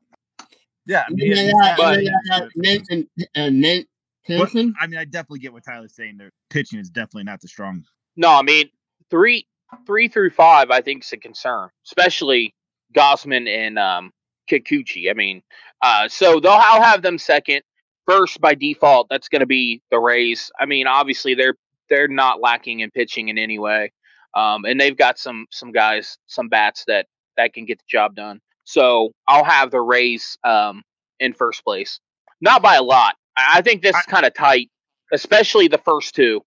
Yeah, 0.85 1.03
I 1.07 1.11
mean, 1.11 1.35
yeah, 1.35 1.41
yeah, 1.41 1.75
but, 1.77 2.03
yeah, 2.03 2.47
Nathan, 2.55 3.09
uh, 3.35 3.49
Nate 3.49 3.87
but, 4.27 4.49
I 4.55 4.87
mean, 4.87 4.97
I 4.97 5.05
definitely 5.05 5.39
get 5.39 5.53
what 5.53 5.63
Tyler's 5.63 5.95
saying. 5.95 6.17
Their 6.17 6.31
pitching 6.49 6.79
is 6.79 6.89
definitely 6.89 7.23
not 7.23 7.41
the 7.41 7.47
strong. 7.47 7.83
No, 8.15 8.29
I 8.29 8.41
mean 8.41 8.69
three, 9.09 9.47
three 9.85 10.07
through 10.07 10.31
five, 10.31 10.71
I 10.71 10.81
think 10.81 11.03
is 11.03 11.11
a 11.13 11.17
concern, 11.17 11.69
especially 11.85 12.55
Gausman 12.95 13.47
and 13.47 13.77
um, 13.77 14.11
Kikuchi. 14.49 15.09
I 15.09 15.13
mean, 15.13 15.41
uh, 15.81 16.07
so 16.07 16.39
they'll 16.39 16.51
I'll 16.51 16.81
have 16.81 17.01
them 17.01 17.17
second. 17.17 17.61
First 18.05 18.39
by 18.39 18.55
default, 18.55 19.07
that's 19.09 19.27
going 19.27 19.41
to 19.41 19.45
be 19.45 19.81
the 19.91 19.99
Rays. 19.99 20.49
I 20.57 20.65
mean, 20.65 20.87
obviously 20.87 21.33
they're 21.35 21.55
they're 21.89 22.07
not 22.07 22.39
lacking 22.39 22.79
in 22.79 22.91
pitching 22.91 23.27
in 23.27 23.37
any 23.37 23.59
way, 23.59 23.91
um, 24.33 24.65
and 24.65 24.79
they've 24.79 24.97
got 24.97 25.19
some 25.19 25.45
some 25.51 25.71
guys, 25.71 26.17
some 26.27 26.47
bats 26.47 26.85
that 26.87 27.07
that 27.35 27.53
can 27.53 27.65
get 27.65 27.79
the 27.79 27.85
job 27.89 28.15
done. 28.15 28.39
So 28.63 29.11
I'll 29.27 29.43
have 29.43 29.71
the 29.71 29.81
Rays 29.81 30.37
um, 30.43 30.83
in 31.19 31.33
first 31.33 31.63
place, 31.63 31.99
not 32.41 32.61
by 32.61 32.75
a 32.75 32.83
lot. 32.83 33.15
I 33.37 33.61
think 33.61 33.81
this 33.81 33.95
is 33.95 34.03
kind 34.03 34.25
of 34.25 34.33
tight, 34.33 34.69
especially 35.13 35.67
the 35.67 35.77
first 35.77 36.15
two. 36.15 36.41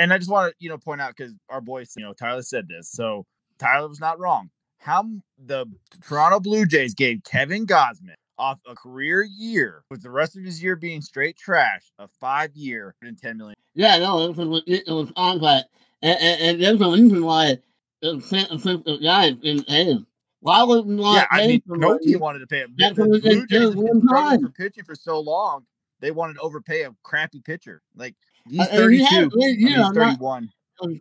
And 0.00 0.14
I 0.14 0.18
just 0.18 0.30
want 0.30 0.50
to 0.50 0.56
you 0.58 0.70
know 0.70 0.78
point 0.78 1.00
out 1.00 1.14
because 1.14 1.36
our 1.50 1.60
boys, 1.60 1.92
you 1.96 2.02
know, 2.02 2.14
Tyler 2.14 2.42
said 2.42 2.68
this, 2.68 2.90
so 2.90 3.26
Tyler 3.58 3.88
was 3.88 4.00
not 4.00 4.18
wrong. 4.18 4.48
How 4.78 5.04
the 5.38 5.66
Toronto 6.02 6.40
Blue 6.40 6.64
Jays 6.64 6.94
gave 6.94 7.22
Kevin 7.22 7.66
Gausman 7.66 8.14
off 8.38 8.58
a 8.66 8.74
career 8.74 9.22
year 9.22 9.84
with 9.90 10.02
the 10.02 10.10
rest 10.10 10.38
of 10.38 10.42
his 10.42 10.62
year 10.62 10.74
being 10.74 11.02
straight 11.02 11.36
trash, 11.36 11.92
a 11.98 12.08
five 12.08 12.50
year 12.54 12.94
and 13.02 13.18
ten 13.18 13.36
million. 13.36 13.56
Yeah, 13.74 13.98
no, 13.98 14.30
it 14.30 14.36
was 14.36 14.62
it 14.66 14.88
was 14.88 15.12
contract, 15.14 15.66
and, 16.00 16.18
and, 16.18 16.42
and 16.42 16.62
there's 16.62 16.80
a 16.80 16.90
reason 16.90 17.22
why 17.22 17.58
the 18.00 18.98
guys 19.02 19.34
didn't 19.34 19.68
pay 19.68 19.84
him. 19.84 20.06
Why 20.40 20.62
would 20.62 20.86
not 20.86 21.14
yeah, 21.14 21.26
I 21.30 21.46
mean, 21.46 21.62
no 21.66 21.98
team 21.98 22.20
wanted 22.20 22.38
to 22.38 22.46
pay 22.46 22.60
him. 22.60 22.74
The, 22.74 22.94
the 22.94 23.04
Blue 23.04 23.46
Jays 23.46 23.62
have 23.64 23.74
been 23.74 24.00
struggling 24.00 24.40
for 24.40 24.48
pitching 24.48 24.84
for 24.84 24.94
so 24.94 25.20
long. 25.20 25.66
They 26.00 26.10
wanted 26.10 26.34
to 26.34 26.40
overpay 26.40 26.84
a 26.84 26.94
crappy 27.02 27.40
pitcher. 27.40 27.82
Like 27.94 28.14
he's 28.48 28.60
uh, 28.60 28.66
32, 28.66 28.96
he 28.96 29.04
had, 29.04 29.30
he, 29.32 29.54
he's 29.56 29.88
31. 29.92 30.50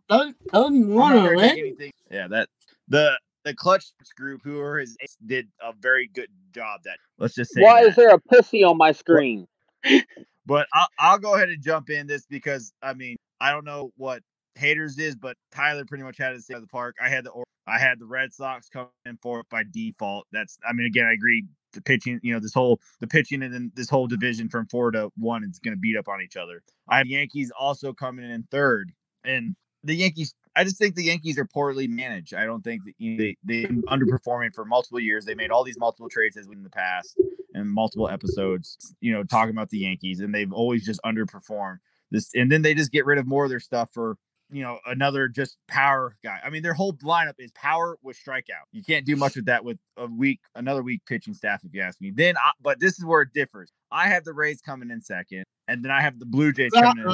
Not, 0.09 0.35
31 0.51 1.93
Yeah, 2.11 2.27
that 2.27 2.49
the 2.87 3.17
the 3.45 3.53
clutch 3.53 3.85
group 4.17 4.41
who 4.43 4.59
are 4.59 4.79
his 4.79 4.97
did 5.25 5.47
a 5.61 5.73
very 5.79 6.07
good 6.13 6.29
job. 6.53 6.81
That 6.83 6.97
let's 7.17 7.35
just 7.35 7.53
say. 7.53 7.61
Why 7.61 7.83
that. 7.83 7.89
is 7.89 7.95
there 7.95 8.09
a 8.09 8.19
pussy 8.19 8.63
on 8.63 8.77
my 8.77 8.91
screen? 8.91 9.47
But 10.49 10.67
I'll, 10.73 10.87
I'll 10.97 11.19
go 11.19 11.35
ahead 11.35 11.49
and 11.49 11.61
jump 11.61 11.91
in 11.91 12.07
this 12.07 12.25
because 12.25 12.73
I 12.81 12.95
mean 12.95 13.17
I 13.39 13.51
don't 13.51 13.65
know 13.65 13.91
what 13.97 14.23
haters 14.55 14.97
is, 14.97 15.15
but 15.15 15.37
Tyler 15.51 15.85
pretty 15.85 16.03
much 16.03 16.17
had 16.17 16.31
to 16.31 16.41
say 16.41 16.55
the 16.55 16.65
park. 16.65 16.95
I 16.99 17.07
had 17.07 17.23
the 17.23 17.43
I 17.67 17.77
had 17.77 17.99
the 17.99 18.07
Red 18.07 18.33
Sox 18.33 18.67
coming 18.67 18.89
in 19.05 19.19
for 19.21 19.41
it 19.41 19.45
by 19.51 19.63
default. 19.71 20.25
That's 20.31 20.57
I 20.67 20.73
mean 20.73 20.87
again 20.87 21.05
I 21.05 21.13
agree 21.13 21.45
the 21.73 21.81
pitching 21.81 22.19
you 22.23 22.33
know 22.33 22.39
this 22.39 22.53
whole 22.53 22.79
the 22.99 23.07
pitching 23.07 23.43
and 23.43 23.53
then 23.53 23.71
this 23.75 23.89
whole 23.89 24.07
division 24.07 24.49
from 24.49 24.67
four 24.67 24.91
to 24.91 25.11
one 25.17 25.43
is 25.43 25.59
going 25.59 25.75
to 25.75 25.79
beat 25.79 25.97
up 25.97 26.07
on 26.07 26.21
each 26.21 26.37
other. 26.37 26.63
I 26.87 26.97
have 26.97 27.07
Yankees 27.07 27.51
also 27.57 27.93
coming 27.93 28.29
in 28.29 28.43
third, 28.51 28.91
and 29.23 29.55
the 29.83 29.95
Yankees 29.95 30.33
I 30.55 30.63
just 30.63 30.77
think 30.77 30.95
the 30.95 31.03
Yankees 31.03 31.37
are 31.37 31.45
poorly 31.45 31.87
managed. 31.87 32.33
I 32.33 32.45
don't 32.45 32.63
think 32.63 32.83
that 32.85 32.93
you 32.97 33.11
know, 33.11 33.17
they 33.17 33.37
they 33.43 33.63
underperforming 33.87 34.53
for 34.53 34.65
multiple 34.65 34.99
years. 34.99 35.25
They 35.25 35.35
made 35.35 35.51
all 35.51 35.63
these 35.63 35.79
multiple 35.79 36.09
trades 36.09 36.37
as 36.37 36.47
in 36.47 36.63
the 36.63 36.69
past 36.69 37.17
and 37.53 37.69
multiple 37.69 38.09
episodes, 38.09 38.93
you 38.99 39.11
know, 39.11 39.23
talking 39.23 39.51
about 39.51 39.69
the 39.69 39.79
Yankees, 39.79 40.19
and 40.19 40.33
they've 40.33 40.51
always 40.51 40.85
just 40.85 40.99
underperformed. 41.05 41.77
This 42.11 42.31
and 42.33 42.51
then 42.51 42.61
they 42.61 42.73
just 42.73 42.91
get 42.91 43.05
rid 43.05 43.19
of 43.19 43.27
more 43.27 43.43
of 43.45 43.49
their 43.49 43.59
stuff 43.59 43.91
for 43.93 44.17
you 44.51 44.63
know 44.63 44.79
another 44.85 45.27
just 45.27 45.57
power 45.67 46.15
guy. 46.23 46.39
I 46.43 46.49
mean, 46.49 46.63
their 46.63 46.73
whole 46.73 46.93
lineup 46.93 47.35
is 47.39 47.51
power 47.51 47.97
with 48.01 48.17
strikeout. 48.17 48.65
You 48.71 48.83
can't 48.83 49.05
do 49.05 49.15
much 49.15 49.35
with 49.35 49.45
that 49.45 49.63
with 49.63 49.77
a 49.97 50.07
weak 50.07 50.39
another 50.55 50.81
weak 50.81 51.01
pitching 51.05 51.33
staff, 51.33 51.63
if 51.63 51.73
you 51.73 51.81
ask 51.81 52.01
me. 52.01 52.11
Then, 52.11 52.35
I, 52.37 52.51
but 52.61 52.79
this 52.79 52.97
is 52.97 53.05
where 53.05 53.21
it 53.21 53.29
differs. 53.33 53.71
I 53.91 54.07
have 54.07 54.23
the 54.23 54.33
Rays 54.33 54.61
coming 54.61 54.91
in 54.91 55.01
second, 55.01 55.45
and 55.67 55.83
then 55.83 55.91
I 55.91 56.01
have 56.01 56.19
the 56.19 56.25
Blue 56.25 56.51
Jays 56.51 56.71
coming 56.71 57.03
in. 57.03 57.09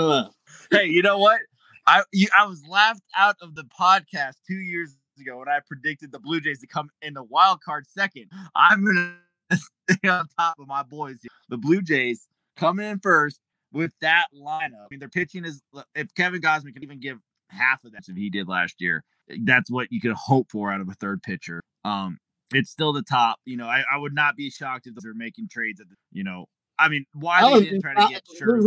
Uh, 0.00 0.28
I, 0.72 0.78
hey, 0.78 0.86
you 0.86 1.02
know 1.02 1.18
what? 1.18 1.40
I 1.86 2.02
you, 2.12 2.28
I 2.38 2.46
was 2.46 2.64
laughed 2.66 3.04
out 3.16 3.36
of 3.40 3.54
the 3.54 3.64
podcast 3.64 4.34
two 4.46 4.54
years 4.54 4.96
ago 5.20 5.38
when 5.38 5.48
I 5.48 5.60
predicted 5.66 6.12
the 6.12 6.18
Blue 6.18 6.40
Jays 6.40 6.60
to 6.60 6.66
come 6.66 6.90
in 7.02 7.14
the 7.14 7.22
wild 7.22 7.60
card 7.62 7.86
second. 7.86 8.26
I'm 8.54 8.84
gonna 8.84 9.16
stay 9.90 10.08
on 10.08 10.26
top 10.38 10.56
of 10.58 10.66
my 10.66 10.82
boys. 10.82 11.16
The 11.48 11.56
Blue 11.56 11.82
Jays 11.82 12.26
coming 12.56 12.86
in 12.86 12.98
first 13.00 13.40
with 13.72 13.92
that 14.00 14.26
lineup. 14.34 14.84
I 14.84 14.86
mean, 14.90 15.00
their 15.00 15.08
pitching 15.08 15.44
is 15.44 15.62
if 15.94 16.14
Kevin 16.14 16.40
Gausman 16.40 16.72
can 16.72 16.82
even 16.82 17.00
give 17.00 17.18
half 17.50 17.84
of 17.84 17.92
that 17.92 18.02
if 18.08 18.16
he 18.16 18.30
did 18.30 18.48
last 18.48 18.76
year, 18.80 19.04
that's 19.42 19.70
what 19.70 19.88
you 19.90 20.00
could 20.00 20.12
hope 20.12 20.50
for 20.50 20.72
out 20.72 20.80
of 20.80 20.88
a 20.88 20.94
third 20.94 21.22
pitcher. 21.22 21.60
Um, 21.84 22.18
it's 22.52 22.70
still 22.70 22.92
the 22.92 23.02
top. 23.02 23.38
You 23.44 23.56
know, 23.56 23.66
I, 23.66 23.84
I 23.92 23.98
would 23.98 24.14
not 24.14 24.36
be 24.36 24.50
shocked 24.50 24.86
if 24.86 24.94
they're 24.96 25.14
making 25.14 25.48
trades 25.48 25.80
at 25.80 25.88
the, 25.88 25.96
you 26.12 26.24
know, 26.24 26.46
I 26.78 26.88
mean, 26.88 27.06
why 27.14 27.52
they 27.52 27.64
didn't 27.64 27.82
try 27.82 27.94
to 27.94 28.12
get 28.12 28.22
Scherzer 28.40 28.62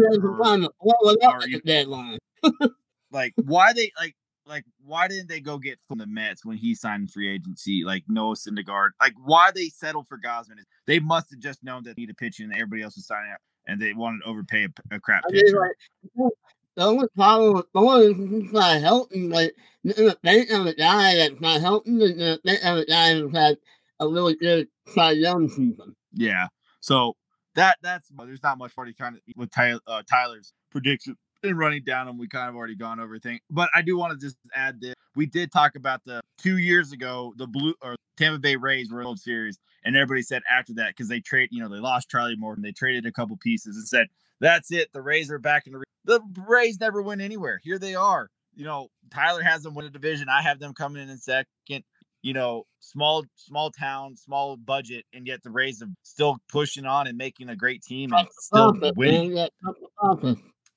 deadline? 1.65 2.17
like, 3.12 3.34
why 3.36 3.73
they 3.73 3.91
like 4.00 4.15
like 4.47 4.65
why 4.83 5.07
didn't 5.07 5.29
they 5.29 5.39
go 5.39 5.57
get 5.57 5.79
from 5.88 5.97
the 5.97 6.07
Mets 6.07 6.45
when 6.45 6.57
he 6.57 6.75
signed 6.75 7.12
free 7.12 7.29
agency? 7.29 7.83
Like 7.86 8.03
Noah 8.07 8.36
Syndergaard. 8.36 8.89
Like 9.01 9.13
why 9.23 9.51
they 9.53 9.69
settled 9.69 10.07
for 10.07 10.17
Gausman? 10.17 10.57
They 10.86 10.99
must 10.99 11.31
have 11.31 11.39
just 11.39 11.63
known 11.63 11.83
that 11.83 11.95
they 11.95 12.01
needed 12.01 12.17
pitching 12.17 12.45
and 12.45 12.53
everybody 12.53 12.83
else 12.83 12.95
was 12.95 13.07
signing 13.07 13.31
up, 13.31 13.39
and 13.67 13.81
they 13.81 13.93
wanted 13.93 14.21
to 14.23 14.29
overpay 14.29 14.65
a, 14.65 14.95
a 14.95 14.99
crap 14.99 15.23
I 15.27 15.31
pitcher. 15.31 15.45
Mean, 15.45 16.25
like, 16.25 16.33
the 16.75 16.83
only 16.83 17.07
problem 17.15 17.53
with 17.55 17.65
Thor 17.73 18.01
is 18.01 18.17
he's 18.17 18.53
not 18.53 18.81
helping. 18.81 19.29
Like 19.29 19.55
the 19.83 20.17
face 20.23 20.51
of 20.53 20.65
a 20.65 20.73
guy 20.73 21.15
that's 21.15 21.41
not 21.41 21.62
helping, 21.62 22.01
and 22.01 22.19
the 22.19 22.39
face 22.45 22.63
of 22.63 22.77
a 22.77 22.86
guy 22.86 23.13
who's 23.13 23.36
had 23.36 23.57
a 23.99 24.07
really 24.07 24.36
good 24.36 24.67
Cy 24.93 25.12
Young 25.12 25.49
season. 25.49 25.95
Yeah. 26.13 26.47
So 26.79 27.15
that 27.55 27.77
that's 27.81 28.07
there's 28.15 28.43
not 28.43 28.60
much 28.60 28.71
already 28.77 28.93
kind 28.93 29.15
of 29.15 29.21
with 29.36 29.51
Tyler, 29.51 29.79
uh, 29.88 30.03
Tyler's 30.10 30.53
prediction 30.71 31.17
and 31.47 31.57
running 31.57 31.83
down 31.83 32.07
them. 32.07 32.17
We 32.17 32.27
kind 32.27 32.49
of 32.49 32.55
already 32.55 32.75
gone 32.75 32.99
over 32.99 33.07
everything, 33.07 33.39
but 33.49 33.69
I 33.75 33.81
do 33.81 33.97
want 33.97 34.19
to 34.19 34.25
just 34.25 34.38
add 34.55 34.81
this. 34.81 34.93
We 35.15 35.25
did 35.25 35.51
talk 35.51 35.75
about 35.75 36.03
the 36.05 36.21
two 36.38 36.57
years 36.57 36.91
ago 36.91 37.33
the 37.38 37.47
blue 37.47 37.73
or 37.81 37.95
Tampa 38.17 38.39
Bay 38.39 38.55
Rays 38.55 38.91
World 38.91 39.19
Series, 39.19 39.57
and 39.83 39.95
everybody 39.95 40.21
said 40.21 40.41
after 40.49 40.73
that 40.75 40.89
because 40.89 41.07
they 41.07 41.19
trade, 41.19 41.49
you 41.51 41.62
know, 41.62 41.69
they 41.69 41.79
lost 41.79 42.10
Charlie 42.10 42.36
Morton, 42.36 42.63
they 42.63 42.71
traded 42.71 43.05
a 43.05 43.12
couple 43.12 43.38
pieces 43.38 43.77
and 43.77 43.88
said 43.88 44.07
that's 44.39 44.71
it. 44.71 44.91
The 44.93 45.01
Rays 45.01 45.31
are 45.31 45.39
back 45.39 45.67
in 45.67 45.73
the. 45.73 45.83
The 46.05 46.21
Rays 46.47 46.79
never 46.79 47.01
went 47.01 47.19
anywhere. 47.19 47.60
Here 47.63 47.77
they 47.77 47.93
are. 47.93 48.29
You 48.55 48.63
know, 48.63 48.88
Tyler 49.12 49.43
has 49.43 49.63
them 49.63 49.75
win 49.75 49.86
a 49.86 49.89
division. 49.89 50.29
I 50.29 50.41
have 50.41 50.60
them 50.60 50.73
coming 50.73 51.03
in 51.03 51.10
in 51.10 51.17
second 51.17 51.83
you 52.21 52.33
know, 52.33 52.65
small 52.79 53.23
small 53.36 53.71
town, 53.71 54.15
small 54.15 54.57
budget, 54.57 55.05
and 55.13 55.25
yet 55.27 55.43
the 55.43 55.49
Rays 55.49 55.81
are 55.81 55.88
still 56.03 56.38
pushing 56.49 56.86
on 56.86 57.07
and 57.07 57.17
making 57.17 57.49
a 57.49 57.55
great 57.55 57.81
team 57.83 58.12
and 58.13 58.27
still 58.39 58.73
winning. 58.95 59.47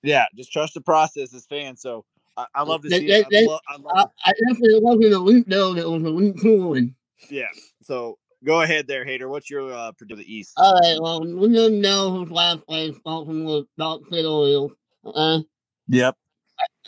Yeah, 0.02 0.24
just 0.36 0.52
trust 0.52 0.74
the 0.74 0.80
process 0.80 1.34
as 1.34 1.46
fans. 1.46 1.80
So 1.80 2.04
I, 2.36 2.46
I 2.54 2.62
love 2.62 2.82
to 2.82 2.90
see 2.90 3.06
they, 3.06 3.20
it. 3.20 3.26
They, 3.30 3.44
I, 3.44 3.46
lo- 3.46 3.58
I, 3.68 3.76
love 3.76 4.10
I, 4.24 4.30
I 4.30 4.32
definitely 4.48 4.80
wasn't 4.80 5.14
a 5.14 5.20
week 5.20 5.44
though. 5.46 5.76
It 5.76 5.88
was 5.88 6.02
a 6.02 6.08
loop 6.08 6.40
two. 6.40 6.90
Yeah. 7.28 7.48
So 7.82 8.18
go 8.44 8.62
ahead 8.62 8.86
there, 8.86 9.04
Hater. 9.04 9.28
What's 9.28 9.50
your 9.50 9.72
uh 9.72 9.92
prediction 9.92 10.24
the 10.24 10.34
East? 10.34 10.52
All 10.56 10.74
right. 10.80 10.98
Well, 11.00 11.20
we 11.20 11.52
don't 11.54 11.80
know 11.80 12.10
who's 12.10 12.30
last 12.30 12.66
place. 12.66 12.96
Baltimore, 13.04 13.64
Baltimore 13.76 14.24
Orioles. 14.24 14.72
Uh, 15.04 15.40
yep. 15.88 16.16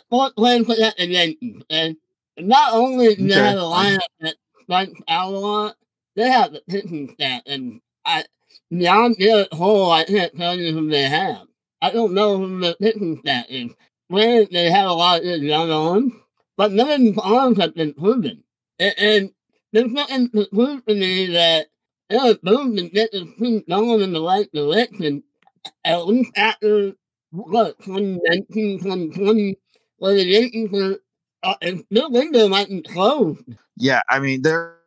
Fourth 0.09 0.35
place 0.35 0.65
for 0.65 0.75
that 0.75 0.99
Yankees, 0.99 1.63
and 1.69 1.97
not 2.37 2.73
only 2.73 3.15
do 3.15 3.25
okay. 3.25 3.27
they 3.27 3.33
have 3.33 3.57
a 3.57 3.61
lineup 3.61 3.99
that 4.19 4.35
strikes 4.61 4.99
out 5.07 5.33
a 5.33 5.37
lot, 5.37 5.75
they 6.15 6.29
have 6.29 6.53
the 6.53 6.61
pitching 6.67 7.11
staff, 7.13 7.41
and 7.47 7.81
I 8.05 8.25
beyond 8.69 9.15
their 9.17 9.47
whole, 9.51 9.91
I 9.91 10.03
can't 10.03 10.35
tell 10.35 10.55
you 10.55 10.73
who 10.73 10.89
they 10.89 11.03
have. 11.03 11.47
I 11.83 11.91
don't 11.91 12.13
know 12.13 12.37
who 12.37 12.61
the 12.61 12.77
pitching 12.79 13.17
staff 13.19 13.45
is. 13.49 13.71
When 14.07 14.47
they 14.51 14.71
have 14.71 14.89
a 14.89 14.93
lot 14.93 15.25
of 15.25 15.43
young 15.43 15.69
arms, 15.69 16.13
but 16.55 16.71
none 16.71 16.89
of 16.89 16.99
these 17.01 17.17
arms 17.17 17.57
have 17.59 17.75
been 17.75 17.93
proven. 17.93 18.41
And, 18.79 18.95
and 18.97 19.31
there's 19.73 19.91
nothing 19.91 20.29
to 20.29 20.45
prove 20.45 20.85
to 20.85 20.95
me 20.95 21.25
that 21.33 21.67
Eric 22.09 22.41
Boone 22.41 22.77
can 22.77 22.87
get 22.87 23.11
this 23.11 23.27
team 23.37 23.63
going 23.67 23.99
in 23.99 24.13
the 24.13 24.21
right 24.21 24.49
direction, 24.53 25.23
at 25.83 26.07
least 26.07 26.31
after, 26.37 26.93
what, 27.31 27.77
2019, 27.79 28.79
2020, 28.79 29.57
where 29.97 30.13
the 30.13 30.23
Yankees 30.23 30.71
were 30.71 30.99
uh, 31.43 31.55
their 31.91 32.09
window 32.09 32.47
might 32.47 32.69
be 32.69 32.81
closed. 32.81 33.43
Yeah, 33.75 34.01
I 34.09 34.19
mean 34.19 34.41
their 34.41 34.77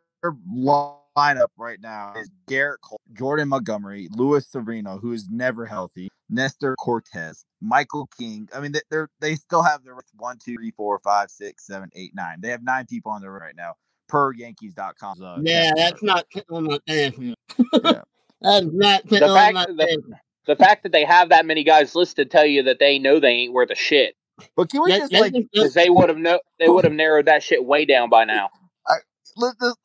lineup 1.17 1.47
right 1.57 1.81
now 1.81 2.13
is 2.15 2.29
Gerrit 2.49 2.77
Cole, 2.83 3.01
Jordan 3.13 3.49
Montgomery, 3.49 4.07
Luis 4.15 4.47
Severino, 4.47 4.99
who 4.99 5.11
is 5.13 5.27
never 5.29 5.65
healthy, 5.65 6.09
Nestor 6.29 6.75
Cortes, 6.77 7.43
Michael 7.59 8.07
King. 8.17 8.47
I 8.53 8.59
mean, 8.59 8.73
they're 8.89 9.09
they 9.19 9.35
still 9.35 9.63
have 9.63 9.83
their 9.83 9.95
one, 10.17 10.37
two, 10.37 10.55
three, 10.55 10.71
four, 10.71 10.99
five, 10.99 11.31
six, 11.31 11.65
seven, 11.65 11.89
eight, 11.95 12.13
nine. 12.15 12.39
They 12.41 12.49
have 12.49 12.63
nine 12.63 12.85
people 12.85 13.11
on 13.11 13.21
there 13.21 13.31
right 13.31 13.55
now 13.55 13.73
per 14.07 14.33
Yankees.com. 14.33 15.21
Uh, 15.21 15.37
yeah, 15.41 15.71
that's 15.75 16.03
not 16.03 16.25
on 16.49 16.65
my 16.65 16.79
yeah. 16.85 17.09
That's 18.39 18.67
not 18.67 19.03
the 19.07 19.17
fact, 19.17 19.55
the, 19.75 20.03
the, 20.45 20.55
fact 20.55 20.83
that 20.83 20.91
they 20.91 21.03
have 21.03 21.29
that 21.29 21.47
many 21.47 21.63
guys 21.63 21.95
listed 21.95 22.29
tell 22.29 22.45
you 22.45 22.61
that 22.63 22.77
they 22.79 22.99
know 22.99 23.19
they 23.19 23.29
ain't 23.29 23.53
worth 23.53 23.71
a 23.71 23.75
shit. 23.75 24.15
But 24.55 24.69
can 24.69 24.83
we 24.83 24.91
that, 24.91 25.09
just 25.09 25.13
like 25.13 25.33
because 25.33 25.73
they 25.73 25.89
would 25.89 26.09
have 26.09 26.19
no 26.19 26.39
they 26.59 26.69
would 26.69 26.83
have 26.83 26.93
narrowed 26.93 27.25
that 27.25 27.41
shit 27.41 27.65
way 27.65 27.85
down 27.85 28.11
by 28.11 28.25
now. 28.25 28.49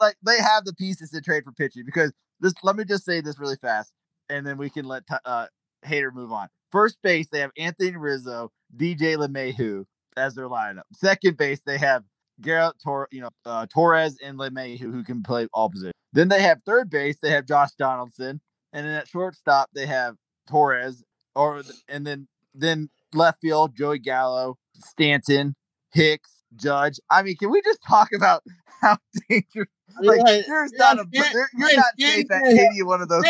Like 0.01 0.17
they 0.25 0.39
have 0.39 0.65
the 0.65 0.75
pieces 0.75 1.11
to 1.11 1.21
trade 1.21 1.45
for 1.45 1.53
pitching 1.53 1.85
because 1.85 2.13
this. 2.41 2.55
Let 2.63 2.77
me 2.77 2.85
just 2.85 3.05
say 3.05 3.21
this 3.21 3.39
really 3.39 3.57
fast, 3.57 3.93
and 4.29 4.47
then 4.47 4.59
we 4.59 4.71
can 4.71 4.87
let 4.87 5.05
uh, 5.25 5.47
Hater 5.85 6.11
move 6.11 6.33
on. 6.33 6.49
First 6.71 6.99
base, 7.03 7.29
they 7.31 7.41
have 7.41 7.51
Anthony 7.59 7.97
Rizzo, 7.97 8.51
DJ 8.75 9.17
LeMahieu 9.17 9.85
as 10.17 10.35
their 10.35 10.49
lineup. 10.49 10.83
Second 10.93 11.37
base, 11.37 11.61
they 11.65 11.79
have 11.79 12.05
Garrett 12.41 12.77
Tor, 12.83 13.09
you 13.11 13.21
know, 13.21 13.31
uh, 13.45 13.67
Torres 13.67 14.17
and 14.23 14.39
LeMahieu 14.39 14.79
who 14.79 15.05
can 15.05 15.23
play 15.23 15.47
all 15.53 15.69
positions. 15.69 15.93
Then 16.13 16.29
they 16.29 16.43
have 16.43 16.63
third 16.63 16.91
base, 16.91 17.19
they 17.23 17.31
have 17.31 17.47
Josh 17.47 17.71
Donaldson, 17.79 18.41
and 18.73 18.87
then 18.87 18.95
at 18.95 19.09
shortstop 19.09 19.71
they 19.75 19.87
have 19.87 20.17
Torres, 20.49 21.05
or 21.35 21.63
and 21.89 22.07
then 22.07 22.29
then 22.55 22.91
left 23.15 23.41
field 23.41 23.77
Joey 23.77 23.99
Gallo, 23.99 24.59
Stanton, 24.75 25.55
Hicks, 25.93 26.42
Judge. 26.57 27.01
I 27.11 27.23
mean, 27.23 27.37
can 27.37 27.51
we 27.51 27.63
just 27.63 27.83
talk 27.83 28.09
about 28.15 28.43
how 28.81 28.99
dangerous? 29.29 29.69
Like, 30.01 30.19
yeah, 30.19 30.41
there's 30.47 30.73
yeah, 30.73 30.79
not 30.79 30.99
a 31.01 31.07
yeah, 31.13 31.33
you're 31.55 31.77
not 31.77 31.93
safe 31.99 32.31
at 32.31 32.43
any 32.45 32.83
one 32.83 33.03
of 33.03 33.09
those. 33.09 33.25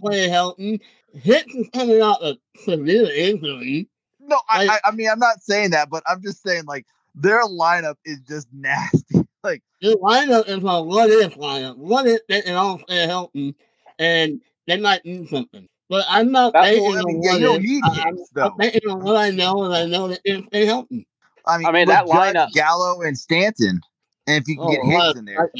Play 0.00 0.28
Helton. 0.28 0.80
Hicks 1.14 1.54
is 1.54 1.68
coming 1.72 2.00
out 2.00 2.22
of 2.22 2.36
severe 2.64 3.10
injury. 3.10 3.88
No, 4.20 4.40
I, 4.48 4.68
I, 4.68 4.80
I 4.86 4.90
mean 4.92 5.08
I'm 5.08 5.18
not 5.18 5.40
saying 5.42 5.70
that, 5.70 5.90
but 5.90 6.02
I'm 6.06 6.22
just 6.22 6.42
saying 6.42 6.64
like 6.64 6.86
their 7.14 7.42
lineup 7.44 7.96
is 8.04 8.20
just 8.28 8.48
nasty. 8.52 9.26
like 9.42 9.62
the 9.80 9.96
lineup 10.02 10.48
is 10.48 10.62
a 10.62 10.82
what 10.82 11.10
if 11.10 11.34
lineup. 11.34 11.76
What 11.76 12.06
if 12.06 12.20
they 12.28 12.42
can 12.42 12.54
all 12.54 12.78
play 12.78 13.06
Helton 13.06 13.54
and 13.98 14.40
they 14.66 14.78
might 14.78 15.02
do 15.04 15.26
something. 15.26 15.68
But 15.88 16.06
I'm 16.08 16.30
not 16.30 16.52
betting 16.52 16.82
on 16.82 17.18
what 17.18 17.42
if. 17.42 17.82
I'm, 17.84 18.16
I'm 18.36 18.90
on 18.90 19.02
what 19.02 19.16
I 19.16 19.30
know, 19.30 19.64
and 19.64 19.74
I 19.74 19.84
know 19.86 20.08
that 20.08 20.20
if 20.24 20.48
they 20.50 20.66
Helton. 20.66 21.04
I 21.50 21.58
mean, 21.58 21.66
I 21.66 21.72
mean 21.72 21.88
that 21.88 22.06
lineup, 22.06 22.52
Gallo 22.52 23.02
and 23.02 23.18
Stanton, 23.18 23.80
and 24.26 24.42
if 24.42 24.48
you 24.48 24.56
can 24.56 24.64
oh, 24.64 24.70
get 24.70 24.84
Hicks 24.84 25.18
in 25.18 25.24
there, 25.24 25.50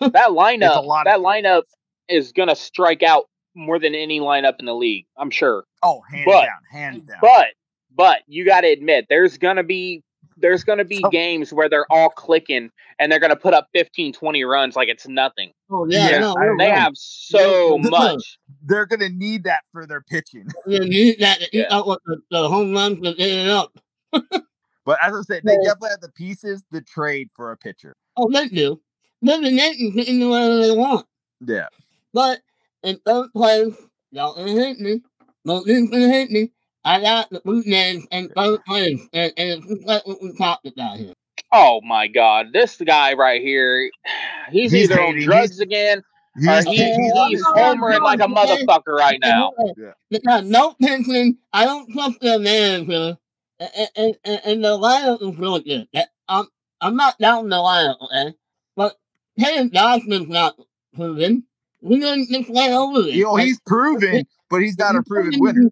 that 0.00 0.12
lineup, 0.30 1.04
that 1.04 1.18
lineup 1.18 1.62
is 2.08 2.32
gonna 2.32 2.56
strike 2.56 3.02
out 3.02 3.24
more 3.54 3.78
than 3.78 3.94
any 3.94 4.20
lineup 4.20 4.54
in 4.58 4.66
the 4.66 4.74
league. 4.74 5.06
I'm 5.16 5.30
sure. 5.30 5.64
Oh, 5.82 6.02
hands 6.10 6.24
but, 6.26 6.42
down, 6.42 6.60
hands 6.70 7.02
down. 7.04 7.18
But 7.20 7.48
but 7.94 8.20
you 8.26 8.44
got 8.44 8.62
to 8.62 8.68
admit, 8.68 9.06
there's 9.08 9.38
gonna 9.38 9.64
be 9.64 10.02
there's 10.36 10.64
going 10.64 10.78
to 10.78 10.84
be 10.84 11.02
games 11.10 11.52
where 11.52 11.68
they're 11.68 11.90
all 11.90 12.10
clicking 12.10 12.70
and 12.98 13.10
they're 13.10 13.20
going 13.20 13.30
to 13.30 13.36
put 13.36 13.54
up 13.54 13.68
15, 13.74 14.12
20 14.12 14.44
runs 14.44 14.76
like 14.76 14.88
it's 14.88 15.06
nothing. 15.06 15.52
Oh, 15.70 15.86
yeah. 15.88 16.10
yeah 16.10 16.18
no, 16.18 16.34
they 16.58 16.68
right. 16.68 16.78
have 16.78 16.92
so 16.94 17.78
they're, 17.80 17.90
much. 17.90 18.38
They're 18.64 18.86
going 18.86 19.00
to 19.00 19.08
need 19.08 19.44
that 19.44 19.60
for 19.72 19.86
their 19.86 20.02
pitching. 20.02 20.46
They 20.66 20.80
need 20.80 21.20
that 21.20 21.40
to 21.40 21.56
eat 21.56 21.66
out 21.70 21.86
the, 22.04 22.18
the 22.30 22.48
home 22.48 22.72
runs 22.72 23.00
to 23.02 23.14
get 23.14 23.28
it 23.28 23.48
up. 23.48 23.78
but 24.84 24.98
as 25.02 25.14
I 25.14 25.22
said, 25.22 25.42
they 25.44 25.56
definitely 25.56 25.90
have 25.90 26.00
the 26.00 26.10
pieces 26.10 26.64
to 26.72 26.80
trade 26.80 27.30
for 27.34 27.52
a 27.52 27.56
pitcher. 27.56 27.96
Oh, 28.16 28.30
they 28.30 28.48
do. 28.48 28.80
They're 29.22 29.40
the 29.40 29.50
Yankees 29.50 29.94
getting 29.94 30.28
whatever 30.28 30.58
they 30.58 30.72
want. 30.72 31.06
Yeah. 31.46 31.68
But 32.12 32.40
in 32.82 32.98
third 33.06 33.32
place, 33.32 33.74
y'all 34.10 34.34
gonna 34.34 34.52
hate 34.52 34.80
me. 34.80 35.02
Don't 35.46 35.66
gonna 35.66 36.08
hate 36.08 36.30
me. 36.30 36.52
I 36.84 37.00
got 37.00 37.30
the 37.30 37.40
boot 37.44 37.66
names 37.66 38.06
in 38.10 38.28
both 38.34 38.64
places, 38.64 39.08
and, 39.12 39.32
and 39.36 39.62
it's 39.64 39.84
like 39.84 40.06
what 40.06 40.20
we 40.20 40.36
talked 40.36 40.66
about 40.66 40.98
here. 40.98 41.12
Oh 41.52 41.80
my 41.82 42.08
God, 42.08 42.48
this 42.52 42.76
guy 42.76 43.12
right 43.12 43.40
here, 43.40 43.90
he's, 44.50 44.72
he's 44.72 44.90
either 44.90 45.00
on 45.00 45.20
drugs 45.20 45.50
he's, 45.50 45.60
again. 45.60 46.02
He's, 46.36 46.48
or 46.48 46.62
he, 46.70 46.76
he's, 46.76 47.12
he's 47.28 47.44
homering 47.44 48.00
like 48.00 48.20
a 48.20 48.24
motherfucker 48.24 48.96
right 48.98 49.20
now. 49.20 49.52
Yeah. 50.10 50.40
No 50.40 50.74
pension. 50.80 51.38
I 51.52 51.66
don't 51.66 51.92
trust 51.92 52.20
their 52.20 52.38
manager. 52.38 53.18
And, 53.76 53.88
and, 53.96 54.16
and, 54.24 54.40
and 54.44 54.64
the 54.64 54.78
lineup 54.78 55.22
is 55.22 55.38
really 55.38 55.62
good. 55.62 55.88
I'm, 56.28 56.46
I'm 56.80 56.96
not 56.96 57.18
down 57.18 57.48
the 57.48 57.56
lineup, 57.56 57.96
okay? 58.02 58.34
But 58.76 58.96
Kevin 59.38 59.70
Gausman's 59.70 60.28
not 60.28 60.56
proven. 60.94 61.44
We 61.80 61.98
didn't 61.98 62.28
just 62.28 62.48
play 62.48 62.72
over 62.72 63.00
it. 63.00 63.14
Yo, 63.14 63.36
he's 63.36 63.60
proven 63.60 64.24
but 64.52 64.60
he's 64.60 64.78
not 64.78 64.94
a 64.94 65.02
proven 65.02 65.40
winner. 65.40 65.70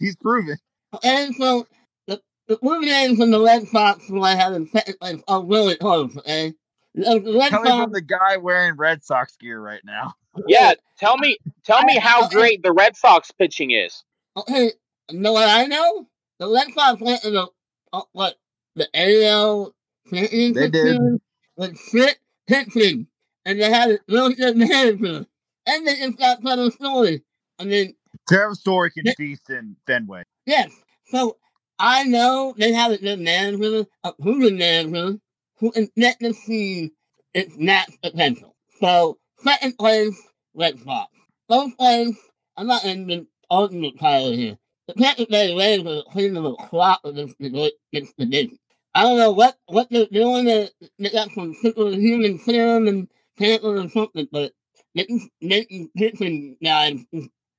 He's 0.00 0.16
proven. 0.16 0.58
And 1.04 1.34
so 1.36 1.68
the, 2.08 2.20
the 2.48 2.58
moving 2.60 3.16
from 3.16 3.30
the 3.30 3.40
Red 3.40 3.68
Sox 3.68 4.06
who 4.08 4.22
I 4.22 4.34
have 4.34 4.52
in 4.54 4.66
second 4.66 4.98
place 5.00 5.22
are 5.28 5.42
really 5.42 5.76
close. 5.76 6.18
And 6.26 6.52
the 6.94 7.22
Red 7.38 7.50
Coming 7.50 7.70
Sox, 7.70 7.84
from 7.84 7.92
the 7.92 8.02
guy 8.02 8.36
wearing 8.38 8.76
Red 8.76 9.04
Sox 9.04 9.36
gear 9.36 9.60
right 9.60 9.80
now. 9.84 10.14
Yeah, 10.48 10.74
tell 10.98 11.16
me, 11.16 11.38
tell 11.64 11.82
me 11.84 11.96
how 11.96 12.28
great 12.28 12.64
the 12.64 12.72
Red 12.72 12.96
Sox 12.96 13.30
pitching 13.30 13.70
is. 13.70 14.02
Oh, 14.34 14.42
okay, 14.42 14.72
you 15.10 15.20
know 15.20 15.32
what 15.32 15.48
I 15.48 15.66
know? 15.66 16.08
The 16.42 16.50
Red 16.50 16.72
Sox 16.74 17.00
went 17.00 17.22
to 17.22 17.30
the 17.30 17.46
uh, 17.92 18.02
what 18.10 18.34
the 18.74 18.88
AL 18.94 19.72
championship 20.10 21.22
with 21.56 21.78
shit 21.78 22.18
pitching, 22.48 23.06
and 23.44 23.60
they 23.60 23.70
had 23.70 23.92
a 23.92 23.98
really 24.08 24.34
good 24.34 24.56
manager, 24.56 25.24
and 25.66 25.86
they 25.86 25.94
just 25.98 26.18
got 26.18 26.42
better 26.42 26.68
story. 26.72 27.22
I 27.60 27.64
mean, 27.64 27.94
Trevor 28.28 28.56
Story 28.56 28.90
can 28.90 29.04
they, 29.04 29.14
feast 29.14 29.50
in 29.50 29.76
Fenway. 29.86 30.24
Yes. 30.44 30.72
So 31.12 31.36
I 31.78 32.02
know 32.02 32.56
they 32.58 32.72
have 32.72 32.90
a 32.90 32.98
good 32.98 33.20
manager, 33.20 33.86
a 34.02 34.12
proven 34.12 34.58
manager, 34.58 35.20
who 35.58 35.70
can 35.70 35.90
let 35.96 36.18
the 36.18 36.32
team 36.32 36.90
its 37.34 37.56
max 37.56 37.96
potential. 38.02 38.56
So 38.80 39.16
second 39.44 39.78
place, 39.78 40.20
Red 40.54 40.80
Sox. 40.80 41.08
First 41.48 41.78
place, 41.78 42.16
I'm 42.56 42.66
not 42.66 42.84
in 42.84 43.06
the 43.06 43.28
ultimate 43.48 43.96
title 44.00 44.32
here. 44.32 44.58
Are 44.98 46.02
clean 46.10 46.36
of 46.36 46.44
a 46.44 46.54
division. 48.18 48.58
I 48.94 49.02
don't 49.02 49.18
know 49.18 49.32
what, 49.32 49.56
what 49.66 49.88
they're 49.90 50.06
doing. 50.06 50.44
They, 50.44 50.70
got 51.10 51.30
some 51.30 51.54
superhuman 51.62 52.38
serum 52.40 52.88
and 52.88 53.08
Tampa 53.38 53.68
or 53.68 53.88
something, 53.88 54.28
but 54.30 54.52
they 54.94 55.04
can, 55.04 55.30
they 55.40 55.64
can 55.64 55.88
pitching 55.96 56.56
guys 56.62 56.98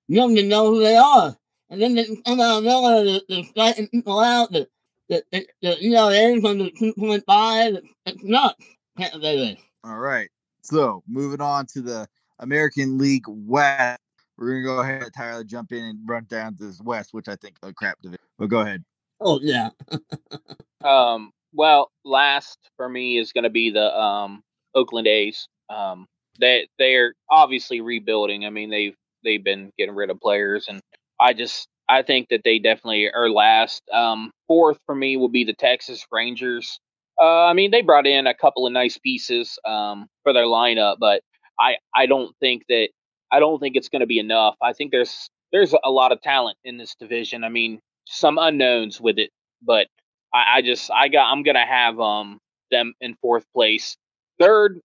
you 0.08 0.17
don't 0.17 0.32
even 0.38 0.50
know 0.50 0.67
who 0.67 0.82
they 0.82 0.96
are. 0.96 1.36
And 1.69 1.82
then 1.82 1.96
they 1.96 2.06
come 2.26 2.39
out 2.39 2.60
of 2.60 2.63
nowhere, 2.65 3.04
they're, 3.04 3.22
they're 3.28 3.43
striking 3.46 3.88
people 3.88 4.19
out. 4.19 4.52
The, 4.52 4.67
the, 5.10 5.24
the, 5.32 5.48
the 5.62 5.84
ERA's 5.86 6.46
under 6.46 6.65
2.5. 6.65 7.82
It's 8.06 8.24
nuts. 8.24 8.65
Can't 8.98 9.58
All 9.84 9.98
right. 9.98 10.30
So 10.62 11.04
moving 11.08 11.41
on 11.41 11.65
to 11.74 11.82
the 11.82 12.08
American 12.39 12.98
League 12.98 13.26
West. 13.28 14.00
We're 14.44 14.62
gonna 14.62 14.76
go 14.76 14.82
ahead, 14.82 15.12
Tyler, 15.16 15.44
jump 15.44 15.72
in 15.72 15.84
and 15.84 16.00
run 16.06 16.26
down 16.26 16.56
this 16.60 16.82
West, 16.82 17.14
which 17.14 17.28
I 17.28 17.36
think 17.36 17.56
a 17.64 17.74
crap 17.74 18.02
division. 18.02 18.26
But 18.38 18.50
go 18.50 18.60
ahead. 18.60 18.84
Oh 19.22 19.40
yeah. 19.42 19.70
um. 20.84 21.32
Well, 21.54 21.92
last 22.04 22.58
for 22.78 22.90
me 22.90 23.18
is 23.18 23.32
gonna 23.32 23.50
be 23.50 23.70
the 23.70 23.98
um 23.98 24.42
Oakland 24.76 25.08
A's. 25.08 25.48
Um. 25.70 26.08
They 26.40 26.68
they 26.78 26.96
are 26.96 27.14
obviously 27.30 27.80
rebuilding. 27.80 28.46
I 28.46 28.50
mean, 28.50 28.70
they've 28.70 28.96
they've 29.24 29.44
been 29.44 29.72
getting 29.78 29.96
rid 29.96 30.10
of 30.10 30.20
players, 30.20 30.66
and 30.68 30.82
I 31.20 31.34
just 31.34 31.68
I 31.88 32.02
think 32.02 32.30
that 32.30 32.42
they 32.44 32.60
definitely 32.60 33.12
are 33.14 33.30
last. 33.30 33.84
Um, 33.92 34.32
fourth 34.48 34.78
for 34.86 34.96
me 34.96 35.16
will 35.16 35.30
be 35.30 35.44
the 35.44 35.54
Texas 35.54 36.06
Rangers. 36.12 36.80
Uh, 37.22 37.46
I 37.46 37.54
mean, 37.54 37.72
they 37.72 37.82
brought 37.82 38.08
in 38.08 38.26
a 38.26 38.34
couple 38.34 38.66
of 38.66 38.74
nice 38.74 38.98
pieces 38.98 39.60
um, 39.66 40.08
for 40.24 40.34
their 40.34 40.46
lineup, 40.46 40.98
but 41.00 41.22
I 41.60 41.76
I 41.96 42.08
don't 42.08 42.36
think 42.40 42.64
that 42.70 42.90
I 43.34 43.39
don't 43.39 43.60
think 43.60 43.76
it's 43.76 43.89
going 43.89 44.02
to 44.02 44.06
be 44.06 44.19
enough. 44.19 44.56
I 44.62 44.74
think 44.74 44.91
there's 44.91 45.30
there's 45.52 45.74
a 45.84 45.89
lot 45.89 46.12
of 46.12 46.22
talent 46.22 46.58
in 46.63 46.78
this 46.78 46.96
division. 46.96 47.43
I 47.43 47.50
mean, 47.50 47.80
some 48.06 48.38
unknowns 48.38 49.02
with 49.02 49.17
it, 49.17 49.32
but 49.62 49.88
I, 50.34 50.58
I 50.58 50.62
just 50.62 50.91
I 50.91 51.08
got 51.08 51.32
I'm 51.32 51.43
gonna 51.43 51.65
have 51.65 52.00
um 52.00 52.39
them 52.72 52.93
in 53.02 53.15
fourth 53.15 53.46
place. 53.54 53.98
Third 54.39 54.80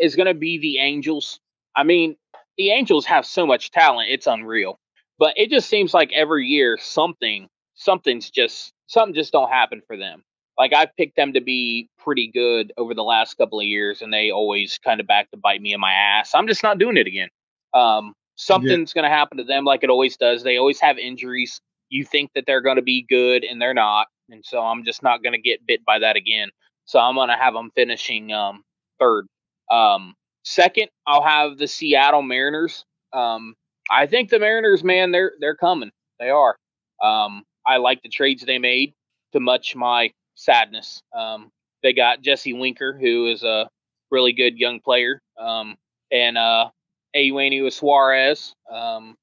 is 0.00 0.16
gonna 0.16 0.34
be 0.34 0.58
the 0.58 0.78
Angels. 0.78 1.38
I 1.76 1.82
mean, 1.82 2.16
the 2.56 2.70
Angels 2.70 3.06
have 3.06 3.26
so 3.26 3.46
much 3.46 3.70
talent, 3.70 4.08
it's 4.10 4.26
unreal. 4.26 4.78
But 5.18 5.34
it 5.36 5.50
just 5.50 5.68
seems 5.68 5.94
like 5.94 6.12
every 6.14 6.46
year 6.46 6.78
something 6.80 7.48
something's 7.74 8.30
just 8.30 8.72
something 8.86 9.14
just 9.14 9.32
don't 9.32 9.50
happen 9.50 9.82
for 9.86 9.96
them. 9.96 10.22
Like 10.58 10.72
I've 10.72 10.96
picked 10.96 11.16
them 11.16 11.34
to 11.34 11.42
be 11.42 11.88
pretty 11.98 12.30
good 12.32 12.72
over 12.78 12.94
the 12.94 13.02
last 13.04 13.34
couple 13.34 13.60
of 13.60 13.66
years, 13.66 14.00
and 14.00 14.12
they 14.12 14.30
always 14.30 14.78
kind 14.78 15.00
of 15.00 15.06
back 15.06 15.30
to 15.30 15.36
bite 15.36 15.60
me 15.60 15.74
in 15.74 15.80
my 15.80 15.92
ass. 15.92 16.32
I'm 16.34 16.48
just 16.48 16.62
not 16.62 16.78
doing 16.78 16.96
it 16.96 17.06
again. 17.06 17.28
Um, 17.76 18.14
something's 18.36 18.92
yeah. 18.94 19.02
going 19.02 19.10
to 19.10 19.16
happen 19.16 19.38
to 19.38 19.44
them, 19.44 19.64
like 19.64 19.84
it 19.84 19.90
always 19.90 20.16
does. 20.16 20.42
They 20.42 20.56
always 20.56 20.80
have 20.80 20.98
injuries. 20.98 21.60
You 21.88 22.04
think 22.04 22.30
that 22.34 22.44
they're 22.46 22.62
going 22.62 22.76
to 22.76 22.82
be 22.82 23.06
good, 23.08 23.44
and 23.44 23.60
they're 23.60 23.74
not, 23.74 24.06
and 24.30 24.44
so 24.44 24.60
I'm 24.62 24.84
just 24.84 25.02
not 25.02 25.22
going 25.22 25.34
to 25.34 25.40
get 25.40 25.66
bit 25.66 25.84
by 25.84 25.98
that 25.98 26.16
again. 26.16 26.50
So 26.86 27.00
I'm 27.00 27.16
gonna 27.16 27.36
have 27.36 27.54
them 27.54 27.70
finishing 27.74 28.32
um, 28.32 28.62
third. 28.98 29.26
Um, 29.70 30.14
second, 30.44 30.88
I'll 31.06 31.22
have 31.22 31.58
the 31.58 31.66
Seattle 31.66 32.22
Mariners. 32.22 32.84
Um, 33.12 33.54
I 33.90 34.06
think 34.06 34.30
the 34.30 34.38
Mariners, 34.38 34.82
man, 34.82 35.10
they're 35.10 35.32
they're 35.40 35.56
coming. 35.56 35.90
They 36.18 36.30
are. 36.30 36.56
Um, 37.02 37.42
I 37.66 37.76
like 37.78 38.02
the 38.02 38.08
trades 38.08 38.44
they 38.44 38.58
made 38.58 38.94
to 39.32 39.40
much 39.40 39.74
my 39.74 40.12
sadness. 40.36 41.02
Um, 41.14 41.50
they 41.82 41.92
got 41.92 42.22
Jesse 42.22 42.52
Winker, 42.52 42.96
who 42.98 43.26
is 43.26 43.42
a 43.42 43.68
really 44.10 44.32
good 44.32 44.56
young 44.56 44.80
player, 44.80 45.20
um, 45.38 45.76
and 46.12 46.38
uh, 46.38 46.70
Eugenio 47.14 47.68
Suarez. 47.70 48.54
Um, 48.70 49.16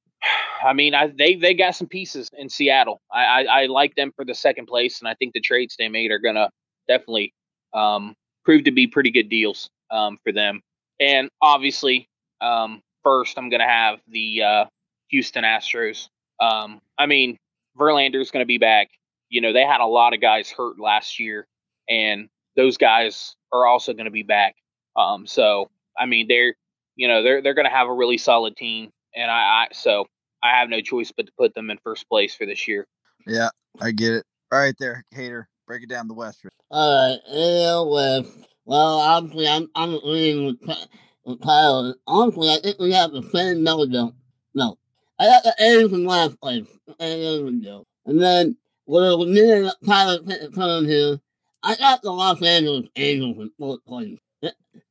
I 0.64 0.74
mean, 0.74 0.94
I, 0.94 1.08
they 1.08 1.36
they 1.36 1.54
got 1.54 1.76
some 1.76 1.88
pieces 1.88 2.30
in 2.38 2.50
Seattle. 2.50 3.02
I, 3.12 3.24
I, 3.24 3.44
I 3.44 3.66
like 3.66 3.96
them 3.96 4.12
for 4.16 4.26
the 4.26 4.34
second 4.34 4.68
place, 4.68 5.00
and 5.00 5.08
I 5.08 5.14
think 5.16 5.34
the 5.34 5.42
trades 5.42 5.76
they 5.78 5.90
made 5.90 6.12
are 6.12 6.20
gonna 6.20 6.50
definitely 6.88 7.34
um, 7.74 8.16
prove 8.46 8.64
to 8.66 8.72
be 8.72 8.88
pretty 8.88 9.12
good 9.12 9.30
deals 9.30 9.70
um, 9.92 10.18
for 10.24 10.32
them. 10.32 10.62
And 11.00 11.30
obviously, 11.42 12.08
um, 12.42 12.82
first 13.04 13.38
I'm 13.38 13.50
gonna 13.50 13.68
have 13.68 14.00
the 14.08 14.44
uh, 14.44 14.66
Houston 15.10 15.44
Astros. 15.44 16.08
Um, 16.40 16.82
I 16.98 17.06
mean, 17.06 17.38
Verlander's 17.78 18.32
gonna 18.32 18.46
be 18.46 18.58
back. 18.58 18.90
You 19.30 19.42
know, 19.42 19.54
they 19.54 19.66
had 19.66 19.82
a 19.82 19.86
lot 19.86 20.14
of 20.14 20.22
guys 20.22 20.50
hurt 20.50 20.80
last 20.80 21.20
year, 21.20 21.48
and 21.90 22.30
those 22.56 22.78
guys 22.78 23.36
are 23.52 23.66
also 23.66 23.94
gonna 23.94 24.12
be 24.12 24.24
back. 24.24 24.56
Um, 24.96 25.28
so 25.28 25.70
I 25.98 26.06
mean, 26.06 26.28
they're 26.28 26.56
you 26.96 27.08
know 27.08 27.24
they're 27.24 27.42
they're 27.42 27.54
gonna 27.54 27.70
have 27.70 27.88
a 27.88 27.94
really 27.94 28.18
solid 28.18 28.56
team, 28.56 28.92
and 29.16 29.30
I, 29.30 29.36
I 29.36 29.68
so 29.74 30.06
I 30.44 30.60
have 30.60 30.70
no 30.70 30.82
choice 30.82 31.12
but 31.16 31.26
to 31.26 31.32
put 31.38 31.54
them 31.56 31.70
in 31.70 31.78
first 31.84 32.08
place 32.10 32.36
for 32.36 32.46
this 32.46 32.68
year. 32.68 32.88
Yeah, 33.26 33.50
I 33.82 33.92
get 33.92 34.14
it. 34.14 34.26
All 34.52 34.60
right, 34.60 34.76
there, 34.80 35.04
hater. 35.12 35.48
Break 35.66 35.84
it 35.84 35.90
down 35.90 36.08
the 36.08 36.14
West. 36.14 36.46
All 36.70 37.10
right, 37.10 37.20
AL 37.34 37.90
West. 37.90 38.50
Well, 38.66 39.00
obviously, 39.00 39.48
I'm 39.48 39.70
I'm 39.76 39.96
agreeing 39.96 40.46
with, 40.46 40.78
with 41.26 41.42
Tyler. 41.42 41.96
Honestly, 42.06 42.50
I 42.50 42.60
think 42.62 42.80
we 42.80 42.92
have 42.92 43.12
the 43.12 43.24
same 43.24 43.66
mojo. 43.66 44.14
No, 44.54 44.78
I 45.20 45.26
got 45.26 45.44
the 45.44 45.56
A's 45.60 45.92
in 45.92 46.06
last 46.06 46.40
place. 46.40 46.68
And 47.00 48.22
then 48.22 48.58
with 48.86 49.30
me 49.30 49.52
and 49.52 49.72
Tyler 49.86 50.20
turn 50.54 50.86
here, 50.86 51.20
I 51.64 51.76
got 51.76 52.02
the 52.02 52.12
Los 52.12 52.42
Angeles 52.42 52.88
Angels 52.96 53.38
in 53.38 53.52
fourth 53.58 53.84
place. 53.86 54.20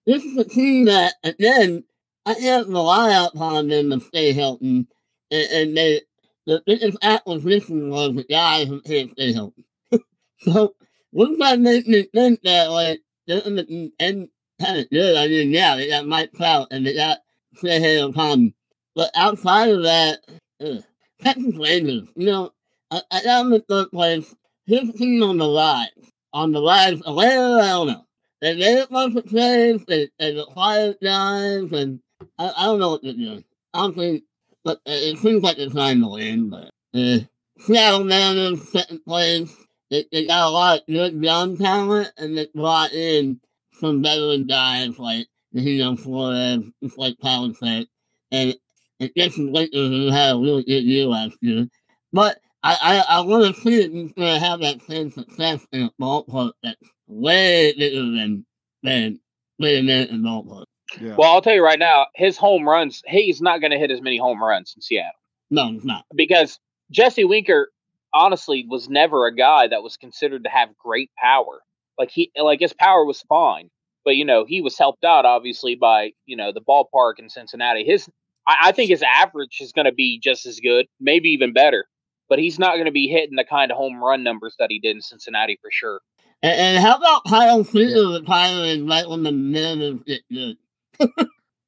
This 0.06 0.24
is 0.24 0.36
a 0.36 0.44
team 0.44 0.86
that, 0.86 1.14
again, 1.22 1.84
I 2.24 2.34
can't 2.34 2.68
rely 2.68 3.26
upon 3.26 3.68
them 3.68 3.90
to 3.90 4.00
stay 4.00 4.32
healthy 4.32 4.86
and, 5.32 5.50
and 5.50 5.76
they 5.76 6.02
the 6.46 6.62
biggest 6.66 6.98
acquisition 7.02 7.88
was 7.90 8.14
the 8.14 8.24
guy 8.24 8.64
who 8.64 8.80
can't 8.80 9.10
stay 9.12 9.32
healthy. 9.32 9.64
so 10.40 10.74
wouldn't 11.12 11.38
that 11.38 11.60
make 11.60 11.86
me 11.86 12.02
think 12.14 12.42
that 12.42 12.70
like 12.70 13.00
and 13.28 14.28
kind 14.60 14.78
of 14.78 14.90
good? 14.90 15.16
I 15.16 15.28
mean, 15.28 15.50
yeah, 15.50 15.76
they 15.76 15.88
got 15.88 16.06
Mike 16.06 16.32
Trout 16.32 16.68
and 16.70 16.86
they 16.86 16.94
got 16.94 17.18
Shohei 17.56 18.12
Ohtani, 18.12 18.54
but 18.94 19.10
outside 19.14 19.70
of 19.70 19.82
that, 19.84 20.20
ugh, 20.60 20.82
Texas 21.22 21.54
Rangers, 21.56 22.08
you 22.16 22.26
know, 22.26 22.50
I, 22.90 23.02
I 23.10 23.22
got 23.22 23.44
them 23.44 23.52
in 23.52 23.62
third 23.62 23.90
place. 23.90 24.34
His 24.66 24.92
team 24.92 25.22
on 25.22 25.38
the 25.38 25.48
rise, 25.48 26.12
on 26.32 26.52
the 26.52 26.62
rise, 26.62 27.00
where 27.06 27.58
I 27.60 27.68
don't 27.68 27.86
know. 27.88 28.04
They 28.40 28.56
made 28.56 28.78
it 28.78 28.90
bunch 28.90 29.16
of 29.16 29.28
trades, 29.28 29.84
they, 29.86 30.08
they 30.18 30.36
acquired 30.36 30.96
guys, 31.00 31.70
and 31.72 32.00
I, 32.42 32.52
I 32.56 32.64
don't 32.66 32.80
know 32.80 32.90
what 32.90 33.02
they're 33.02 33.12
doing. 33.12 33.44
Honestly, 33.72 34.24
but 34.64 34.78
uh, 34.78 34.90
it 34.90 35.18
seems 35.18 35.42
like 35.42 35.58
it's 35.58 35.74
time 35.74 36.00
to 36.02 36.08
win. 36.08 36.50
But 36.50 36.70
uh, 36.94 37.18
Seattle 37.58 38.04
Mariners 38.04 38.68
second 38.70 39.04
place. 39.04 39.54
They, 39.90 40.06
they 40.10 40.26
got 40.26 40.48
a 40.48 40.50
lot 40.50 40.80
of 40.80 40.86
good 40.86 41.22
young 41.22 41.56
talent, 41.56 42.12
and 42.16 42.36
they 42.36 42.48
brought 42.54 42.92
in 42.92 43.40
some 43.78 44.02
veteran 44.02 44.46
guys 44.46 44.98
like 44.98 45.26
know 45.52 45.96
Flores, 45.96 46.64
just 46.82 46.98
like 46.98 47.16
Tyler 47.22 47.52
said, 47.54 47.86
and 48.30 48.56
it 48.98 49.14
gets 49.14 49.36
some 49.36 49.52
Lakers 49.52 49.88
who 49.88 50.10
had 50.10 50.34
a 50.34 50.38
really 50.38 50.62
good 50.62 50.84
year 50.84 51.06
last 51.06 51.36
year. 51.40 51.66
But 52.12 52.38
I 52.62 53.04
I, 53.08 53.16
I 53.16 53.20
want 53.20 53.54
to 53.54 53.60
see 53.60 53.82
it 53.82 53.92
going 53.92 54.34
to 54.34 54.40
have 54.40 54.60
that 54.60 54.80
same 54.82 55.10
success 55.10 55.66
in 55.72 55.82
a 55.82 55.92
ballpark 56.00 56.52
that's 56.62 56.88
way 57.06 57.74
bigger 57.76 58.00
than 58.00 58.46
than 58.82 59.20
Mid 59.58 59.80
American 59.80 60.22
ballpark. 60.22 60.64
Yeah. 61.00 61.14
Well, 61.16 61.32
I'll 61.32 61.42
tell 61.42 61.54
you 61.54 61.64
right 61.64 61.78
now, 61.78 62.06
his 62.14 62.36
home 62.36 62.68
runs, 62.68 63.02
he's 63.06 63.40
not 63.40 63.60
going 63.60 63.70
to 63.70 63.78
hit 63.78 63.90
as 63.90 64.00
many 64.00 64.18
home 64.18 64.42
runs 64.42 64.72
in 64.76 64.82
Seattle. 64.82 65.12
No, 65.50 65.68
he's 65.70 65.84
not. 65.84 66.04
Because 66.14 66.58
Jesse 66.90 67.24
Winker, 67.24 67.70
honestly, 68.14 68.66
was 68.68 68.88
never 68.88 69.26
a 69.26 69.34
guy 69.34 69.68
that 69.68 69.82
was 69.82 69.96
considered 69.96 70.44
to 70.44 70.50
have 70.50 70.76
great 70.78 71.10
power. 71.18 71.62
Like 71.98 72.10
he, 72.10 72.30
like 72.36 72.60
his 72.60 72.72
power 72.72 73.04
was 73.04 73.20
fine, 73.28 73.70
but 74.04 74.16
you 74.16 74.24
know 74.24 74.44
he 74.46 74.60
was 74.60 74.78
helped 74.78 75.04
out 75.04 75.26
obviously 75.26 75.74
by 75.74 76.12
you 76.24 76.36
know 76.36 76.52
the 76.52 76.60
ballpark 76.60 77.18
in 77.18 77.28
Cincinnati. 77.28 77.84
His, 77.84 78.08
I, 78.48 78.56
I 78.64 78.72
think 78.72 78.90
his 78.90 79.02
average 79.02 79.58
is 79.60 79.72
going 79.72 79.84
to 79.84 79.92
be 79.92 80.18
just 80.22 80.46
as 80.46 80.58
good, 80.60 80.86
maybe 81.00 81.28
even 81.30 81.52
better. 81.52 81.84
But 82.28 82.38
he's 82.38 82.58
not 82.58 82.74
going 82.74 82.86
to 82.86 82.92
be 82.92 83.08
hitting 83.08 83.36
the 83.36 83.44
kind 83.44 83.70
of 83.70 83.76
home 83.76 84.02
run 84.02 84.24
numbers 84.24 84.54
that 84.58 84.70
he 84.70 84.78
did 84.78 84.96
in 84.96 85.02
Cincinnati 85.02 85.58
for 85.60 85.70
sure. 85.70 86.00
And, 86.42 86.58
and 86.58 86.84
how 86.84 86.96
about 86.96 87.24
Kyle 87.26 87.62
Seager 87.62 88.08
retiring 88.08 88.86
right 88.86 89.08
when 89.08 89.22
the 89.22 89.32
Mariners 89.32 90.02
get 90.02 90.22
good? 90.30 90.56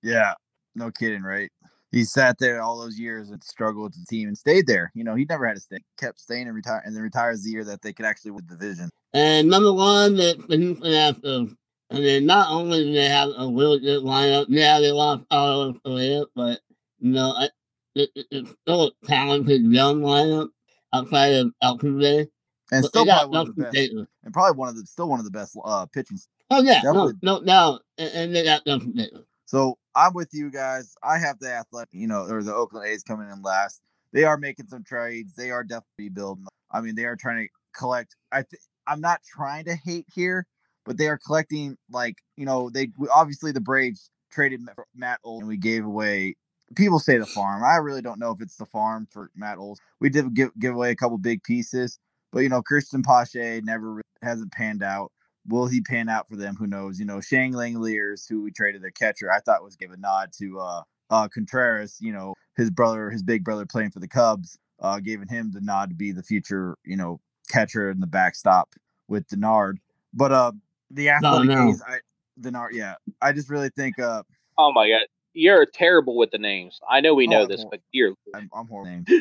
Yeah, 0.02 0.34
no 0.74 0.90
kidding, 0.90 1.22
right? 1.22 1.50
He 1.90 2.04
sat 2.04 2.38
there 2.40 2.60
all 2.60 2.80
those 2.80 2.98
years 2.98 3.30
and 3.30 3.42
struggled 3.44 3.84
with 3.84 3.94
the 3.94 4.06
team 4.08 4.26
and 4.26 4.36
stayed 4.36 4.66
there. 4.66 4.90
You 4.94 5.04
know, 5.04 5.14
he 5.14 5.26
never 5.28 5.46
had 5.46 5.54
to 5.54 5.60
stay, 5.60 5.78
kept 5.96 6.18
staying 6.18 6.48
and 6.48 6.56
retire, 6.56 6.82
and 6.84 6.94
then 6.94 7.02
retires 7.02 7.42
the 7.44 7.50
year 7.50 7.64
that 7.64 7.82
they 7.82 7.92
could 7.92 8.04
actually 8.04 8.32
win 8.32 8.44
the 8.48 8.56
division. 8.56 8.90
And 9.12 9.48
number 9.48 9.72
one, 9.72 10.16
that 10.16 10.36
Houston 10.48 10.74
Astros. 10.82 11.54
I 11.90 11.98
mean, 11.98 12.26
not 12.26 12.50
only 12.50 12.82
do 12.82 12.92
they 12.92 13.08
have 13.08 13.28
a 13.36 13.46
really 13.46 13.78
good 13.78 14.02
lineup, 14.02 14.46
yeah, 14.48 14.80
they 14.80 14.90
lost 14.90 15.24
all 15.30 15.60
of 15.60 15.80
it, 15.84 16.28
but 16.34 16.60
you 16.98 17.12
know, 17.12 17.34
it, 17.38 17.52
it, 17.94 18.26
it's 18.30 18.50
still 18.62 18.88
a 18.88 19.06
talented 19.06 19.62
young 19.62 20.00
lineup 20.00 20.48
outside 20.92 21.34
of 21.34 21.52
Altuve. 21.62 22.26
And 22.72 22.82
but 22.82 22.88
still 22.88 23.04
probably 23.04 23.28
one 23.28 23.48
of 23.48 23.54
the 23.54 23.62
best, 23.62 23.76
and 24.24 24.32
probably 24.32 24.58
one 24.58 24.68
of 24.68 24.76
the 24.76 24.86
still 24.86 25.08
one 25.08 25.20
of 25.20 25.24
the 25.24 25.30
best 25.30 25.56
uh, 25.64 25.86
pitching 25.86 26.18
Oh 26.50 26.62
yeah, 26.62 26.82
no, 26.84 27.12
no, 27.22 27.38
no, 27.38 27.80
and 27.98 28.34
they 28.34 28.44
got 28.44 28.66
nothing 28.66 28.98
So 29.46 29.78
I'm 29.94 30.14
with 30.14 30.30
you 30.32 30.50
guys. 30.50 30.94
I 31.02 31.18
have 31.18 31.38
the 31.38 31.52
athletic, 31.52 31.90
you 31.92 32.06
know, 32.06 32.26
or 32.28 32.42
the 32.42 32.54
Oakland 32.54 32.86
A's 32.88 33.02
coming 33.02 33.30
in 33.30 33.42
last. 33.42 33.80
They 34.12 34.24
are 34.24 34.36
making 34.36 34.66
some 34.68 34.84
trades. 34.84 35.34
They 35.36 35.50
are 35.50 35.64
definitely 35.64 36.10
building. 36.10 36.46
I 36.70 36.80
mean, 36.80 36.94
they 36.94 37.04
are 37.04 37.16
trying 37.16 37.46
to 37.46 37.52
collect. 37.78 38.16
I 38.32 38.42
th- 38.42 38.62
I'm 38.86 39.00
not 39.00 39.20
trying 39.24 39.64
to 39.66 39.76
hate 39.84 40.06
here, 40.14 40.46
but 40.84 40.98
they 40.98 41.08
are 41.08 41.18
collecting 41.18 41.76
like 41.90 42.16
you 42.36 42.46
know 42.46 42.70
they 42.70 42.88
obviously 43.14 43.52
the 43.52 43.60
Braves 43.60 44.10
traded 44.30 44.60
Matt 44.94 45.20
Olson 45.24 45.42
and 45.42 45.48
we 45.48 45.56
gave 45.56 45.84
away. 45.84 46.36
People 46.76 46.98
say 46.98 47.18
the 47.18 47.26
farm. 47.26 47.62
I 47.64 47.76
really 47.76 48.02
don't 48.02 48.18
know 48.18 48.30
if 48.32 48.40
it's 48.40 48.56
the 48.56 48.66
farm 48.66 49.06
for 49.10 49.30
Matt 49.36 49.58
Olson. 49.58 49.82
We 50.00 50.10
did 50.10 50.34
give 50.34 50.50
give 50.58 50.74
away 50.74 50.90
a 50.90 50.96
couple 50.96 51.18
big 51.18 51.42
pieces, 51.42 51.98
but 52.32 52.40
you 52.40 52.48
know 52.48 52.62
Cristian 52.62 53.04
Pache 53.04 53.60
never 53.64 54.00
hasn't 54.22 54.52
panned 54.52 54.82
out. 54.82 55.12
Will 55.46 55.66
he 55.66 55.80
pan 55.80 56.08
out 56.08 56.28
for 56.28 56.36
them? 56.36 56.56
Who 56.56 56.66
knows? 56.66 56.98
You 56.98 57.04
know, 57.04 57.20
Shane 57.20 57.52
Langeliers, 57.52 58.28
who 58.28 58.42
we 58.42 58.50
traded 58.50 58.82
their 58.82 58.90
catcher, 58.90 59.30
I 59.30 59.40
thought 59.40 59.62
was 59.62 59.76
give 59.76 59.90
a 59.90 59.96
nod 59.96 60.32
to 60.38 60.58
uh, 60.58 60.82
uh, 61.10 61.28
Contreras. 61.28 61.98
You 62.00 62.12
know, 62.12 62.34
his 62.56 62.70
brother, 62.70 63.10
his 63.10 63.22
big 63.22 63.44
brother, 63.44 63.66
playing 63.66 63.90
for 63.90 64.00
the 64.00 64.08
Cubs, 64.08 64.58
uh, 64.80 65.00
giving 65.00 65.28
him 65.28 65.50
the 65.52 65.60
nod 65.60 65.90
to 65.90 65.94
be 65.94 66.12
the 66.12 66.22
future, 66.22 66.76
you 66.84 66.96
know, 66.96 67.20
catcher 67.48 67.90
in 67.90 68.00
the 68.00 68.06
backstop 68.06 68.74
with 69.08 69.28
Denard. 69.28 69.74
But 70.12 70.32
uh, 70.32 70.52
the 70.90 71.10
athletic 71.10 71.48
no, 71.48 71.64
no. 71.64 71.70
A's, 71.70 71.82
I, 71.86 71.98
Denard, 72.40 72.70
yeah, 72.72 72.94
I 73.20 73.32
just 73.32 73.50
really 73.50 73.70
think. 73.70 73.98
uh 73.98 74.22
Oh 74.56 74.72
my 74.72 74.88
god, 74.88 75.06
you're 75.34 75.66
terrible 75.66 76.16
with 76.16 76.30
the 76.30 76.38
names. 76.38 76.80
I 76.88 77.00
know 77.00 77.14
we 77.14 77.26
know 77.26 77.42
oh, 77.42 77.46
this, 77.46 77.64
but 77.70 77.80
you're 77.92 78.14
I'm, 78.34 78.48
I'm 78.54 78.66
horrible. 78.66 79.04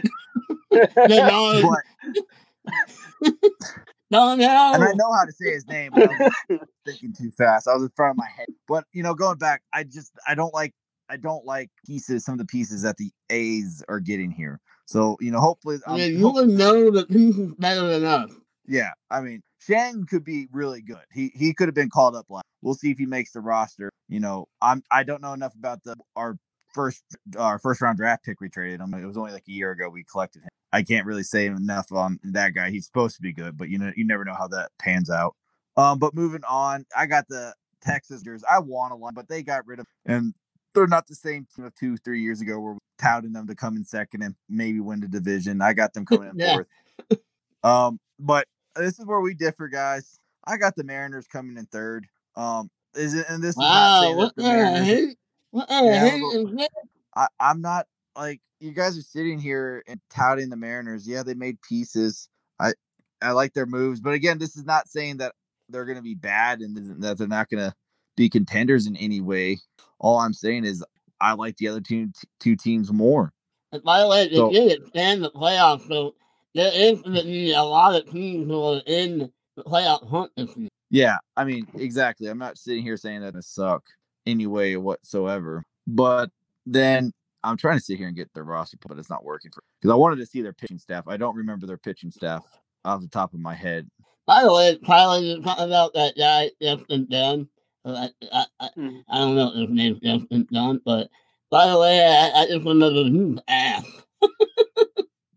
No, 4.13 4.35
no. 4.35 4.73
And 4.75 4.83
I 4.83 4.91
know 4.93 5.11
how 5.11 5.25
to 5.25 5.31
say 5.31 5.51
his 5.51 5.65
name. 5.67 5.91
But 5.91 6.11
I 6.11 6.29
was 6.49 6.59
thinking 6.85 7.13
too 7.13 7.31
fast. 7.31 7.67
I 7.67 7.73
was 7.73 7.81
in 7.81 7.91
front 7.95 8.11
of 8.11 8.17
my 8.17 8.27
head. 8.37 8.45
But 8.67 8.85
you 8.93 9.01
know, 9.01 9.15
going 9.15 9.39
back, 9.39 9.63
I 9.73 9.83
just 9.83 10.11
I 10.27 10.35
don't 10.35 10.53
like 10.53 10.71
I 11.09 11.17
don't 11.17 11.43
like 11.45 11.71
pieces. 11.83 12.23
Some 12.23 12.33
of 12.33 12.39
the 12.39 12.45
pieces 12.45 12.83
that 12.83 12.97
the 12.97 13.11
A's 13.31 13.83
are 13.89 13.99
getting 13.99 14.29
here. 14.29 14.59
So 14.85 15.17
you 15.19 15.31
know, 15.31 15.39
hopefully, 15.39 15.79
um, 15.87 15.97
yeah, 15.97 16.05
you 16.05 16.29
would 16.29 16.49
know 16.49 16.91
the 16.91 17.07
pieces 17.07 17.53
better 17.57 17.87
than 17.87 18.05
us. 18.05 18.31
Yeah, 18.67 18.91
I 19.09 19.21
mean, 19.21 19.41
Shang 19.57 20.05
could 20.05 20.23
be 20.23 20.47
really 20.51 20.83
good. 20.83 21.03
He 21.11 21.31
he 21.33 21.55
could 21.55 21.67
have 21.67 21.75
been 21.75 21.89
called 21.89 22.15
up 22.15 22.27
last. 22.29 22.45
We'll 22.61 22.75
see 22.75 22.91
if 22.91 22.99
he 22.99 23.07
makes 23.07 23.31
the 23.31 23.41
roster. 23.41 23.89
You 24.09 24.19
know, 24.19 24.45
I'm 24.61 24.83
I 24.91 25.01
don't 25.01 25.23
know 25.23 25.33
enough 25.33 25.55
about 25.55 25.83
the 25.83 25.95
our 26.15 26.37
first 26.73 27.03
our 27.37 27.59
first 27.59 27.81
round 27.81 27.97
draft 27.97 28.23
pick 28.23 28.41
we 28.41 28.49
traded 28.49 28.79
him. 28.79 28.93
It 28.93 29.05
was 29.05 29.17
only 29.17 29.31
like 29.31 29.47
a 29.47 29.51
year 29.51 29.71
ago 29.71 29.89
we 29.89 30.03
collected 30.03 30.43
him. 30.43 30.49
I 30.71 30.81
can't 30.81 31.05
really 31.05 31.23
say 31.23 31.45
enough 31.45 31.91
on 31.91 32.19
that 32.23 32.53
guy. 32.53 32.71
He's 32.71 32.85
supposed 32.85 33.15
to 33.15 33.21
be 33.21 33.31
good, 33.33 33.57
but 33.57 33.69
you 33.69 33.77
know, 33.77 33.91
you 33.95 34.05
never 34.05 34.25
know 34.25 34.33
how 34.33 34.47
that 34.49 34.71
pans 34.79 35.09
out. 35.09 35.35
Um, 35.77 35.99
but 35.99 36.13
moving 36.13 36.43
on, 36.49 36.85
I 36.95 37.05
got 37.05 37.27
the 37.27 37.53
Texas. 37.81 38.23
I 38.49 38.59
want 38.59 38.93
a 38.93 38.95
lot, 38.95 39.13
but 39.13 39.27
they 39.27 39.43
got 39.43 39.67
rid 39.67 39.79
of, 39.79 39.87
and 40.05 40.33
they're 40.73 40.87
not 40.87 41.07
the 41.07 41.15
same 41.15 41.47
team 41.55 41.65
of 41.65 41.75
two, 41.75 41.97
three 41.97 42.21
years 42.21 42.41
ago 42.41 42.59
where 42.59 42.73
we 42.73 42.79
touting 42.97 43.33
them 43.33 43.47
to 43.47 43.55
come 43.55 43.75
in 43.75 43.83
second 43.83 44.23
and 44.23 44.35
maybe 44.49 44.79
win 44.79 44.99
the 44.99 45.07
division. 45.07 45.61
I 45.61 45.73
got 45.73 45.93
them 45.93 46.05
coming 46.05 46.29
in 46.33 46.39
yeah. 46.39 46.53
fourth. 46.53 47.19
Um, 47.63 47.99
but 48.19 48.47
this 48.75 48.99
is 48.99 49.05
where 49.05 49.21
we 49.21 49.33
differ, 49.33 49.67
guys. 49.67 50.19
I 50.45 50.57
got 50.57 50.75
the 50.75 50.83
Mariners 50.83 51.27
coming 51.27 51.57
in 51.57 51.65
third. 51.65 52.07
Um, 52.35 52.69
is 52.95 53.13
it? 53.13 53.25
And 53.29 53.43
this 53.43 53.55
wow, 53.55 54.09
is 54.09 54.15
what 54.15 54.35
the, 54.35 54.43
Mariners, 54.43 55.15
Uh-uh, 55.53 55.81
the 55.81 56.69
I, 57.15 57.27
I'm 57.39 57.61
not 57.61 57.85
like 58.15 58.41
you 58.59 58.71
guys 58.71 58.97
are 58.97 59.01
sitting 59.01 59.39
here 59.39 59.83
and 59.87 59.99
touting 60.09 60.49
the 60.49 60.55
Mariners. 60.55 61.07
Yeah, 61.07 61.23
they 61.23 61.33
made 61.33 61.61
pieces. 61.61 62.29
I 62.59 62.73
I 63.21 63.31
like 63.31 63.53
their 63.53 63.65
moves, 63.65 64.01
but 64.01 64.13
again, 64.13 64.39
this 64.39 64.55
is 64.55 64.65
not 64.65 64.87
saying 64.87 65.17
that 65.17 65.33
they're 65.69 65.85
going 65.85 65.97
to 65.97 66.03
be 66.03 66.15
bad 66.15 66.59
and 66.59 67.01
that 67.01 67.17
they're 67.17 67.27
not 67.27 67.49
going 67.49 67.69
to 67.69 67.73
be 68.15 68.29
contenders 68.29 68.87
in 68.87 68.95
any 68.97 69.21
way. 69.21 69.59
All 69.99 70.19
I'm 70.19 70.33
saying 70.33 70.65
is 70.65 70.83
I 71.21 71.33
like 71.33 71.57
the 71.57 71.67
other 71.67 71.81
two 71.81 72.09
two 72.39 72.55
teams 72.55 72.91
more. 72.91 73.31
And 73.71 73.83
by 73.83 74.01
the 74.01 74.07
way, 74.07 74.27
they 74.27 74.35
so, 74.35 74.51
did 74.51 74.81
expand 74.81 75.23
the 75.23 75.31
playoffs, 75.31 75.87
so 75.87 76.15
there 76.53 76.71
is 76.73 77.01
a 77.05 77.63
lot 77.63 77.95
of 77.95 78.09
teams 78.11 78.47
who 78.47 78.61
are 78.61 78.81
in 78.85 79.31
the 79.55 79.63
playoff 79.63 80.07
hunt 80.07 80.31
this 80.35 80.55
year. 80.55 80.69
Yeah, 80.89 81.17
I 81.35 81.43
mean, 81.43 81.67
exactly. 81.75 82.27
I'm 82.27 82.37
not 82.37 82.57
sitting 82.57 82.83
here 82.83 82.97
saying 82.97 83.21
that 83.21 83.35
it 83.35 83.43
suck 83.43 83.83
any 84.25 84.47
way 84.47 84.75
whatsoever. 84.77 85.63
But 85.87 86.29
then 86.65 87.11
I'm 87.43 87.57
trying 87.57 87.77
to 87.77 87.83
sit 87.83 87.97
here 87.97 88.07
and 88.07 88.15
get 88.15 88.33
their 88.33 88.43
roster, 88.43 88.77
but 88.85 88.97
it's 88.97 89.09
not 89.09 89.25
working 89.25 89.51
for 89.51 89.63
because 89.79 89.93
I 89.93 89.97
wanted 89.97 90.17
to 90.17 90.25
see 90.25 90.41
their 90.41 90.53
pitching 90.53 90.77
staff. 90.77 91.07
I 91.07 91.17
don't 91.17 91.35
remember 91.35 91.67
their 91.67 91.77
pitching 91.77 92.11
staff 92.11 92.43
off 92.85 93.01
the 93.01 93.07
top 93.07 93.33
of 93.33 93.39
my 93.39 93.53
head. 93.53 93.89
By 94.25 94.43
the 94.43 94.53
way, 94.53 94.77
Tyler, 94.85 95.19
you 95.19 95.41
talking 95.41 95.65
about 95.65 95.93
that 95.93 96.15
guy 96.17 96.51
Justin 96.61 97.07
Dunn. 97.09 97.49
I, 97.85 98.09
I, 98.31 98.45
I, 98.61 98.69
mm. 98.77 99.03
I 99.09 99.17
don't 99.17 99.35
know 99.35 99.51
if 99.53 99.67
his 99.67 99.69
name's 99.69 99.99
Justin 99.99 100.47
Dunn, 100.51 100.79
but 100.85 101.09
by 101.49 101.67
the 101.67 101.77
way, 101.77 102.01
I, 102.01 102.41
I 102.41 102.45
just 102.47 102.65
remember 102.65 103.03
his 103.03 103.39
ass. 103.49 103.85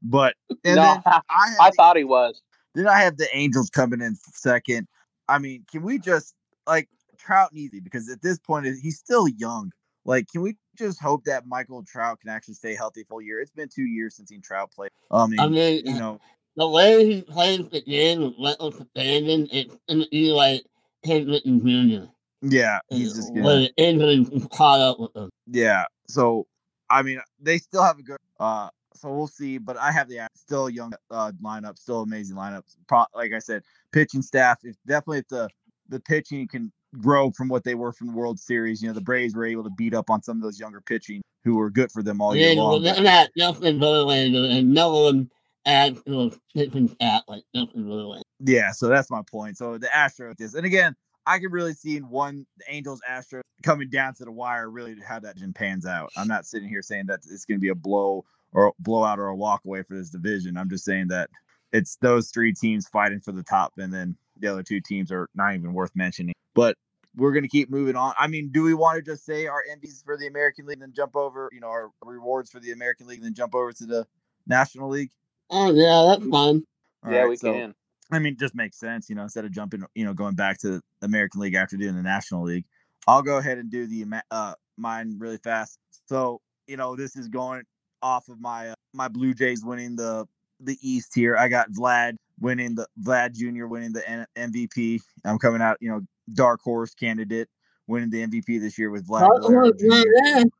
but 0.02 0.34
no, 0.64 1.02
I, 1.04 1.54
I 1.60 1.70
thought 1.76 1.96
he 1.96 2.04
was. 2.04 2.40
Then 2.76 2.86
I 2.86 3.00
have 3.00 3.16
the 3.16 3.26
Angels 3.32 3.68
coming 3.70 4.00
in 4.00 4.14
second. 4.32 4.86
I 5.28 5.38
mean, 5.38 5.64
can 5.70 5.82
we 5.82 5.98
just 5.98 6.34
like 6.66 6.88
Trout 7.26 7.50
and 7.50 7.60
easy 7.60 7.80
because 7.80 8.08
at 8.08 8.22
this 8.22 8.38
point 8.38 8.66
he's 8.66 8.98
still 8.98 9.26
young. 9.28 9.72
Like, 10.04 10.28
can 10.28 10.42
we 10.42 10.56
just 10.78 11.00
hope 11.02 11.24
that 11.24 11.46
Michael 11.46 11.82
Trout 11.82 12.20
can 12.20 12.30
actually 12.30 12.54
stay 12.54 12.76
healthy 12.76 13.04
full 13.08 13.20
year? 13.20 13.40
It's 13.40 13.50
been 13.50 13.68
two 13.68 13.86
years 13.86 14.14
since 14.14 14.30
he 14.30 14.38
Trout 14.38 14.70
played. 14.70 14.92
Um, 15.10 15.34
I 15.38 15.48
mean, 15.48 15.84
you 15.84 15.94
know, 15.94 16.20
the 16.56 16.68
way 16.68 17.04
he 17.04 17.22
plays 17.22 17.68
the 17.68 17.82
game 17.82 18.22
with 18.22 18.34
reckless 18.38 18.80
abandon, 18.80 19.48
it's 19.50 19.76
gonna 19.88 20.06
be 20.10 20.30
like 20.32 20.64
Henderson 21.04 21.60
Jr. 21.60 22.06
Yeah, 22.42 22.78
he's 22.88 23.14
just 23.14 23.34
gonna, 23.34 23.68
injuries 23.76 24.28
caught 24.52 24.80
up 24.80 25.00
with 25.00 25.16
him. 25.16 25.30
Yeah, 25.48 25.84
so 26.06 26.46
I 26.88 27.02
mean, 27.02 27.20
they 27.40 27.58
still 27.58 27.82
have 27.82 27.98
a 27.98 28.02
good. 28.02 28.18
uh 28.38 28.68
So 28.94 29.12
we'll 29.12 29.26
see, 29.26 29.58
but 29.58 29.76
I 29.76 29.90
have 29.90 30.08
the 30.08 30.28
still 30.34 30.70
young 30.70 30.92
uh 31.10 31.32
lineup, 31.42 31.78
still 31.78 32.02
amazing 32.02 32.36
lineups. 32.36 32.76
Pro, 32.86 33.04
like 33.14 33.32
I 33.32 33.40
said, 33.40 33.62
pitching 33.92 34.22
staff. 34.22 34.58
is 34.64 34.76
definitely 34.86 35.18
if 35.18 35.28
the 35.28 35.48
the 35.88 36.00
pitching 36.00 36.46
can 36.48 36.72
grow 36.98 37.30
from 37.30 37.48
what 37.48 37.64
they 37.64 37.74
were 37.74 37.92
from 37.92 38.08
the 38.08 38.12
World 38.12 38.38
Series. 38.38 38.82
You 38.82 38.88
know, 38.88 38.94
the 38.94 39.00
Braves 39.00 39.34
were 39.34 39.46
able 39.46 39.64
to 39.64 39.70
beat 39.70 39.94
up 39.94 40.10
on 40.10 40.22
some 40.22 40.36
of 40.36 40.42
those 40.42 40.58
younger 40.58 40.80
pitching 40.80 41.22
who 41.44 41.56
were 41.56 41.70
good 41.70 41.92
for 41.92 42.02
them 42.02 42.20
all 42.20 42.34
year 42.34 42.54
long. 42.54 42.82
Well, 42.82 43.02
not 43.02 43.30
Justin 43.36 43.78
Verlander 43.78 44.50
and 44.50 44.72
no 44.74 45.02
one 45.02 45.30
adds 45.64 46.02
to 46.04 46.22
a 46.22 46.30
pitching 46.54 46.88
stat 46.88 47.22
like 47.28 47.44
Justin 47.54 47.84
Verlander. 47.84 48.22
Yeah, 48.40 48.72
so 48.72 48.88
that's 48.88 49.10
my 49.10 49.22
point. 49.30 49.56
So 49.56 49.78
the 49.78 49.88
Astros 49.88 50.40
is, 50.40 50.54
and 50.54 50.66
again, 50.66 50.94
I 51.26 51.38
could 51.38 51.52
really 51.52 51.74
see 51.74 51.96
in 51.96 52.08
one 52.08 52.46
the 52.58 52.64
Angels 52.68 53.00
Astros 53.08 53.42
coming 53.62 53.90
down 53.90 54.14
to 54.14 54.24
the 54.24 54.32
wire 54.32 54.70
really 54.70 54.96
how 55.06 55.18
that 55.20 55.36
pans 55.54 55.86
out. 55.86 56.10
I'm 56.16 56.28
not 56.28 56.46
sitting 56.46 56.68
here 56.68 56.82
saying 56.82 57.06
that 57.06 57.20
it's 57.30 57.44
going 57.44 57.58
to 57.58 57.62
be 57.62 57.68
a 57.68 57.74
blow 57.74 58.24
or 58.52 58.72
blowout 58.78 59.18
or 59.18 59.26
a 59.26 59.36
walk 59.36 59.62
away 59.64 59.82
for 59.82 59.94
this 59.94 60.10
division. 60.10 60.56
I'm 60.56 60.70
just 60.70 60.84
saying 60.84 61.08
that 61.08 61.30
it's 61.72 61.96
those 61.96 62.30
three 62.30 62.52
teams 62.52 62.88
fighting 62.88 63.20
for 63.20 63.32
the 63.32 63.42
top, 63.42 63.72
and 63.76 63.92
then 63.92 64.16
the 64.38 64.48
other 64.48 64.62
two 64.62 64.80
teams 64.80 65.10
are 65.10 65.28
not 65.34 65.54
even 65.54 65.72
worth 65.72 65.90
mentioning. 65.94 66.34
But 66.54 66.76
we're 67.16 67.32
going 67.32 67.42
to 67.42 67.48
keep 67.48 67.70
moving 67.70 67.96
on. 67.96 68.14
I 68.18 68.26
mean, 68.26 68.50
do 68.52 68.62
we 68.62 68.74
want 68.74 68.96
to 68.96 69.10
just 69.10 69.24
say 69.24 69.46
our 69.46 69.62
MVPs 69.70 70.04
for 70.04 70.16
the 70.16 70.26
American 70.26 70.66
League 70.66 70.76
and 70.76 70.82
then 70.82 70.92
jump 70.94 71.16
over, 71.16 71.48
you 71.52 71.60
know, 71.60 71.68
our 71.68 71.90
rewards 72.04 72.50
for 72.50 72.60
the 72.60 72.72
American 72.72 73.06
League 73.06 73.18
and 73.18 73.26
then 73.26 73.34
jump 73.34 73.54
over 73.54 73.72
to 73.72 73.86
the 73.86 74.06
National 74.46 74.88
League? 74.88 75.10
Oh, 75.50 75.72
yeah, 75.72 76.06
that's 76.08 76.30
fine. 76.30 76.62
All 77.04 77.12
yeah, 77.12 77.20
right, 77.20 77.28
we 77.28 77.36
so, 77.36 77.52
can. 77.52 77.74
I 78.12 78.18
mean, 78.18 78.34
it 78.34 78.38
just 78.38 78.54
makes 78.54 78.78
sense, 78.78 79.08
you 79.08 79.16
know, 79.16 79.22
instead 79.22 79.44
of 79.44 79.52
jumping, 79.52 79.84
you 79.94 80.04
know, 80.04 80.14
going 80.14 80.34
back 80.34 80.58
to 80.60 80.80
the 81.00 81.06
American 81.06 81.40
League 81.40 81.54
after 81.54 81.76
doing 81.76 81.96
the 81.96 82.02
National 82.02 82.44
League. 82.44 82.64
I'll 83.08 83.22
go 83.22 83.38
ahead 83.38 83.58
and 83.58 83.70
do 83.70 83.86
the 83.86 84.22
uh 84.30 84.54
mine 84.76 85.16
really 85.18 85.38
fast. 85.38 85.78
So, 86.06 86.40
you 86.66 86.76
know, 86.76 86.96
this 86.96 87.16
is 87.16 87.28
going 87.28 87.62
off 88.02 88.28
of 88.28 88.40
my 88.40 88.70
uh, 88.70 88.74
my 88.92 89.08
Blue 89.08 89.34
Jays 89.34 89.64
winning 89.64 89.96
the 89.96 90.26
the 90.60 90.76
East 90.82 91.14
here. 91.14 91.36
I 91.36 91.48
got 91.48 91.70
Vlad 91.70 92.16
winning 92.40 92.74
the 92.74 92.86
Vlad 93.02 93.34
Jr. 93.34 93.66
winning 93.66 93.92
the 93.92 94.08
N- 94.08 94.26
MVP. 94.36 95.00
I'm 95.24 95.38
coming 95.38 95.62
out, 95.62 95.76
you 95.80 95.88
know, 95.88 96.00
dark 96.32 96.60
horse 96.62 96.94
candidate 96.94 97.48
winning 97.86 98.10
the 98.10 98.26
MVP 98.26 98.60
this 98.60 98.78
year 98.78 98.90
with 98.90 99.06
Vlad. 99.06 100.50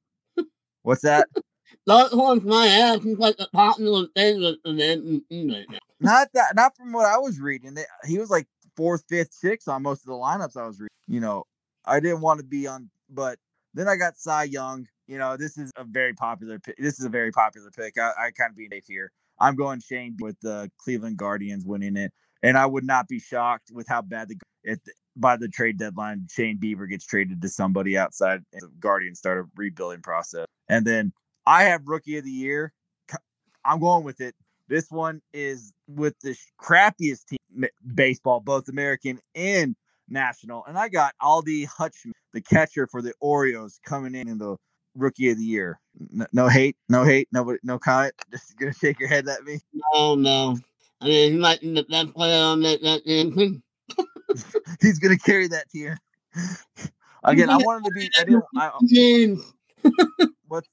What's 0.83 1.02
that? 1.02 1.26
Dark 1.87 2.11
horse 2.12 2.42
my 2.42 2.66
ass. 2.66 3.00
Like 3.05 3.37
a 3.38 3.46
popular 3.48 4.07
the 4.14 5.20
MVP 5.29 5.66
Not 6.00 6.29
that, 6.35 6.55
not 6.55 6.76
from 6.76 6.92
what 6.92 7.07
I 7.07 7.18
was 7.18 7.40
reading. 7.40 7.74
They, 7.74 7.85
he 8.05 8.18
was 8.18 8.31
like 8.31 8.46
fourth, 8.76 9.05
fifth, 9.09 9.33
sixth 9.33 9.68
on 9.68 9.83
most 9.83 10.02
of 10.02 10.07
the 10.07 10.12
lineups 10.12 10.57
I 10.57 10.66
was 10.66 10.81
reading. 10.81 10.88
You 11.09 11.20
know, 11.20 11.44
I 11.85 12.00
didn't 12.00 12.20
want 12.20 12.40
to 12.40 12.46
be 12.46 12.66
on, 12.66 12.90
but 13.11 13.38
then 13.74 13.88
I 13.88 13.96
got 13.96 14.16
Cy 14.16 14.44
Young. 14.44 14.87
You 15.07 15.18
know, 15.18 15.37
this 15.37 15.59
is 15.59 15.72
a 15.76 15.85
very 15.85 16.12
popular. 16.12 16.59
pick. 16.59 16.76
This 16.79 16.98
is 16.98 17.05
a 17.05 17.11
very 17.11 17.31
popular 17.31 17.70
pick. 17.70 17.98
I, 17.98 18.11
I 18.18 18.31
kind 18.31 18.50
of 18.50 18.57
be 18.57 18.68
safe 18.70 18.85
here. 18.87 19.12
I'm 19.38 19.55
going 19.55 19.81
Shane 19.81 20.16
with 20.20 20.37
the 20.40 20.70
Cleveland 20.79 21.18
Guardians 21.18 21.64
winning 21.64 21.96
it, 21.96 22.12
and 22.42 22.57
I 22.57 22.66
would 22.66 22.85
not 22.85 23.07
be 23.07 23.20
shocked 23.20 23.70
with 23.72 23.87
how 23.87 24.02
bad 24.02 24.29
the 24.29 24.37
if 24.64 24.79
by 25.16 25.37
the 25.37 25.48
trade 25.48 25.79
deadline 25.79 26.26
Shane 26.31 26.59
Bieber 26.59 26.88
gets 26.88 27.07
traded 27.07 27.40
to 27.42 27.48
somebody 27.48 27.96
outside 27.96 28.42
and 28.52 28.62
the 28.62 28.70
Guardians 28.79 29.18
start 29.18 29.38
a 29.38 29.48
rebuilding 29.57 30.02
process. 30.02 30.46
And 30.68 30.87
then 30.87 31.12
I 31.46 31.64
have 31.64 31.83
rookie 31.87 32.18
of 32.18 32.24
the 32.24 32.31
year. 32.31 32.72
I'm 33.64 33.81
going 33.81 34.05
with 34.05 34.20
it. 34.20 34.35
This 34.68 34.90
one 34.90 35.20
is 35.33 35.72
with 35.88 36.14
the 36.22 36.37
crappiest 36.61 37.26
team 37.26 37.68
baseball, 37.94 38.40
both 38.40 38.68
American 38.68 39.20
and 39.35 39.74
national. 40.09 40.64
And 40.66 40.79
I 40.79 40.88
got 40.88 41.14
Adley 41.22 41.66
Rutschman, 41.66 42.12
the 42.33 42.40
catcher 42.40 42.87
for 42.87 43.00
the 43.00 43.12
Orioles, 43.20 43.81
coming 43.85 44.14
in 44.14 44.29
in 44.29 44.38
the 44.38 44.57
rookie 44.94 45.31
of 45.31 45.38
the 45.38 45.44
year. 45.44 45.81
No, 46.11 46.26
no 46.33 46.48
hate, 46.48 46.76
no 46.88 47.05
hate, 47.05 47.29
nobody, 47.33 47.59
no 47.62 47.79
comment. 47.79 48.14
Just 48.31 48.57
gonna 48.59 48.72
shake 48.72 48.98
your 48.98 49.09
head 49.09 49.29
at 49.29 49.44
me. 49.44 49.61
No, 49.94 50.14
no. 50.14 50.59
I 51.00 51.05
mean, 51.07 51.33
he 51.33 51.38
might 51.38 51.61
best 51.88 52.14
player 52.14 52.42
on 52.42 52.62
that, 52.62 52.83
that. 52.83 53.62
He's 54.81 54.99
gonna 54.99 55.18
carry 55.18 55.49
that 55.49 55.68
team. 55.70 55.96
Again, 57.25 57.51
I 57.51 57.57
wanted 57.57 57.85
to 57.85 57.90
be. 57.92 58.11
I 58.18 58.25
didn't. 58.25 58.44
I, 58.57 60.27
what? 60.49 60.64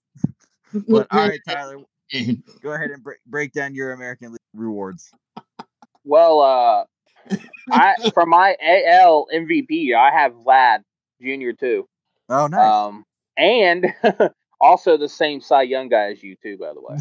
But 0.88 1.08
all 1.12 1.28
right, 1.28 1.40
Tyler. 1.48 1.78
Go 2.62 2.74
ahead 2.74 2.92
and 2.92 3.04
break 3.04 3.20
break 3.26 3.54
down 3.54 3.74
your 3.74 3.94
American 3.94 4.32
League 4.32 4.40
rewards. 4.54 5.12
Well, 6.04 6.42
uh, 6.42 6.84
I 7.72 7.96
for 8.14 8.26
my 8.26 8.56
AL 8.62 9.28
MVP, 9.34 9.96
I 9.96 10.12
have 10.12 10.34
Vlad 10.34 10.84
Junior 11.22 11.54
too. 11.54 11.88
Oh, 12.30 12.48
nice. 12.48 12.66
Um, 12.66 13.06
and 13.38 13.94
also 14.64 14.98
the 14.98 15.10
same 15.10 15.42
Cy 15.42 15.64
Young 15.64 15.90
guy 15.90 16.12
as 16.12 16.24
you 16.24 16.36
too, 16.42 16.58
by 16.58 16.72
the 16.74 16.82
way. 16.82 16.98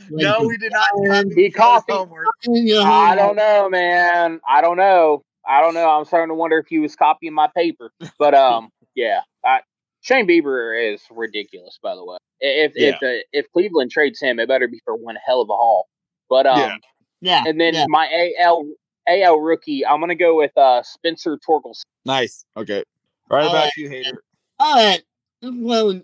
no, 0.10 0.40
we 0.46 0.58
did 0.58 0.72
not. 0.72 1.26
He 1.32 1.50
copied. 1.50 1.94
I 1.94 3.14
don't 3.14 3.36
know, 3.36 3.68
man. 3.70 4.40
I 4.46 4.60
don't 4.60 4.76
know. 4.76 5.22
I 5.48 5.60
don't 5.60 5.74
know. 5.74 5.88
I'm 5.88 6.04
starting 6.04 6.30
to 6.30 6.34
wonder 6.34 6.58
if 6.58 6.66
he 6.66 6.78
was 6.80 6.96
copying 6.96 7.34
my 7.34 7.48
paper. 7.54 7.92
But 8.18 8.34
um, 8.34 8.70
yeah. 8.94 9.20
I, 9.44 9.60
Shane 10.00 10.26
Bieber 10.26 10.94
is 10.94 11.02
ridiculous, 11.10 11.78
by 11.82 11.94
the 11.94 12.04
way. 12.04 12.18
If 12.40 12.72
yeah. 12.74 12.88
if 12.88 12.94
uh, 12.96 13.22
if 13.32 13.46
Cleveland 13.52 13.90
trades 13.90 14.20
him, 14.20 14.38
it 14.38 14.48
better 14.48 14.68
be 14.68 14.80
for 14.84 14.96
one 14.96 15.16
hell 15.24 15.40
of 15.40 15.48
a 15.48 15.54
haul. 15.54 15.86
But 16.28 16.46
um, 16.46 16.58
yeah, 16.58 16.76
yeah. 17.20 17.44
And 17.46 17.60
then 17.60 17.74
yeah. 17.74 17.86
my 17.88 18.32
AL 18.40 18.66
AL 19.08 19.38
rookie, 19.38 19.86
I'm 19.86 20.00
gonna 20.00 20.14
go 20.14 20.36
with 20.36 20.56
uh 20.58 20.82
Spencer 20.82 21.38
Torkelson. 21.38 21.82
Nice. 22.04 22.44
Okay. 22.56 22.82
Right 23.30 23.48
about 23.48 23.70
you, 23.76 23.88
hater. 23.88 24.22
All 24.58 24.74
right. 24.76 25.02
Well, 25.42 26.00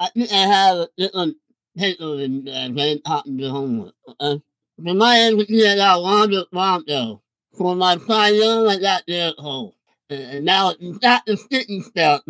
I 0.00 0.08
think 0.10 0.32
I 0.32 0.36
have 0.36 0.76
a 0.76 0.88
different 0.96 1.36
paper 1.76 2.16
than 2.16 2.48
uh, 2.48 2.68
Van 2.72 2.98
Hoppen 3.06 3.38
to 3.38 3.50
home 3.50 3.78
with. 3.84 3.92
Uh, 4.20 4.38
for 4.76 4.94
my 4.94 5.16
MVP, 5.16 5.72
I 5.72 5.76
got 5.76 6.02
Wander 6.02 6.44
Franco. 6.52 7.22
For 7.56 7.76
my 7.76 7.94
Young, 7.94 8.68
I 8.68 8.78
got 8.80 9.06
Gerrit 9.06 9.36
Cole. 9.36 9.76
And 10.10 10.44
now 10.44 10.70
it's 10.70 11.02
not 11.02 11.24
the 11.26 11.36
sticking 11.36 11.82
stuff, 11.82 12.22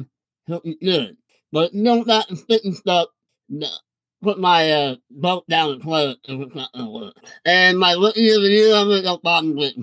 so 0.49 0.61
it's 0.63 0.79
good. 0.83 1.17
But 1.51 1.73
you 1.73 1.83
don't 1.85 2.07
got 2.07 2.29
the 2.29 2.37
sticking 2.37 2.75
stuff, 2.75 3.09
no. 3.49 3.69
Put 4.23 4.39
my 4.39 4.71
uh, 4.73 4.97
boat 5.11 5.47
down 5.49 5.79
the 5.79 5.85
toilet 5.85 6.19
if 6.25 6.41
it's 6.41 6.55
not 6.55 6.73
gonna 6.73 6.91
work. 6.91 7.15
And 7.45 7.79
my 7.79 7.93
rookie 7.93 8.31
of 8.31 8.41
the 8.41 8.49
year, 8.49 8.75
I'm 8.75 8.89
gonna 8.89 9.03
go 9.03 9.19
Bobby 9.19 9.53
Witt. 9.53 9.75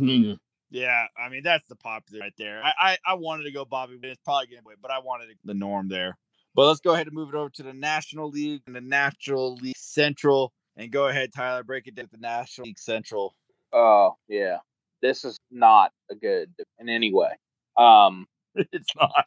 Yeah, 0.72 1.06
I 1.16 1.30
mean 1.30 1.44
that's 1.44 1.68
the 1.68 1.76
popular 1.76 2.22
right 2.22 2.34
there. 2.38 2.62
I 2.64 2.72
I, 2.80 2.98
I 3.06 3.14
wanted 3.16 3.44
to 3.44 3.52
go 3.52 3.66
Bobby 3.66 3.98
Witt. 3.98 4.12
It's 4.12 4.22
probably 4.24 4.48
gonna 4.48 4.62
win, 4.66 4.78
but 4.82 4.90
I 4.90 5.00
wanted 5.00 5.30
the 5.44 5.54
norm 5.54 5.90
there. 5.90 6.18
But 6.54 6.68
let's 6.68 6.82
go 6.82 6.94
ahead 6.94 7.08
and 7.08 7.16
move 7.16 7.30
it 7.30 7.36
over 7.36 7.50
to 7.50 7.64
the 7.64 7.74
National 7.74 8.30
League 8.30 8.62
and 8.68 8.76
the 8.76 8.82
National 8.82 9.56
League 9.56 9.78
Central. 9.78 10.52
And 10.76 10.92
go 10.92 11.08
ahead, 11.08 11.32
Tyler, 11.34 11.64
break 11.64 11.88
it 11.88 11.96
down 11.96 12.06
to 12.06 12.12
the 12.12 12.18
National 12.18 12.66
League 12.66 12.80
Central. 12.80 13.36
Oh 13.74 14.16
yeah, 14.28 14.58
this 15.02 15.24
is 15.24 15.38
not 15.50 15.92
a 16.10 16.16
good 16.16 16.52
in 16.80 16.90
any 16.90 17.14
way. 17.14 17.32
Um, 17.78 18.26
it's 18.56 18.94
not. 18.96 19.26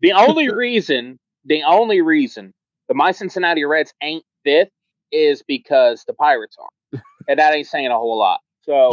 The 0.00 0.12
only 0.12 0.48
reason, 0.54 1.18
the 1.44 1.62
only 1.64 2.00
reason 2.00 2.52
the 2.88 2.94
my 2.94 3.12
Cincinnati 3.12 3.64
Reds 3.64 3.92
ain't 4.02 4.24
fifth 4.44 4.70
is 5.12 5.42
because 5.46 6.04
the 6.06 6.14
Pirates 6.14 6.56
are, 6.58 7.00
and 7.28 7.38
that 7.38 7.54
ain't 7.54 7.66
saying 7.66 7.88
a 7.88 7.98
whole 7.98 8.18
lot. 8.18 8.40
So, 8.62 8.92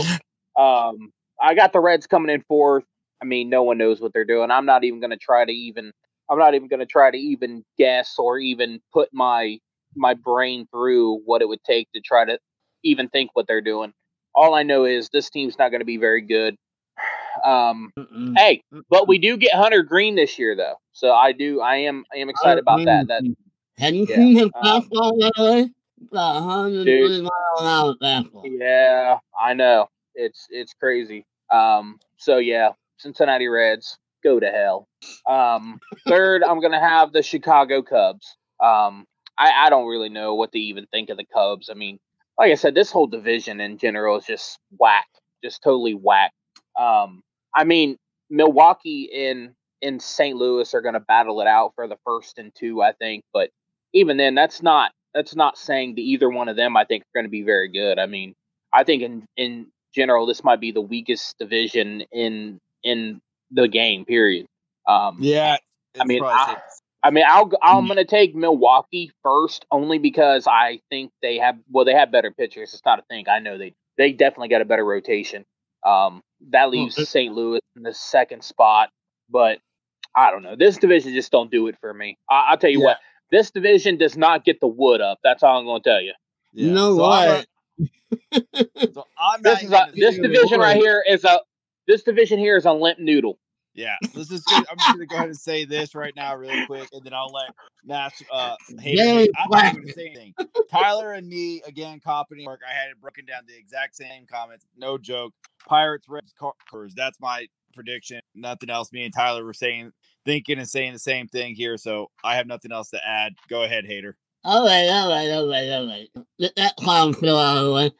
um, 0.59 1.11
I 1.41 1.55
got 1.55 1.73
the 1.73 1.79
Reds 1.79 2.07
coming 2.07 2.33
in 2.33 2.41
fourth. 2.47 2.85
I 3.21 3.25
mean, 3.25 3.49
no 3.49 3.63
one 3.63 3.77
knows 3.77 4.01
what 4.01 4.13
they're 4.13 4.25
doing. 4.25 4.51
I'm 4.51 4.65
not 4.65 4.83
even 4.83 4.99
going 4.99 5.11
to 5.11 5.17
try 5.17 5.45
to 5.45 5.51
even. 5.51 5.91
I'm 6.29 6.39
not 6.39 6.55
even 6.55 6.67
going 6.67 6.79
to 6.79 6.85
try 6.85 7.11
to 7.11 7.17
even 7.17 7.63
guess 7.77 8.15
or 8.17 8.39
even 8.39 8.79
put 8.93 9.09
my 9.13 9.59
my 9.95 10.13
brain 10.13 10.67
through 10.71 11.21
what 11.25 11.41
it 11.41 11.47
would 11.47 11.63
take 11.63 11.87
to 11.93 12.01
try 12.01 12.25
to 12.25 12.39
even 12.83 13.09
think 13.09 13.31
what 13.33 13.47
they're 13.47 13.61
doing. 13.61 13.93
All 14.35 14.55
I 14.55 14.63
know 14.63 14.85
is 14.85 15.09
this 15.09 15.29
team's 15.29 15.57
not 15.59 15.69
going 15.69 15.81
to 15.81 15.85
be 15.85 15.97
very 15.97 16.21
good. 16.21 16.55
Um, 17.43 17.91
Mm-mm. 17.97 18.37
hey, 18.37 18.61
but 18.91 19.07
we 19.07 19.17
do 19.17 19.37
get 19.37 19.55
Hunter 19.55 19.81
Greene 19.81 20.13
this 20.13 20.37
year, 20.37 20.55
though, 20.55 20.75
so 20.91 21.11
I 21.11 21.31
do. 21.31 21.61
I 21.61 21.77
am. 21.77 22.05
I 22.13 22.19
am 22.19 22.29
excited 22.29 22.61
about 22.61 22.85
that. 22.85 23.07
That 23.07 23.23
have 23.79 23.95
you 23.95 24.05
yeah, 24.07 24.15
seen 24.15 24.37
him 24.37 24.51
fastball 24.63 25.19
lately? 25.19 25.73
Yeah, 28.43 29.17
I 29.37 29.55
know. 29.55 29.87
It's 30.13 30.45
it's 30.51 30.73
crazy. 30.75 31.25
Um, 31.51 31.97
so 32.17 32.37
yeah, 32.37 32.69
Cincinnati 32.97 33.47
Reds 33.47 33.97
go 34.23 34.39
to 34.39 34.49
hell. 34.49 34.87
Um, 35.29 35.79
third, 36.07 36.43
I'm 36.43 36.61
gonna 36.61 36.79
have 36.79 37.11
the 37.11 37.21
Chicago 37.21 37.81
Cubs. 37.81 38.35
Um, 38.59 39.05
I, 39.37 39.65
I 39.65 39.69
don't 39.69 39.87
really 39.87 40.09
know 40.09 40.35
what 40.35 40.51
to 40.51 40.59
even 40.59 40.85
think 40.87 41.09
of 41.09 41.17
the 41.17 41.25
Cubs. 41.25 41.69
I 41.69 41.73
mean, 41.73 41.99
like 42.37 42.51
I 42.51 42.55
said, 42.55 42.75
this 42.75 42.91
whole 42.91 43.07
division 43.07 43.59
in 43.59 43.77
general 43.77 44.17
is 44.17 44.25
just 44.25 44.59
whack, 44.79 45.07
just 45.43 45.61
totally 45.63 45.93
whack. 45.93 46.31
Um, 46.79 47.21
I 47.55 47.63
mean, 47.63 47.97
Milwaukee 48.29 49.09
in 49.11 49.53
in 49.81 49.99
St. 49.99 50.35
Louis 50.37 50.73
are 50.73 50.81
going 50.81 50.93
to 50.93 50.99
battle 51.01 51.41
it 51.41 51.47
out 51.47 51.73
for 51.75 51.87
the 51.87 51.97
first 52.05 52.39
and 52.39 52.53
two, 52.55 52.81
I 52.81 52.93
think. 52.93 53.23
But 53.33 53.49
even 53.93 54.17
then, 54.17 54.33
that's 54.33 54.61
not 54.61 54.91
that's 55.13 55.35
not 55.35 55.57
saying 55.57 55.95
that 55.95 56.01
either 56.01 56.29
one 56.29 56.49
of 56.49 56.55
them 56.55 56.75
I 56.75 56.85
think 56.85 57.03
are 57.03 57.19
going 57.19 57.25
to 57.25 57.29
be 57.29 57.43
very 57.43 57.69
good. 57.69 57.99
I 57.99 58.05
mean, 58.05 58.33
I 58.73 58.83
think 58.83 59.03
in 59.03 59.25
in 59.37 59.67
general, 59.93 60.25
this 60.25 60.43
might 60.43 60.59
be 60.59 60.71
the 60.71 60.81
weakest 60.81 61.37
division 61.37 62.03
in 62.11 62.59
in 62.83 63.21
the 63.53 63.67
game. 63.67 64.05
Period. 64.05 64.45
Um, 64.87 65.17
yeah, 65.19 65.57
I 65.99 66.05
mean, 66.05 66.23
I, 66.23 66.57
I 67.03 67.11
mean, 67.11 67.23
I'll 67.27 67.51
I'm 67.61 67.85
mm. 67.85 67.87
gonna 67.89 68.05
take 68.05 68.35
Milwaukee 68.35 69.11
first 69.23 69.65
only 69.71 69.97
because 69.97 70.47
I 70.47 70.79
think 70.89 71.11
they 71.21 71.37
have 71.37 71.57
well 71.69 71.85
they 71.85 71.93
have 71.93 72.11
better 72.11 72.31
pitchers. 72.31 72.73
It's 72.73 72.85
not 72.85 72.99
a 72.99 73.03
thing. 73.03 73.25
I 73.29 73.39
know 73.39 73.57
they 73.57 73.73
they 73.97 74.11
definitely 74.11 74.49
got 74.49 74.61
a 74.61 74.65
better 74.65 74.85
rotation. 74.85 75.45
Um, 75.85 76.21
that 76.51 76.69
leaves 76.69 76.95
St. 77.09 77.33
Louis 77.33 77.61
in 77.75 77.83
the 77.83 77.93
second 77.93 78.43
spot, 78.43 78.89
but 79.29 79.59
I 80.15 80.31
don't 80.31 80.43
know. 80.43 80.55
This 80.55 80.77
division 80.77 81.13
just 81.13 81.31
don't 81.31 81.51
do 81.51 81.67
it 81.67 81.75
for 81.79 81.93
me. 81.93 82.17
I, 82.29 82.51
will 82.51 82.57
tell 82.57 82.69
you 82.69 82.79
yeah. 82.79 82.85
what. 82.85 82.97
This 83.31 83.51
division 83.51 83.97
does 83.97 84.15
not 84.15 84.45
get 84.45 84.59
the 84.59 84.67
wood 84.67 85.01
up. 85.01 85.17
That's 85.23 85.41
all 85.41 85.57
I'm 85.57 85.65
going 85.65 85.81
to 85.81 85.89
tell 85.89 86.01
you. 86.01 86.13
Yeah. 86.53 86.67
You 86.67 86.71
know 86.71 86.95
so 86.95 87.01
what? 87.01 87.47
so 88.93 89.05
this 89.41 89.63
is 89.63 89.71
a, 89.71 89.91
this 89.95 90.17
division 90.19 90.59
right 90.59 90.77
here 90.77 91.03
is 91.07 91.23
a 91.23 91.39
this 91.87 92.03
division 92.03 92.39
here 92.39 92.57
is 92.57 92.65
a 92.65 92.73
limp 92.73 92.99
noodle. 92.99 93.39
Yeah, 93.75 93.95
let's 94.13 94.29
just. 94.29 94.45
Get, 94.45 94.65
I'm 94.69 94.77
just 94.77 94.91
gonna 94.91 95.05
go 95.05 95.15
ahead 95.15 95.29
and 95.29 95.37
say 95.39 95.65
this 95.65 95.95
right 95.95 96.15
now, 96.15 96.35
really 96.35 96.65
quick, 96.65 96.89
and 96.93 97.03
then 97.03 97.13
I'll 97.13 97.31
let 97.31 97.49
Matt. 97.83 98.13
Uh, 98.31 98.55
Hayden, 98.79 99.27
I'm 99.37 99.49
not 99.49 99.75
gonna 99.75 99.91
say 99.93 100.07
anything. 100.07 100.33
Tyler 100.69 101.13
and 101.13 101.27
me 101.27 101.61
again, 101.65 101.99
copying 101.99 102.45
work. 102.45 102.61
I 102.67 102.73
had 102.73 102.91
it 102.91 103.01
broken 103.01 103.25
down 103.25 103.43
the 103.47 103.57
exact 103.57 103.95
same 103.95 104.25
comments. 104.31 104.65
No 104.77 104.97
joke. 104.97 105.33
Pirates, 105.67 106.07
Reds, 106.07 106.33
Cars. 106.69 106.93
That's 106.95 107.19
my 107.19 107.47
prediction. 107.73 108.21
Nothing 108.35 108.69
else. 108.69 108.91
Me 108.91 109.05
and 109.05 109.13
Tyler 109.13 109.43
were 109.43 109.53
saying, 109.53 109.91
thinking, 110.25 110.59
and 110.59 110.69
saying 110.69 110.93
the 110.93 110.99
same 110.99 111.27
thing 111.27 111.55
here. 111.55 111.77
So 111.77 112.11
I 112.23 112.35
have 112.35 112.47
nothing 112.47 112.71
else 112.71 112.89
to 112.91 112.99
add. 113.05 113.33
Go 113.49 113.63
ahead, 113.63 113.85
Hater. 113.85 114.17
All 114.43 114.65
right, 114.65 114.89
all 114.89 115.09
right, 115.09 115.29
all 115.31 115.47
right, 115.49 115.69
all 115.69 115.87
right. 115.87 116.09
Get 116.37 116.55
that 116.57 116.75
clown 116.75 117.13
still 117.13 117.39
out 117.39 117.57
of 117.57 117.63
the 117.63 117.71
way. 117.71 117.91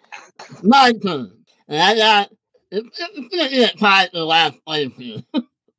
My 0.61 0.91
turn. 0.91 1.31
And 1.67 1.81
I 1.81 1.95
got. 1.95 2.31
It's, 2.69 2.99
it's 2.99 3.35
gonna 3.35 3.49
get 3.49 3.77
tied 3.77 4.11
to 4.11 4.17
the 4.17 4.25
last 4.25 4.63
place 4.65 4.91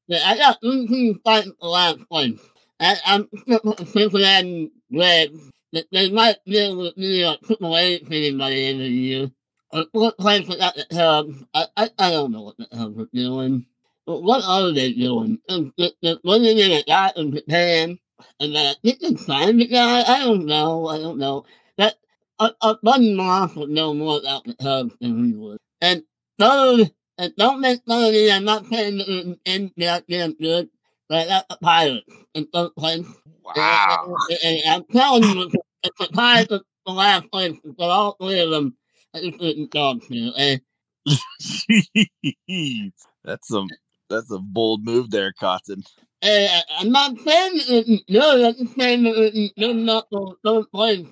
here. 0.07 0.20
I 0.24 0.36
got 0.36 0.61
three 0.61 0.86
teams 0.86 1.18
fighting 1.24 1.52
for 1.61 1.68
last 1.68 2.09
place. 2.09 2.40
I, 2.80 2.96
I'm 3.07 3.28
Cincinnati 3.86 4.72
Reds. 4.92 5.50
They 5.92 6.11
might 6.11 6.36
be 6.44 6.59
able 6.59 6.90
to 6.90 6.96
be 6.96 7.22
a 7.22 7.36
triple 7.38 7.76
A 7.76 7.98
team 7.98 8.38
by 8.38 8.50
the 8.50 8.66
end 8.66 8.80
of 8.80 8.86
the 8.86 8.90
year. 8.90 9.30
Uh, 9.72 9.80
or 9.80 9.86
fourth 9.92 10.16
place 10.18 10.46
without 10.46 10.74
the 10.76 10.86
Cubs. 10.90 11.36
Um, 11.36 11.48
I, 11.52 11.66
I, 11.76 11.90
I 11.98 12.11
don't 12.11 12.30
know 12.32 12.42
what 12.42 12.57
the 12.59 12.66
Cubs 12.66 12.98
are 12.98 13.09
doing. 13.12 13.66
But 14.07 14.22
what 14.22 14.44
are 14.44 14.72
they 14.72 14.92
doing? 14.92 15.38
They're 15.48 16.18
winning 16.22 16.59
in 16.59 16.72
a 16.72 16.82
guy 16.82 17.12
in 17.16 17.34
Japan. 17.34 17.98
And 18.38 18.55
then 18.55 18.74
think 18.82 19.00
they 19.00 19.16
signed 19.16 19.61
the 19.61 19.66
guy. 19.66 20.02
I 20.02 20.20
don't 20.20 20.46
know. 20.46 20.86
I 20.86 20.98
don't 20.98 21.18
know. 21.18 21.44
That 21.76 21.94
uh, 22.38 22.50
uh, 22.61 22.74
Buddy 22.82 23.14
Moss 23.14 23.57
would 23.57 23.70
know 23.70 23.94
more 23.94 24.18
about 24.18 24.44
the 24.44 24.55
Cubs 24.55 24.94
than 25.00 25.20
we 25.20 25.32
would. 25.34 25.59
And 25.80 26.05
third, 26.38 26.92
and 27.18 27.32
don't 27.36 27.60
make 27.60 27.84
fun 27.84 28.04
of 28.04 28.12
me. 28.12 28.30
I'm 28.30 28.44
not 28.44 28.66
saying 28.66 28.98
that 28.98 29.08
it's 29.08 29.26
mm, 29.26 29.34
mm, 29.34 29.38
in 29.44 29.72
that 29.78 30.06
damn 30.08 30.34
good, 30.34 30.68
but 31.08 31.26
I 31.26 31.28
got 31.28 31.48
the 31.48 31.56
Pirates 31.56 32.14
in 32.34 32.46
third 32.46 32.74
place. 32.76 33.06
Wow. 33.44 34.16
And, 34.30 34.38
and, 34.44 34.60
and 34.64 34.74
I'm 34.74 34.84
telling 34.84 35.24
you, 35.24 35.50
it's 35.82 35.98
the 35.98 36.08
Pirates 36.12 36.52
of 36.52 36.62
the 36.86 36.92
last 36.92 37.30
place, 37.30 37.58
but 37.64 37.90
all 37.90 38.16
three 38.20 38.40
of 38.40 38.50
them, 38.50 38.76
I 39.14 39.20
just 39.20 39.38
didn't 39.38 39.70
talk 39.70 40.02
to. 40.08 40.32
And, 40.36 40.60
that's 43.24 43.48
some 43.48 43.68
that's 44.08 44.30
a 44.30 44.38
bold 44.38 44.84
move 44.84 45.10
there, 45.10 45.32
Cotton. 45.38 45.82
Uh, 46.22 46.60
I'm 46.78 46.90
not 46.90 47.18
saying 47.18 47.52
it's 47.54 48.04
good. 48.10 48.40
Mm, 48.40 48.48
I'm 48.48 48.54
just 48.54 48.76
saying 48.76 49.02
that 49.04 49.32
it's 49.34 49.52
not 49.56 50.08
the 50.10 50.34
third 50.44 50.70
place. 50.72 51.06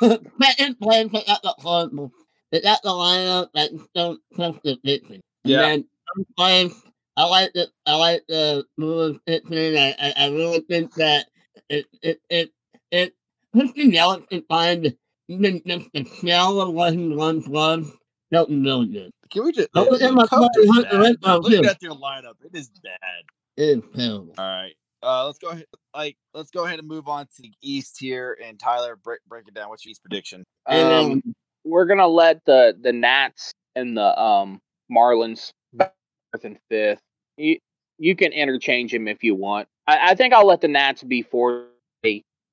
Second 0.00 0.80
place, 0.80 1.10
I 1.14 1.24
got 1.26 1.42
the 1.42 1.54
Cardinals. 1.60 2.12
They 2.50 2.60
got 2.60 2.82
the 2.82 2.90
lineup 2.90 3.48
that 3.54 3.70
don't 3.94 4.20
trust 4.34 4.60
the 4.64 4.76
pitching. 4.76 5.20
Yeah. 5.44 5.66
And 5.66 5.84
then 5.84 6.24
sometimes 6.36 6.82
I 7.16 7.24
like 7.24 7.52
the 7.52 7.68
I 7.86 7.94
like 7.96 8.22
the 8.28 8.64
Brewers 8.76 9.18
pitching. 9.26 9.76
I, 9.76 9.94
I, 10.00 10.14
I 10.16 10.28
really 10.28 10.60
think 10.60 10.94
that 10.94 11.26
it 11.68 11.86
it 12.02 12.20
it 12.30 12.52
it 12.90 13.14
Christian 13.52 13.90
Yelich 13.90 14.28
can 14.28 14.42
find 14.48 14.94
even 15.28 15.62
just 15.66 15.92
the 15.92 16.04
shell 16.04 16.60
of 16.60 16.72
what 16.72 16.94
he 16.94 17.08
once 17.08 17.46
was. 17.46 17.90
Something 18.32 18.62
really 18.62 18.86
good. 18.86 19.10
Can 19.30 19.44
we 19.44 19.52
just 19.52 19.68
look 19.74 20.00
at 20.00 20.12
my 20.12 20.26
Look 20.30 21.64
at 21.64 21.80
their 21.80 21.90
lineup. 21.90 22.34
It 22.44 22.54
is 22.54 22.70
bad. 22.82 22.98
It 23.56 23.78
is 23.78 23.84
terrible. 23.94 24.34
All 24.38 24.44
right. 24.44 24.74
Uh, 25.02 25.26
let's 25.26 25.38
go 25.38 25.48
ahead. 25.48 25.64
Like, 25.94 26.16
let's 26.34 26.50
go 26.50 26.64
ahead 26.64 26.78
and 26.78 26.88
move 26.88 27.08
on 27.08 27.26
to 27.26 27.42
the 27.42 27.52
East 27.62 27.96
here. 27.98 28.36
And 28.44 28.58
Tyler, 28.58 28.96
break 28.96 29.20
break 29.28 29.48
it 29.48 29.54
down. 29.54 29.68
What's 29.68 29.84
your 29.84 29.92
East 29.92 30.02
prediction? 30.02 30.44
Um, 30.66 31.22
we're 31.68 31.86
gonna 31.86 32.06
let 32.06 32.44
the 32.44 32.76
the 32.80 32.92
Nats 32.92 33.52
and 33.76 33.96
the 33.96 34.20
um 34.20 34.60
Marlins 34.90 35.52
fourth 35.76 36.44
and 36.44 36.58
fifth. 36.68 37.00
You 37.36 37.58
you 37.98 38.16
can 38.16 38.32
interchange 38.32 38.92
them 38.92 39.08
if 39.08 39.22
you 39.22 39.34
want. 39.34 39.68
I, 39.86 40.10
I 40.10 40.14
think 40.14 40.32
I'll 40.32 40.46
let 40.46 40.60
the 40.60 40.68
Nats 40.68 41.02
be 41.02 41.22
fourth. 41.22 41.66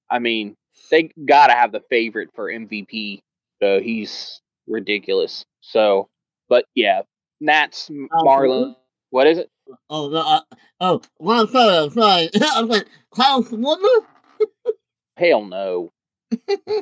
I 0.10 0.20
mean, 0.20 0.56
they 0.92 1.10
gotta 1.26 1.54
have 1.54 1.72
the 1.72 1.82
favorite 1.90 2.30
for 2.36 2.52
MVP. 2.52 3.22
So 3.62 3.80
he's 3.80 4.42
ridiculous. 4.68 5.46
So, 5.62 6.10
but 6.50 6.66
yeah, 6.76 7.02
Nats, 7.40 7.90
Marlins. 7.90 8.76
What 9.12 9.28
is 9.28 9.38
it? 9.38 9.50
Oh, 9.90 10.14
uh, 10.14 10.42
oh, 10.80 11.02
well, 11.20 11.48
sorry, 11.48 11.78
I'm 11.78 11.90
sorry. 11.92 12.30
I 12.56 12.62
was 12.62 12.70
like, 12.70 12.88
Klaus 13.12 13.50
Woodler? 13.50 14.06
Hell 15.18 15.46
no. 15.46 15.92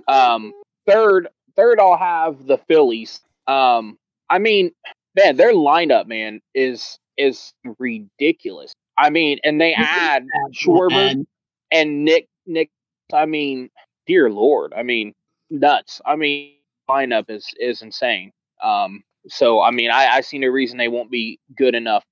um, 0.07 0.51
third, 0.87 1.27
third 1.55 1.79
I'll 1.79 1.97
have 1.97 2.45
the 2.45 2.57
Phillies. 2.57 3.21
Um, 3.47 3.97
I 4.29 4.39
mean, 4.39 4.71
man, 5.15 5.35
their 5.37 5.53
lineup, 5.53 6.07
man, 6.07 6.41
is 6.53 6.97
is 7.17 7.53
ridiculous. 7.79 8.73
I 8.97 9.09
mean, 9.09 9.39
and 9.43 9.59
they 9.59 9.73
add 9.73 10.25
Schwarber 10.53 11.25
and 11.71 12.05
Nick 12.05 12.27
Nick. 12.45 12.69
I 13.13 13.25
mean, 13.25 13.69
dear 14.07 14.29
Lord, 14.29 14.73
I 14.75 14.83
mean, 14.83 15.13
nuts. 15.49 16.01
I 16.05 16.15
mean, 16.15 16.53
lineup 16.89 17.29
is 17.29 17.47
is 17.59 17.81
insane. 17.81 18.31
Um, 18.61 19.03
so 19.27 19.61
I 19.61 19.71
mean, 19.71 19.91
I, 19.91 20.07
I 20.07 20.21
see 20.21 20.39
no 20.39 20.47
reason 20.47 20.77
they 20.77 20.87
won't 20.87 21.11
be 21.11 21.39
good 21.55 21.75
enough. 21.75 22.03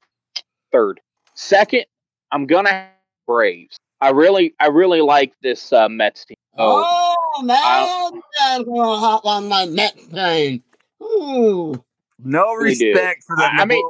Third, 0.72 1.00
second, 1.36 1.86
I'm 2.32 2.46
gonna 2.46 2.89
Braves. 3.28 3.78
I 4.02 4.10
really, 4.10 4.54
I 4.60 4.68
really 4.68 5.02
like 5.02 5.34
this 5.42 5.72
uh, 5.72 5.88
Mets 5.88 6.26
team. 6.26 6.36
Oh, 6.58 7.16
oh 7.36 7.44
man, 7.44 8.22
I'm 8.42 8.66
gonna 8.66 8.98
hop 8.98 9.26
on 9.26 9.48
my 9.48 9.66
Mets 9.66 10.08
train. 10.08 10.64
Ooh. 11.02 11.84
No 12.24 12.54
respect 12.54 13.24
for 13.26 13.36
the 13.36 13.44
I 13.44 13.66
mean, 13.66 13.84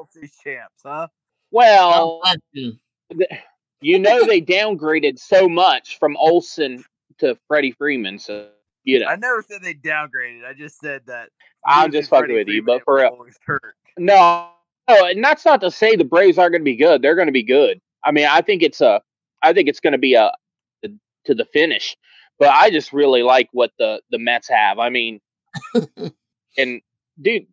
champs, 0.43 0.81
huh? 0.85 1.07
Well, 1.51 2.21
you 3.81 3.99
know 3.99 4.25
they 4.25 4.41
downgraded 4.41 5.19
so 5.19 5.49
much 5.49 5.99
from 5.99 6.15
Olson 6.17 6.83
to 7.17 7.37
Freddie 7.47 7.73
Freeman, 7.73 8.19
so 8.19 8.47
you 8.83 8.99
know. 8.99 9.07
I 9.07 9.17
never 9.17 9.43
said 9.45 9.61
they 9.61 9.73
downgraded. 9.73 10.45
I 10.45 10.53
just 10.53 10.79
said 10.79 11.01
that. 11.07 11.29
I'm 11.65 11.91
just 11.91 12.09
fucking 12.09 12.33
with 12.33 12.47
you, 12.47 12.63
but 12.63 12.83
for 12.85 12.95
real. 12.95 13.25
No, 13.97 14.51
Oh, 14.87 15.05
and 15.05 15.23
that's 15.23 15.45
not 15.45 15.61
to 15.61 15.71
say 15.71 15.95
the 15.95 16.03
Braves 16.03 16.37
aren't 16.37 16.51
going 16.51 16.61
to 16.61 16.65
be 16.65 16.75
good. 16.75 17.01
They're 17.01 17.15
going 17.15 17.27
to 17.27 17.31
be 17.31 17.43
good. 17.43 17.79
I 18.03 18.11
mean, 18.11 18.27
I 18.29 18.41
think 18.41 18.61
it's 18.61 18.81
a, 18.81 19.01
I 19.41 19.53
think 19.53 19.69
it's 19.69 19.79
going 19.79 19.93
to 19.93 19.99
be 19.99 20.15
a, 20.15 20.31
a, 20.83 20.89
to 21.25 21.35
the 21.35 21.45
finish. 21.45 21.95
But 22.41 22.49
I 22.49 22.71
just 22.71 22.91
really 22.91 23.21
like 23.21 23.49
what 23.51 23.69
the 23.77 24.01
the 24.09 24.17
Mets 24.17 24.49
have. 24.49 24.79
I 24.79 24.89
mean, 24.89 25.19
and 26.57 26.81
dude, 27.21 27.45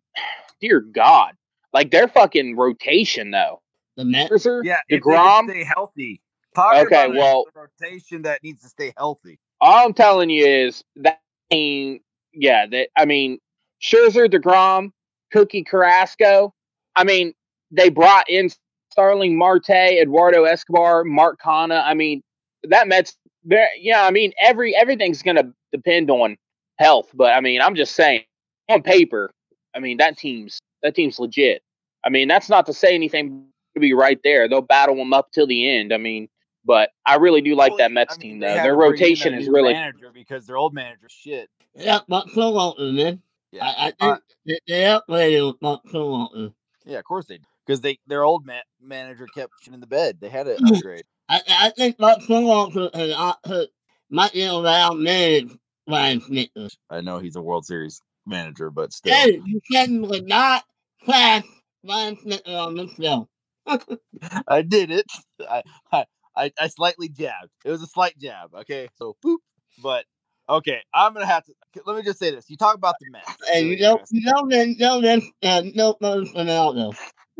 dear 0.59 0.81
God, 0.81 1.33
like 1.71 1.91
their 1.91 2.07
fucking 2.07 2.57
rotation 2.57 3.29
though. 3.29 3.61
The 3.97 4.05
Mets, 4.05 4.47
yeah, 4.63 4.79
Degrom, 4.91 5.47
stay 5.47 5.63
healthy. 5.63 6.21
Talk 6.55 6.87
okay, 6.87 7.07
well, 7.07 7.45
rotation 7.53 8.23
that 8.23 8.41
needs 8.41 8.63
to 8.63 8.67
stay 8.67 8.91
healthy. 8.97 9.37
All 9.61 9.85
I'm 9.85 9.93
telling 9.93 10.31
you 10.31 10.43
is 10.43 10.83
that. 10.95 11.19
Yeah, 11.51 12.65
that 12.65 12.89
I 12.97 13.05
mean, 13.05 13.37
Scherzer, 13.79 14.27
Degrom, 14.27 14.89
Cookie 15.31 15.63
Carrasco. 15.63 16.51
I 16.95 17.03
mean, 17.03 17.33
they 17.69 17.89
brought 17.89 18.27
in 18.27 18.49
Starling 18.91 19.37
Marte, 19.37 19.69
Eduardo 19.69 20.45
Escobar, 20.45 21.03
Mark 21.03 21.39
Canha. 21.39 21.83
I 21.85 21.93
mean, 21.93 22.23
that 22.63 22.87
Mets. 22.87 23.15
There, 23.43 23.69
yeah, 23.79 24.03
I 24.03 24.11
mean, 24.11 24.33
every 24.39 24.75
everything's 24.75 25.21
gonna 25.21 25.51
depend 25.71 26.09
on 26.09 26.37
health. 26.77 27.09
But 27.13 27.33
I 27.33 27.41
mean, 27.41 27.61
I'm 27.61 27.75
just 27.75 27.95
saying, 27.95 28.23
on 28.69 28.81
paper, 28.81 29.31
I 29.75 29.79
mean 29.79 29.97
that 29.97 30.17
team's 30.17 30.59
that 30.83 30.95
team's 30.95 31.19
legit. 31.19 31.61
I 32.03 32.09
mean, 32.09 32.27
that's 32.27 32.49
not 32.49 32.65
to 32.67 32.73
say 32.73 32.95
anything 32.95 33.45
to 33.73 33.79
be 33.79 33.93
right 33.93 34.19
there. 34.23 34.47
They'll 34.47 34.61
battle 34.61 34.95
them 34.95 35.13
up 35.13 35.31
till 35.31 35.47
the 35.47 35.69
end. 35.69 35.93
I 35.93 35.97
mean, 35.97 36.29
but 36.65 36.91
I 37.05 37.15
really 37.15 37.41
do 37.41 37.55
like 37.55 37.71
well, 37.71 37.77
that 37.77 37.91
Mets 37.91 38.15
I 38.15 38.17
mean, 38.17 38.31
team 38.31 38.39
though. 38.39 38.55
Their 38.55 38.75
rotation 38.75 39.33
is 39.33 39.47
really 39.47 39.73
manager 39.73 40.11
because 40.13 40.45
their 40.45 40.57
old 40.57 40.73
manager 40.73 41.07
shit. 41.09 41.49
Yeah, 41.75 41.99
but 42.07 42.27
Showalter, 42.27 42.93
man. 42.93 43.21
Yeah, 43.51 43.65
I, 43.65 43.69
I 43.69 43.85
think 43.85 43.97
uh, 44.01 44.17
they, 44.45 44.59
they 44.67 44.81
upgraded 44.83 45.55
with 45.61 45.91
Showalter. 45.91 46.53
Yeah, 46.85 46.99
of 46.99 47.05
course 47.05 47.25
they 47.25 47.37
did 47.37 47.45
because 47.65 47.81
they 47.81 47.99
their 48.07 48.23
old 48.23 48.45
ma- 48.45 48.61
manager 48.81 49.27
kept 49.27 49.53
in 49.71 49.79
the 49.79 49.87
bed. 49.87 50.17
They 50.19 50.29
had 50.29 50.45
to 50.47 50.57
upgrade. 50.73 51.05
I, 51.29 51.41
I 51.47 51.69
think 51.69 51.97
Buck 51.97 52.19
Showalter 52.21 52.93
has 52.95 53.11
uh, 53.43 53.65
might 54.09 54.33
be 54.33 54.45
around 54.47 55.03
manage 55.03 55.51
Brian 55.87 56.21
Snitker. 56.21 56.69
I 56.89 57.01
know 57.01 57.19
he's 57.19 57.35
a 57.35 57.41
World 57.41 57.65
Series 57.65 58.01
manager, 58.25 58.71
but 58.71 58.91
still. 58.91 59.13
Hey, 59.13 59.39
you 59.45 59.61
can 59.71 60.01
would 60.01 60.27
not 60.27 60.63
class 61.05 61.43
Brian 61.83 62.15
Snitker 62.15 62.67
on 62.67 62.75
this 62.75 62.95
show. 62.95 63.29
I 64.47 64.63
did 64.63 64.89
it. 64.89 65.05
I, 65.47 65.63
I 65.91 66.51
I 66.59 66.67
slightly 66.67 67.09
jabbed. 67.09 67.51
It 67.63 67.69
was 67.69 67.83
a 67.83 67.87
slight 67.87 68.17
jab. 68.17 68.55
Okay, 68.61 68.87
so 68.95 69.15
boop. 69.23 69.37
But 69.83 70.05
okay, 70.49 70.79
I'm 70.93 71.13
gonna 71.13 71.27
have 71.27 71.45
to. 71.45 71.53
Let 71.85 71.95
me 71.95 72.01
just 72.01 72.17
say 72.17 72.31
this. 72.31 72.49
You 72.49 72.57
talk 72.57 72.75
about 72.75 72.95
the 72.99 73.11
Mets. 73.11 73.29
Hey, 73.51 73.65
you 73.65 73.77
don't, 73.77 74.01
you 74.11 74.21
don't, 74.21 74.51
you 74.51 74.75
don't, 74.77 75.03
you 75.03 75.71
no, 75.75 75.95
no, 76.01 76.21
no, 76.21 76.71
no. 76.71 76.93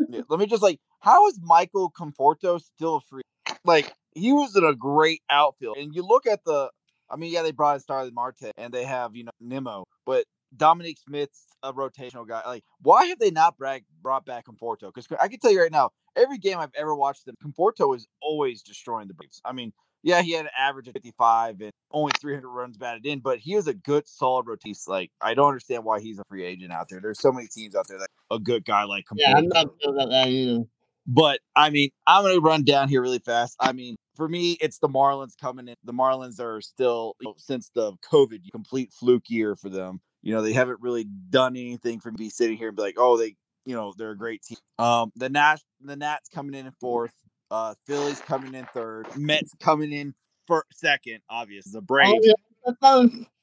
Yeah, 0.08 0.22
let 0.28 0.40
me 0.40 0.46
just 0.46 0.62
like, 0.62 0.78
how 1.00 1.26
is 1.28 1.38
Michael 1.42 1.90
Conforto 1.90 2.60
still 2.60 3.00
free? 3.00 3.22
Like, 3.64 3.92
he 4.14 4.32
was 4.32 4.56
in 4.56 4.64
a 4.64 4.74
great 4.74 5.22
outfield, 5.30 5.76
and 5.76 5.94
you 5.94 6.02
look 6.06 6.26
at 6.26 6.44
the. 6.44 6.70
I 7.12 7.16
mean, 7.16 7.32
yeah, 7.32 7.42
they 7.42 7.50
brought 7.50 7.74
in 7.74 7.80
Starling 7.80 8.14
Marte, 8.14 8.52
and 8.56 8.72
they 8.72 8.84
have 8.84 9.16
you 9.16 9.24
know 9.24 9.32
Nimmo, 9.40 9.84
but 10.06 10.24
Dominic 10.56 10.98
Smith's 10.98 11.46
a 11.62 11.72
rotational 11.72 12.26
guy. 12.26 12.42
Like, 12.46 12.64
why 12.80 13.06
have 13.06 13.18
they 13.18 13.30
not 13.30 13.56
brought 13.56 13.82
brought 14.02 14.24
back 14.24 14.46
Conforto? 14.46 14.92
Because 14.92 15.06
I 15.20 15.28
can 15.28 15.38
tell 15.38 15.52
you 15.52 15.60
right 15.60 15.72
now, 15.72 15.90
every 16.16 16.38
game 16.38 16.58
I've 16.58 16.74
ever 16.76 16.94
watched 16.94 17.26
them, 17.26 17.36
Conforto 17.44 17.94
is 17.94 18.06
always 18.20 18.62
destroying 18.62 19.08
the 19.08 19.14
Braves. 19.14 19.40
I 19.44 19.52
mean, 19.52 19.72
yeah, 20.02 20.22
he 20.22 20.32
had 20.32 20.46
an 20.46 20.50
average 20.58 20.88
of 20.88 20.94
55 20.94 21.60
and 21.60 21.72
only 21.92 22.12
300 22.20 22.48
runs 22.48 22.76
batted 22.76 23.06
in, 23.06 23.20
but 23.20 23.38
he 23.38 23.54
is 23.54 23.66
a 23.66 23.74
good, 23.74 24.08
solid 24.08 24.46
rotation. 24.46 24.80
Like, 24.88 25.10
I 25.20 25.34
don't 25.34 25.48
understand 25.48 25.84
why 25.84 26.00
he's 26.00 26.18
a 26.18 26.24
free 26.28 26.44
agent 26.44 26.72
out 26.72 26.88
there. 26.88 27.00
There's 27.00 27.20
so 27.20 27.32
many 27.32 27.48
teams 27.48 27.74
out 27.74 27.86
there 27.88 27.98
that 27.98 28.08
a 28.30 28.38
good 28.38 28.64
guy 28.64 28.84
like 28.84 29.04
Conforto. 29.04 29.18
Yeah, 29.18 29.36
I'm 29.36 29.48
not 29.48 29.66
sure 29.82 29.94
about 29.94 30.10
that 30.10 30.28
either. 30.28 30.64
But 31.06 31.40
I 31.56 31.70
mean, 31.70 31.90
I'm 32.06 32.22
going 32.22 32.34
to 32.34 32.40
run 32.40 32.64
down 32.64 32.88
here 32.88 33.02
really 33.02 33.18
fast. 33.18 33.56
I 33.58 33.72
mean, 33.72 33.96
for 34.16 34.28
me, 34.28 34.58
it's 34.60 34.78
the 34.78 34.88
Marlins 34.88 35.36
coming 35.40 35.68
in. 35.68 35.74
The 35.84 35.92
Marlins 35.92 36.40
are 36.40 36.60
still, 36.60 37.14
you 37.20 37.28
know, 37.28 37.34
since 37.38 37.70
the 37.74 37.92
COVID, 38.12 38.40
complete 38.52 38.92
fluke 38.92 39.28
year 39.28 39.56
for 39.56 39.68
them. 39.68 40.00
You 40.22 40.34
know, 40.34 40.42
they 40.42 40.52
haven't 40.52 40.80
really 40.80 41.04
done 41.04 41.56
anything 41.56 42.00
for 42.00 42.12
me 42.12 42.28
sitting 42.28 42.56
here 42.56 42.68
and 42.68 42.76
be 42.76 42.82
like, 42.82 42.96
oh, 42.98 43.16
they, 43.16 43.36
you 43.64 43.74
know, 43.74 43.94
they're 43.96 44.10
a 44.10 44.16
great 44.16 44.42
team. 44.42 44.58
Um, 44.78 45.10
the 45.16 45.30
Nats, 45.30 45.64
the 45.80 45.96
Nats 45.96 46.28
coming 46.28 46.54
in 46.54 46.70
fourth. 46.80 47.14
Uh, 47.50 47.74
Phillies 47.86 48.20
coming 48.20 48.54
in 48.54 48.64
third. 48.66 49.06
Mets 49.16 49.52
coming 49.58 49.92
in 49.92 50.14
for 50.46 50.64
second. 50.72 51.20
Obvious. 51.28 51.64
The 51.64 51.80
Braves. 51.80 52.28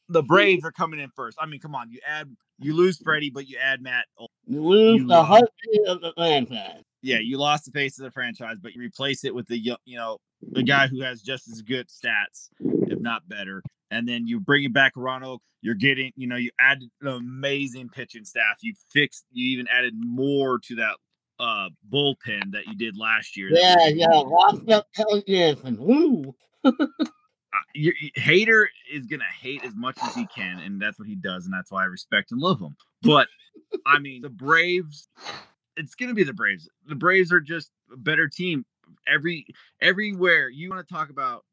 The 0.10 0.24
Braves 0.24 0.64
are 0.64 0.72
coming 0.72 1.02
in 1.02 1.10
first. 1.16 1.38
I 1.42 1.46
mean, 1.48 1.60
come 1.60 1.76
on. 1.76 1.92
You 1.92 2.00
add, 2.08 2.34
you 2.60 2.74
lose 2.74 2.98
Freddie, 2.98 3.30
but 3.30 3.50
you 3.50 3.58
add 3.58 3.82
Matt. 3.82 4.06
You 4.46 4.64
lose 4.64 5.02
you, 5.02 5.08
the 5.08 5.22
heartbeat 5.22 5.88
of 5.88 6.00
the 6.00 6.14
franchise. 6.16 6.84
Yeah, 7.02 7.20
you 7.20 7.38
lost 7.38 7.66
the 7.66 7.72
face 7.72 8.00
of 8.00 8.06
the 8.06 8.12
franchise, 8.12 8.58
but 8.62 8.74
you 8.74 8.82
replace 8.82 9.24
it 9.24 9.34
with 9.34 9.48
the 9.48 9.58
you 9.58 9.98
know 9.98 10.18
the 10.52 10.64
guy 10.64 10.88
who 10.88 11.02
has 11.02 11.22
just 11.22 11.48
as 11.50 11.62
good 11.62 11.88
stats, 11.90 12.50
if 12.60 13.00
not 13.00 13.28
better 13.28 13.62
and 13.92 14.08
then 14.08 14.28
you 14.28 14.40
bring 14.40 14.64
it 14.64 14.74
back 14.74 14.94
Ronald. 14.96 15.42
You're 15.62 15.76
getting, 15.76 16.12
you 16.16 16.28
know, 16.28 16.36
you 16.36 16.52
added 16.60 16.90
an 17.02 17.08
amazing 17.08 17.90
pitching 17.90 18.26
staff. 18.26 18.58
You 18.62 18.74
fixed, 18.94 19.26
you 19.32 19.54
even 19.54 19.68
added 19.68 19.94
more 19.98 20.60
to 20.60 20.76
that 20.76 20.96
uh 21.40 21.70
bullpen 21.92 22.52
that 22.52 22.66
you 22.68 22.76
did 22.76 22.98
last 22.98 23.38
year. 23.38 23.50
Yeah, 23.52 23.88
yeah, 23.88 24.08
locked 24.08 24.70
up 24.70 24.88
Griffin. 25.26 25.78
Woo. 25.80 26.36
uh, 26.66 26.72
you, 27.76 27.94
you, 28.00 28.10
Hater 28.16 28.70
is 28.92 29.06
gonna 29.08 29.24
hate 29.40 29.64
as 29.64 29.76
much 29.76 29.98
as 30.04 30.14
he 30.16 30.28
can, 30.28 30.60
and 30.60 30.82
that's 30.82 31.00
what 31.00 31.08
he 31.08 31.16
does, 31.16 31.46
and 31.46 31.54
that's 31.54 31.72
why 31.72 31.84
I 31.84 31.86
respect 31.86 32.32
and 32.32 32.40
love 32.40 32.60
him. 32.60 32.76
But 33.02 33.28
I 33.86 34.00
mean, 34.00 34.22
the 34.22 34.30
Braves, 34.30 35.10
it's 35.78 35.96
gonna 35.96 36.14
be 36.14 36.24
the 36.24 36.34
Braves. 36.34 36.68
The 36.88 36.96
Braves 36.96 37.32
are 37.32 37.40
just 37.40 37.72
a 37.92 37.98
better 37.98 38.28
team. 38.28 38.66
Every 39.08 39.46
everywhere 39.82 40.50
you 40.50 40.70
want 40.70 40.88
to 40.88 40.94
talk 40.94 41.10
about 41.10 41.44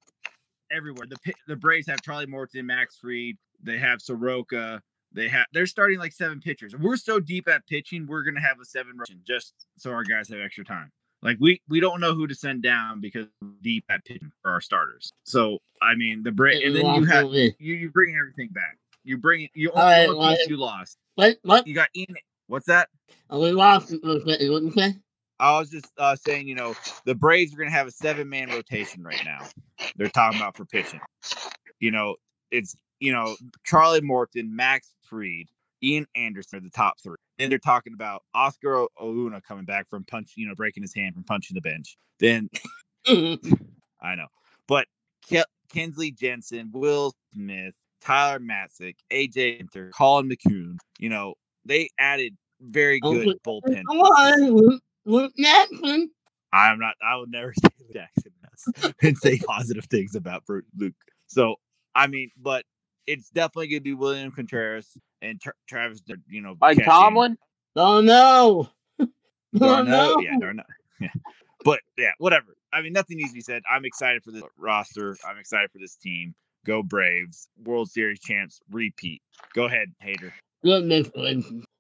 everywhere. 0.73 1.07
The 1.09 1.35
the 1.47 1.57
Braves 1.57 1.87
have 1.89 2.03
Charlie 2.03 2.27
Morton, 2.27 2.67
Max 2.67 2.97
Fried. 2.97 3.37
They 3.63 3.79
have 3.79 4.01
Soroka. 4.01 4.83
They 5.13 5.29
have 5.29 5.47
they're 5.53 5.67
starting 5.67 5.99
like 5.99 6.13
seven 6.13 6.41
pitchers. 6.41 6.75
We're 6.77 6.97
so 6.97 7.21
deep 7.21 7.49
at 7.49 7.67
pitching, 7.67 8.07
we're 8.07 8.23
gonna 8.25 8.41
have 8.41 8.59
a 8.61 8.65
seven 8.65 8.97
rotation 8.97 9.23
just 9.27 9.55
so 9.77 9.91
our 9.91 10.03
guys 10.03 10.29
have 10.29 10.41
extra 10.41 10.65
time. 10.65 10.91
Like 11.23 11.39
we 11.41 11.61
we 11.69 11.81
don't 11.81 12.01
know 12.01 12.15
who 12.15 12.27
to 12.27 12.35
send 12.35 12.63
down 12.63 13.01
because 13.01 13.27
deep 13.63 13.85
at 13.89 14.05
pitching 14.05 14.33
for 14.43 14.51
our 14.51 14.61
starters. 14.61 15.13
So 15.25 15.59
I 15.81 15.95
mean 15.95 16.23
the 16.23 16.33
Braves, 16.33 16.63
and 16.65 16.75
then 16.75 16.87
you 16.95 17.05
have 17.05 17.33
you 17.33 17.53
you 17.59 17.91
bring 17.91 18.17
everything 18.17 18.49
back. 18.53 18.79
You 19.05 19.19
bring 19.19 19.49
you 19.55 19.71
only 19.71 19.85
right, 19.85 20.39
you 20.49 20.57
lost. 20.57 20.99
What 21.15 21.37
what 21.43 21.67
you 21.67 21.75
got 21.75 21.89
Ian? 21.95 22.17
What's 22.47 22.67
that? 22.67 22.89
Oh, 23.31 23.41
we 23.41 23.53
lost. 23.53 23.95
What 24.03 24.29
you 24.29 24.73
say? 24.73 24.95
I 25.41 25.59
was 25.59 25.71
just 25.71 25.91
uh, 25.99 26.17
saying, 26.17 26.47
you 26.47 26.55
know, 26.55 26.75
the 27.05 27.15
Braves 27.15 27.53
are 27.53 27.57
going 27.57 27.69
to 27.69 27.77
have 27.77 27.87
a 27.87 27.93
seven 27.93 28.29
man 28.29 28.51
rotation 28.51 29.03
right 29.03 29.21
now. 29.25 29.41
They're 29.97 30.09
talking 30.09 30.39
about 30.39 30.57
for 30.57 30.65
pitching. 30.65 31.01
You 31.81 31.91
know, 31.91 32.17
it's, 32.51 32.77
you 33.01 33.13
know, 33.13 33.37
Charlie 33.65 34.01
Morton, 34.01 34.55
Max 34.55 34.95
Fried, 35.03 35.49
Ian 35.83 36.07
Anderson 36.15 36.59
are 36.59 36.63
the 36.63 36.71
top 36.71 36.95
three. 37.03 37.17
Then 37.39 37.51
they're 37.51 37.59
talking 37.59 37.95
about 37.95 38.23
Oscar 38.35 38.87
Ozuna 39.01 39.43
coming 39.43 39.65
back 39.65 39.89
from 39.89 40.05
punch, 40.05 40.33
you 40.37 40.47
know, 40.47 40.55
breaking 40.55 40.83
his 40.83 40.95
hand 40.95 41.15
from 41.15 41.25
punching 41.25 41.55
the 41.55 41.61
bench. 41.61 41.97
Then 42.21 42.49
I 43.07 44.15
know, 44.15 44.29
but 44.69 44.87
Ke- 45.27 45.45
Kenley 45.73 46.17
Jansen, 46.17 46.71
Will 46.73 47.13
Smith, 47.33 47.75
Tyler 48.01 48.39
Matzek, 48.39 48.95
AJ 49.13 49.59
Minter, 49.59 49.91
Colin 49.95 50.29
McCune, 50.29 50.77
you 50.99 51.09
know, 51.09 51.35
they 51.65 51.89
added 51.99 52.37
very 52.61 53.01
good 53.01 53.39
bullpen. 53.45 53.83
Luke 55.07 55.33
Jackson. 55.39 56.11
I'm 56.53 56.79
not. 56.79 56.95
I 57.03 57.17
would 57.17 57.31
never 57.31 57.53
say 57.63 57.69
Luke 57.81 57.93
Jackson 57.93 58.33
and 59.03 59.19
say 59.19 59.39
positive 59.39 59.85
things 59.87 60.15
about 60.15 60.45
Luke. 60.49 60.95
So 61.27 61.57
I 61.95 62.07
mean, 62.07 62.31
but 62.41 62.65
it's 63.07 63.29
definitely 63.31 63.69
going 63.69 63.81
to 63.81 63.85
be 63.85 63.95
William 63.95 64.31
Contreras 64.31 64.97
and 65.21 65.41
Tra- 65.41 65.53
Travis. 65.69 66.03
You 66.29 66.43
know, 66.43 66.57
like 66.61 66.79
catching. 66.79 66.91
Tomlin. 66.91 67.37
Oh 67.77 68.01
no. 68.01 68.69
oh 69.61 69.83
no. 69.83 70.17
Yeah, 70.21 70.37
not. 70.37 70.67
Yeah. 71.01 71.09
But 71.65 71.81
yeah, 71.99 72.13
whatever. 72.19 72.55
I 72.73 72.83
mean, 72.83 72.93
nothing 72.93 73.17
needs 73.19 73.31
to 73.31 73.35
be 73.35 73.41
said. 73.41 73.63
I'm 73.71 73.85
excited 73.85 74.23
for 74.23 74.31
this 74.31 74.43
roster. 74.59 75.17
I'm 75.27 75.39
excited 75.39 75.71
for 75.71 75.79
this 75.79 75.97
team. 75.97 76.35
Go 76.67 76.83
Braves! 76.83 77.49
World 77.63 77.91
Series 77.91 78.21
chance 78.21 78.61
repeat. 78.71 79.21
Go 79.55 79.65
ahead, 79.65 79.93
hater. 80.01 80.33
Goodness 80.65 81.11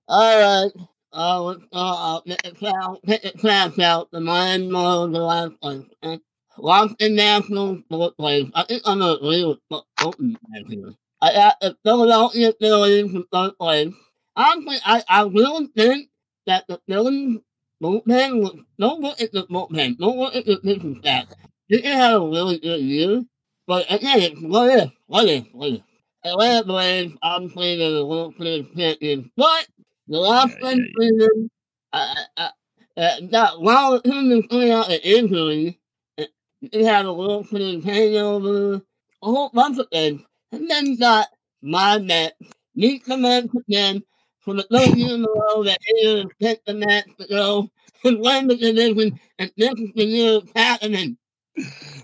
All 0.09 0.41
right 0.41 0.89
uh, 1.15 1.55
uh, 1.73 2.21
cloud, 2.59 2.99
cloud 3.39 3.81
out 3.81 4.11
the 4.11 4.21
mind 4.21 4.71
more 4.71 5.09
the 5.09 5.21
last 5.21 5.61
place. 5.61 5.87
And 6.03 6.21
lost 6.59 6.97
in 7.01 7.15
national 7.15 7.79
sport 7.79 8.17
place. 8.17 8.51
I 8.55 8.65
think 8.65 8.83
I'm 8.85 8.99
gonna 8.99 9.15
agree 9.15 9.45
with 9.45 9.59
Bolton 9.99 10.37
here. 10.69 10.95
I 11.23 11.33
got 11.33 11.61
the 11.61 11.77
Philadelphia 11.85 12.53
Phillies 12.61 13.15
in 13.15 13.25
third 13.33 13.57
place. 13.59 13.95
Honestly, 14.37 14.77
I, 14.85 15.03
I 15.09 15.23
really 15.23 15.69
think 15.77 16.09
that 16.47 16.67
the 16.69 16.81
Phillies 16.89 17.41
bullpen 17.83 18.43
was, 18.43 18.59
don't 18.79 19.01
look 19.01 19.21
at 19.21 19.33
the 19.33 19.45
bullpen, 19.45 19.99
don't 19.99 20.19
look 20.19 20.35
at 20.35 20.47
the 20.47 20.59
pitching 20.59 20.99
staff. 20.99 21.27
They 21.71 21.81
have 21.83 22.23
a 22.23 22.29
really 22.29 22.59
good 22.59 22.81
year, 22.81 23.25
but 23.67 23.87
again, 23.91 24.21
it's 24.21 24.41
what 24.41 24.71
if, 24.71 24.91
what 25.07 25.29
if, 25.29 25.47
what 25.55 25.73
if. 25.73 25.81
Atlanta 26.25 26.67
Braves, 26.67 27.15
obviously, 27.23 27.79
they're 27.79 27.91
the 27.91 28.07
World 28.07 28.35
Series 28.39 28.67
champions, 28.77 29.29
but 29.37 29.67
the 30.09 30.19
last 30.19 30.57
yeah, 30.61 30.65
one, 30.65 30.89
yeah, 30.99 31.11
yeah. 31.13 31.47
I, 31.93 32.25
I, 32.37 32.51
uh, 32.97 33.17
that 33.31 33.61
while 33.61 33.93
the 33.93 34.03
team 34.03 34.33
is 34.33 34.47
coming 34.47 34.71
out 34.71 34.93
of 34.93 35.01
injury, 35.03 35.81
they 36.17 36.85
had 36.85 37.05
a 37.05 37.13
little 37.13 37.45
bit 37.45 37.77
of 37.77 37.85
hangover, 37.85 38.75
a 38.77 39.27
whole 39.27 39.51
bunch 39.51 39.79
of 39.79 39.89
things. 39.91 40.23
And 40.53 40.71
then 40.71 40.97
got 40.97 41.29
my 41.63 41.99
net, 41.99 42.37
meet 42.75 43.05
the 43.05 43.17
Mets 43.17 43.49
again. 43.55 44.03
For 44.41 44.55
the 44.55 44.63
third 44.65 44.97
year 44.97 45.15
in 45.15 45.25
a 45.25 45.29
row 45.29 45.65
that 45.65 45.79
Ayers 46.03 46.27
picked 46.39 46.67
the 46.67 46.75
Mets 46.75 47.09
to 47.19 47.27
go. 47.27 47.71
And 48.07 48.21
win 48.21 48.49
the 48.49 48.57
division, 48.57 49.19
and 49.39 49.51
this 49.57 49.73
is 49.79 49.91
the 49.95 50.05
year 50.05 50.41
it's 50.43 50.53
happening. 50.55 51.17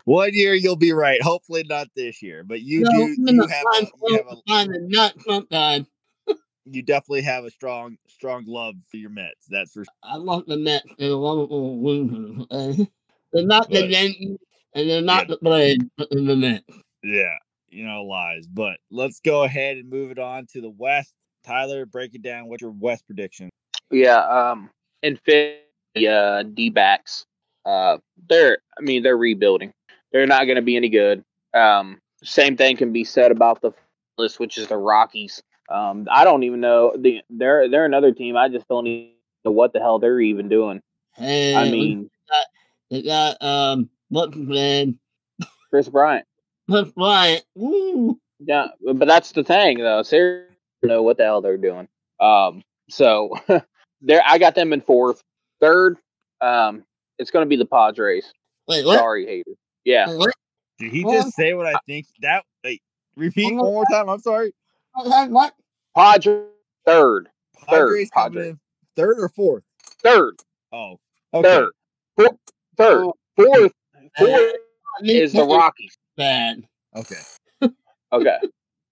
One 0.04 0.30
year 0.32 0.54
you'll 0.54 0.76
be 0.76 0.92
right. 0.92 1.22
Hopefully 1.22 1.64
not 1.68 1.88
this 1.96 2.22
year, 2.22 2.44
but 2.44 2.62
you 2.62 2.82
no, 2.82 2.90
do. 2.90 3.16
You 3.18 3.46
have, 3.48 3.64
a, 3.74 3.86
you 4.08 4.16
have 4.16 4.68
a, 4.68 4.78
not 4.88 5.14
sometimes. 5.20 5.86
you 6.64 6.82
definitely 6.82 7.22
have 7.22 7.44
a 7.44 7.50
strong, 7.50 7.96
strong 8.08 8.44
love 8.46 8.74
for 8.90 8.96
your 8.96 9.10
Mets. 9.10 9.46
That's 9.48 9.72
for. 9.72 9.84
I 10.02 10.16
love 10.16 10.46
the 10.46 10.56
Mets. 10.56 10.86
They're 10.98 11.16
wonderful 11.16 11.82
losers. 11.82 12.86
they're 13.32 13.46
not 13.46 13.68
but, 13.70 13.80
the 13.80 13.86
Yankees, 13.86 14.38
and 14.74 14.88
they're 14.88 15.02
not 15.02 15.28
yeah. 15.28 15.34
the 15.34 15.38
Braves, 15.42 15.84
but 15.96 16.08
they're 16.10 16.22
the 16.22 16.36
Mets. 16.36 16.64
Yeah, 17.02 17.36
you 17.68 17.84
know 17.86 18.04
lies. 18.04 18.46
But 18.46 18.78
let's 18.90 19.20
go 19.20 19.44
ahead 19.44 19.76
and 19.76 19.90
move 19.90 20.10
it 20.10 20.18
on 20.18 20.46
to 20.52 20.60
the 20.60 20.70
West. 20.70 21.14
Tyler, 21.44 21.86
break 21.86 22.14
it 22.14 22.22
down. 22.22 22.48
What's 22.48 22.62
your 22.62 22.72
West 22.72 23.06
prediction? 23.06 23.50
Yeah, 23.90 24.18
um, 24.18 24.70
in 25.02 25.16
fifth, 25.16 25.58
uh, 25.96 26.44
D 26.44 26.70
backs. 26.70 27.26
Uh, 27.64 27.98
they're, 28.28 28.58
I 28.78 28.82
mean, 28.82 29.02
they're 29.02 29.16
rebuilding. 29.16 29.72
They're 30.12 30.26
not 30.26 30.44
going 30.44 30.56
to 30.56 30.62
be 30.62 30.76
any 30.76 30.88
good. 30.88 31.24
Um, 31.54 32.00
same 32.22 32.56
thing 32.56 32.76
can 32.76 32.92
be 32.92 33.04
said 33.04 33.30
about 33.30 33.60
the 33.62 33.72
list, 34.18 34.40
which 34.40 34.58
is 34.58 34.68
the 34.68 34.76
Rockies. 34.76 35.42
Um, 35.70 36.08
I 36.10 36.24
don't 36.24 36.42
even 36.42 36.60
know 36.60 36.94
the 36.96 37.22
they're 37.30 37.68
they're 37.68 37.84
another 37.84 38.12
team. 38.12 38.36
I 38.36 38.48
just 38.48 38.66
don't 38.68 38.86
even 38.86 39.12
know 39.44 39.52
what 39.52 39.72
the 39.72 39.78
hell 39.78 39.98
they're 39.98 40.20
even 40.20 40.48
doing. 40.48 40.82
Hey, 41.14 41.54
I 41.54 41.70
mean, 41.70 42.10
they 42.90 43.02
got, 43.02 43.36
they 43.38 43.38
got 43.38 43.42
um, 43.42 43.90
what's 44.08 44.36
his 44.36 44.48
name? 44.48 44.98
Kris 45.70 45.88
Bryant. 45.88 46.26
Kris 46.68 46.90
Bryant. 46.90 47.44
Woo. 47.54 48.18
Yeah, 48.40 48.68
but 48.84 49.06
that's 49.06 49.32
the 49.32 49.44
thing 49.44 49.78
though. 49.78 50.02
Seriously, 50.02 50.56
know 50.82 51.02
what 51.02 51.18
the 51.18 51.24
hell 51.24 51.40
they're 51.40 51.56
doing. 51.56 51.88
Um, 52.18 52.62
so 52.88 53.34
there, 54.00 54.22
I 54.26 54.38
got 54.38 54.54
them 54.54 54.72
in 54.72 54.80
fourth. 54.80 55.22
Third, 55.60 55.98
um, 56.40 56.84
it's 57.20 57.30
going 57.30 57.44
to 57.44 57.48
be 57.48 57.56
the 57.56 57.66
Padres. 57.66 58.32
Wait, 58.66 58.84
what? 58.84 58.98
Sorry, 58.98 59.26
hater. 59.26 59.52
Yeah. 59.84 60.06
Wait, 60.08 60.34
Did 60.78 60.90
he 60.90 61.04
just 61.04 61.34
say 61.34 61.54
what 61.54 61.66
I 61.66 61.74
think? 61.86 62.06
That 62.22 62.44
wait, 62.64 62.82
repeat 63.16 63.54
one 63.54 63.72
more 63.72 63.84
time. 63.90 64.08
I'm 64.08 64.20
sorry. 64.20 64.52
What? 64.94 65.54
Padres 65.94 66.46
third. 66.86 67.28
Padres 67.68 68.10
third. 68.14 68.32
Padres. 68.32 68.56
Third 68.96 69.16
or 69.20 69.28
fourth? 69.28 69.62
Third. 70.02 70.36
Oh. 70.72 70.98
Okay. 71.32 71.48
Third. 71.48 71.72
Fourth. 72.16 72.36
Third. 72.76 73.04
Oh. 73.04 73.14
Fourth. 73.36 73.72
Fourth 74.18 74.54
is 75.04 75.32
the 75.32 75.44
Rockies. 75.44 75.96
Bad. 76.16 76.64
Okay. 76.96 77.20
okay. 78.12 78.36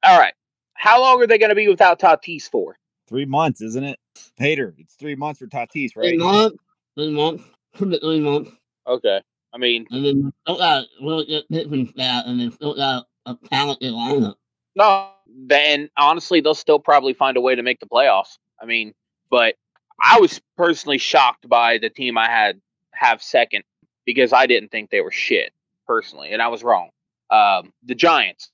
All 0.04 0.18
right. 0.18 0.34
How 0.74 1.00
long 1.00 1.20
are 1.20 1.26
they 1.26 1.38
going 1.38 1.48
to 1.48 1.56
be 1.56 1.66
without 1.66 1.98
Tatis 1.98 2.48
for? 2.48 2.76
Three 3.08 3.24
months, 3.24 3.60
isn't 3.62 3.82
it? 3.82 3.98
Hater, 4.36 4.74
it's 4.78 4.94
three 4.94 5.16
months 5.16 5.40
for 5.40 5.46
Tatis, 5.46 5.96
right? 5.96 6.10
Three 6.10 6.18
months. 6.18 6.56
Three 6.96 7.10
months. 7.10 7.42
Three 7.78 8.20
months. 8.20 8.50
Okay. 8.86 9.20
I 9.52 9.58
mean, 9.58 9.86
and 9.90 10.04
then 10.04 10.32
still 10.44 10.58
got 10.58 10.84
really 11.00 11.26
good 11.26 11.44
pitching 11.50 11.88
staff, 11.88 12.24
and 12.26 12.40
then 12.40 12.50
still 12.52 12.74
got 12.74 13.06
a 13.26 13.36
talented 13.50 13.92
lineup. 13.92 14.34
No, 14.76 15.10
then 15.26 15.90
honestly, 15.96 16.40
they'll 16.40 16.54
still 16.54 16.78
probably 16.78 17.12
find 17.12 17.36
a 17.36 17.40
way 17.40 17.54
to 17.54 17.62
make 17.62 17.80
the 17.80 17.86
playoffs. 17.86 18.38
I 18.60 18.66
mean, 18.66 18.94
but 19.30 19.54
I 20.02 20.20
was 20.20 20.40
personally 20.56 20.98
shocked 20.98 21.48
by 21.48 21.78
the 21.78 21.90
team 21.90 22.18
I 22.18 22.28
had 22.28 22.60
have 22.92 23.22
second 23.22 23.64
because 24.04 24.32
I 24.32 24.46
didn't 24.46 24.70
think 24.70 24.90
they 24.90 25.00
were 25.00 25.10
shit 25.10 25.52
personally, 25.86 26.30
and 26.30 26.42
I 26.42 26.48
was 26.48 26.62
wrong. 26.62 26.90
Um, 27.30 27.72
the 27.84 27.94
Giants, 27.94 28.50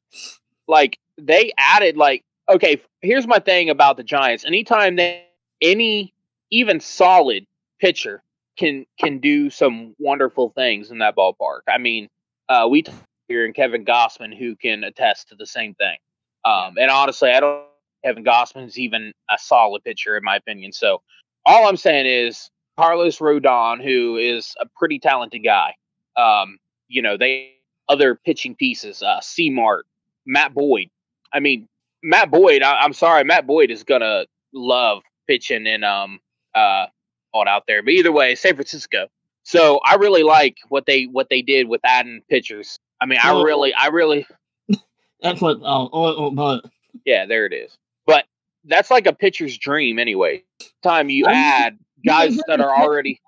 like 0.66 0.98
they 1.18 1.52
added 1.58 1.96
like 1.96 2.24
okay, 2.48 2.80
here's 3.02 3.26
my 3.26 3.38
thing 3.38 3.70
about 3.70 3.96
the 3.96 4.04
Giants. 4.04 4.44
Anytime 4.44 4.96
they 4.96 5.24
any 5.60 6.14
even 6.50 6.80
solid 6.80 7.46
pitcher 7.80 8.22
can 8.56 8.86
can 8.98 9.18
do 9.18 9.50
some 9.50 9.94
wonderful 9.98 10.50
things 10.50 10.90
in 10.90 10.98
that 10.98 11.16
ballpark. 11.16 11.60
I 11.68 11.78
mean, 11.78 12.08
uh, 12.48 12.68
we 12.70 12.84
here 13.28 13.44
in 13.44 13.52
Kevin 13.52 13.84
Gausman 13.84 14.36
who 14.36 14.56
can 14.56 14.84
attest 14.84 15.28
to 15.28 15.34
the 15.34 15.46
same 15.46 15.74
thing. 15.74 15.96
Um, 16.44 16.74
and 16.78 16.90
honestly, 16.90 17.30
I 17.30 17.40
don't 17.40 17.64
Kevin 18.04 18.24
Gausman's 18.24 18.78
even 18.78 19.12
a 19.30 19.38
solid 19.38 19.82
pitcher 19.82 20.16
in 20.16 20.24
my 20.24 20.36
opinion. 20.36 20.72
So 20.72 21.00
all 21.46 21.66
I'm 21.68 21.76
saying 21.76 22.06
is 22.06 22.50
Carlos 22.76 23.18
Rodon, 23.18 23.82
who 23.82 24.16
is 24.16 24.54
a 24.60 24.66
pretty 24.76 24.98
talented 24.98 25.42
guy. 25.42 25.74
Um, 26.16 26.58
you 26.88 27.02
know, 27.02 27.16
they 27.16 27.54
other 27.88 28.14
pitching 28.14 28.54
pieces, 28.54 29.02
uh, 29.02 29.20
C 29.20 29.50
Mart, 29.50 29.86
Matt 30.26 30.54
Boyd. 30.54 30.88
I 31.32 31.40
mean, 31.40 31.68
Matt 32.02 32.30
Boyd. 32.30 32.62
I, 32.62 32.84
am 32.84 32.92
sorry, 32.92 33.24
Matt 33.24 33.46
Boyd 33.46 33.70
is 33.70 33.84
gonna 33.84 34.26
love 34.52 35.02
pitching 35.26 35.66
in 35.66 35.82
um 35.82 36.20
uh 36.54 36.86
on 37.34 37.48
out 37.48 37.64
there. 37.66 37.82
But 37.82 37.90
either 37.90 38.12
way, 38.12 38.34
San 38.34 38.54
Francisco. 38.54 39.08
So 39.42 39.80
I 39.84 39.96
really 39.96 40.22
like 40.22 40.56
what 40.68 40.86
they 40.86 41.04
what 41.04 41.28
they 41.28 41.42
did 41.42 41.68
with 41.68 41.82
adding 41.84 42.22
pitchers. 42.30 42.78
I 43.00 43.06
mean, 43.06 43.18
I 43.22 43.42
really, 43.42 43.74
I 43.74 43.88
really. 43.88 44.26
That's 45.20 45.40
what. 45.40 45.58
Oh, 45.62 45.90
oh, 45.92 46.16
oh, 46.16 46.30
but. 46.30 46.64
Yeah, 47.04 47.26
there 47.26 47.44
it 47.44 47.52
is. 47.52 47.76
But 48.06 48.24
that's 48.64 48.90
like 48.90 49.06
a 49.06 49.12
pitcher's 49.12 49.58
dream, 49.58 49.98
anyway. 49.98 50.42
Time 50.82 51.10
you 51.10 51.26
add 51.26 51.78
guys 52.06 52.38
that 52.46 52.60
are 52.60 52.74
already. 52.74 53.20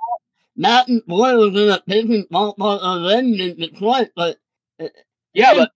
Matt 0.57 0.86
Boyd 1.07 1.36
was 1.36 1.54
in 1.54 1.68
a 1.68 1.80
pitching 1.80 2.26
ballpark 2.32 2.80
already 2.80 3.50
in 3.50 3.57
Detroit, 3.59 4.11
but. 4.16 4.38
Uh, 4.80 4.88
yeah, 5.34 5.52
but. 5.52 5.72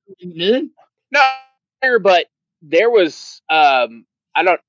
No, 1.12 1.98
but 1.98 2.26
there 2.62 2.90
was 2.90 3.42
um 3.50 4.06
I 4.34 4.42
don't. 4.42 4.60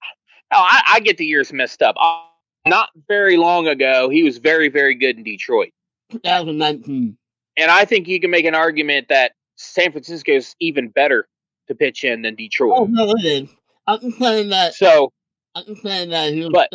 No, 0.51 0.57
I, 0.57 0.82
I 0.93 0.99
get 0.99 1.18
the 1.18 1.26
years 1.26 1.53
messed 1.53 1.82
up. 1.82 1.95
I, 1.97 2.26
not 2.66 2.89
very 3.07 3.38
long 3.38 3.68
ago, 3.68 4.09
he 4.09 4.24
was 4.24 4.38
very, 4.38 4.70
very 4.70 4.95
good 4.95 5.18
in 5.18 5.24
Detroit. 5.24 5.70
2019. 6.12 7.18
And 7.57 7.72
I 7.72 7.86
think 7.86 8.07
you 8.07 8.20
can 8.20 8.32
make 8.32 8.45
an 8.45 8.55
argument 8.55 9.07
that 9.09 9.34
San 9.55 9.91
Francisco 9.91 10.32
is 10.32 10.55
even 10.59 10.89
better 10.89 11.28
to 11.68 11.76
pitch 11.76 12.03
in 12.03 12.22
than 12.22 12.36
Detroit. 12.36 12.74
Oh 12.76 12.86
no, 12.86 13.12
it 13.12 13.26
is. 13.26 13.49
I'm 13.88 14.12
saying 14.12 14.49
that. 14.49 14.74
So 14.74 15.12
I'm 15.55 15.76
saying 15.76 16.09
that. 16.09 16.34
He 16.34 16.49
but 16.49 16.70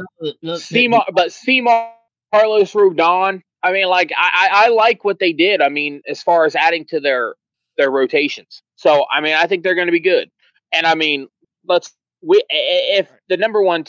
Seymour, 0.61 1.05
but 1.13 1.33
Seymour, 1.33 1.93
Carlos 2.33 2.73
Rodon. 2.73 3.43
I 3.63 3.73
mean, 3.73 3.89
like 3.89 4.13
I, 4.17 4.49
I, 4.53 4.67
I 4.67 4.69
like 4.69 5.05
what 5.05 5.19
they 5.19 5.33
did. 5.33 5.61
I 5.61 5.69
mean, 5.69 6.03
as 6.09 6.23
far 6.23 6.45
as 6.45 6.55
adding 6.55 6.85
to 6.87 7.01
their 7.01 7.35
their 7.77 7.91
rotations. 7.91 8.63
So 8.77 9.07
I 9.13 9.21
mean, 9.21 9.35
I 9.35 9.47
think 9.47 9.63
they're 9.63 9.75
going 9.75 9.89
to 9.89 9.93
be 9.93 10.01
good. 10.01 10.31
And 10.73 10.87
I 10.87 10.95
mean, 10.95 11.29
let's 11.67 11.93
we 12.23 12.43
if 12.49 13.11
the 13.29 13.37
number 13.37 13.63
one 13.63 13.85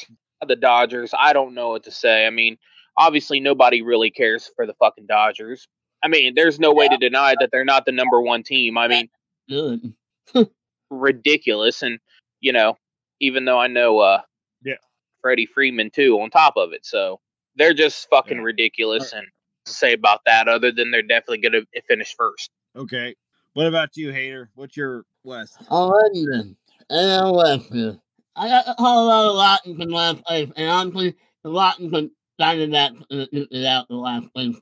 the 0.46 0.56
Dodgers, 0.56 1.14
I 1.18 1.34
don't 1.34 1.54
know 1.54 1.70
what 1.70 1.84
to 1.86 1.92
say. 1.92 2.26
I 2.26 2.30
mean, 2.30 2.58
obviously 2.98 3.40
nobody 3.40 3.82
really 3.82 4.12
cares 4.12 4.50
for 4.56 4.66
the 4.66 4.74
fucking 4.76 5.06
Dodgers. 5.08 5.68
I 6.04 6.08
mean, 6.10 6.34
there's 6.36 6.60
no 6.60 6.74
way 6.74 6.88
to 6.88 6.98
deny 6.98 7.36
that 7.40 7.50
they're 7.52 7.66
not 7.66 7.86
the 7.86 7.92
number 7.92 8.22
one 8.22 8.44
team. 8.44 8.78
I 8.78 8.88
mean, 8.88 9.96
ridiculous. 10.90 11.82
And 11.82 12.00
you 12.40 12.52
know, 12.52 12.78
even 13.20 13.46
though 13.46 13.60
I 13.60 13.68
know 13.68 14.00
uh 14.00 14.22
yeah 14.64 14.76
Freddie 15.22 15.48
Freeman 15.48 15.90
too 15.90 16.20
on 16.22 16.30
top 16.30 16.54
of 16.56 16.74
it, 16.74 16.86
so 16.86 17.20
they're 17.56 17.74
just 17.74 18.08
fucking 18.10 18.38
yeah. 18.38 18.44
ridiculous. 18.44 19.14
And 19.14 19.26
to 19.66 19.74
say 19.74 19.94
about 19.94 20.22
that, 20.26 20.48
other 20.48 20.72
than 20.72 20.92
they're 20.92 21.02
definitely 21.02 21.40
going 21.40 21.66
to 21.66 21.82
finish 21.88 22.16
first. 22.16 22.52
Okay. 22.76 23.16
What 23.54 23.68
about 23.68 23.98
you, 23.98 24.12
Hater? 24.12 24.50
What's 24.56 24.78
your 24.78 25.06
West? 25.24 25.58
Alrighty 25.70 26.26
then. 26.32 26.56
And 26.90 27.36
West. 27.36 28.00
I 28.38 28.48
got 28.48 28.68
a 28.68 28.76
whole 28.78 29.08
lot 29.08 29.30
of 29.30 29.36
Latin 29.36 29.82
in 29.82 29.90
last 29.90 30.24
place, 30.24 30.50
and 30.56 30.70
honestly, 30.70 31.16
the 31.44 31.50
Latin 31.50 31.90
can 31.90 32.12
Diamondbacks 32.40 33.04
is 33.10 33.66
out 33.66 33.88
the 33.88 33.96
last 33.96 34.32
place. 34.34 34.56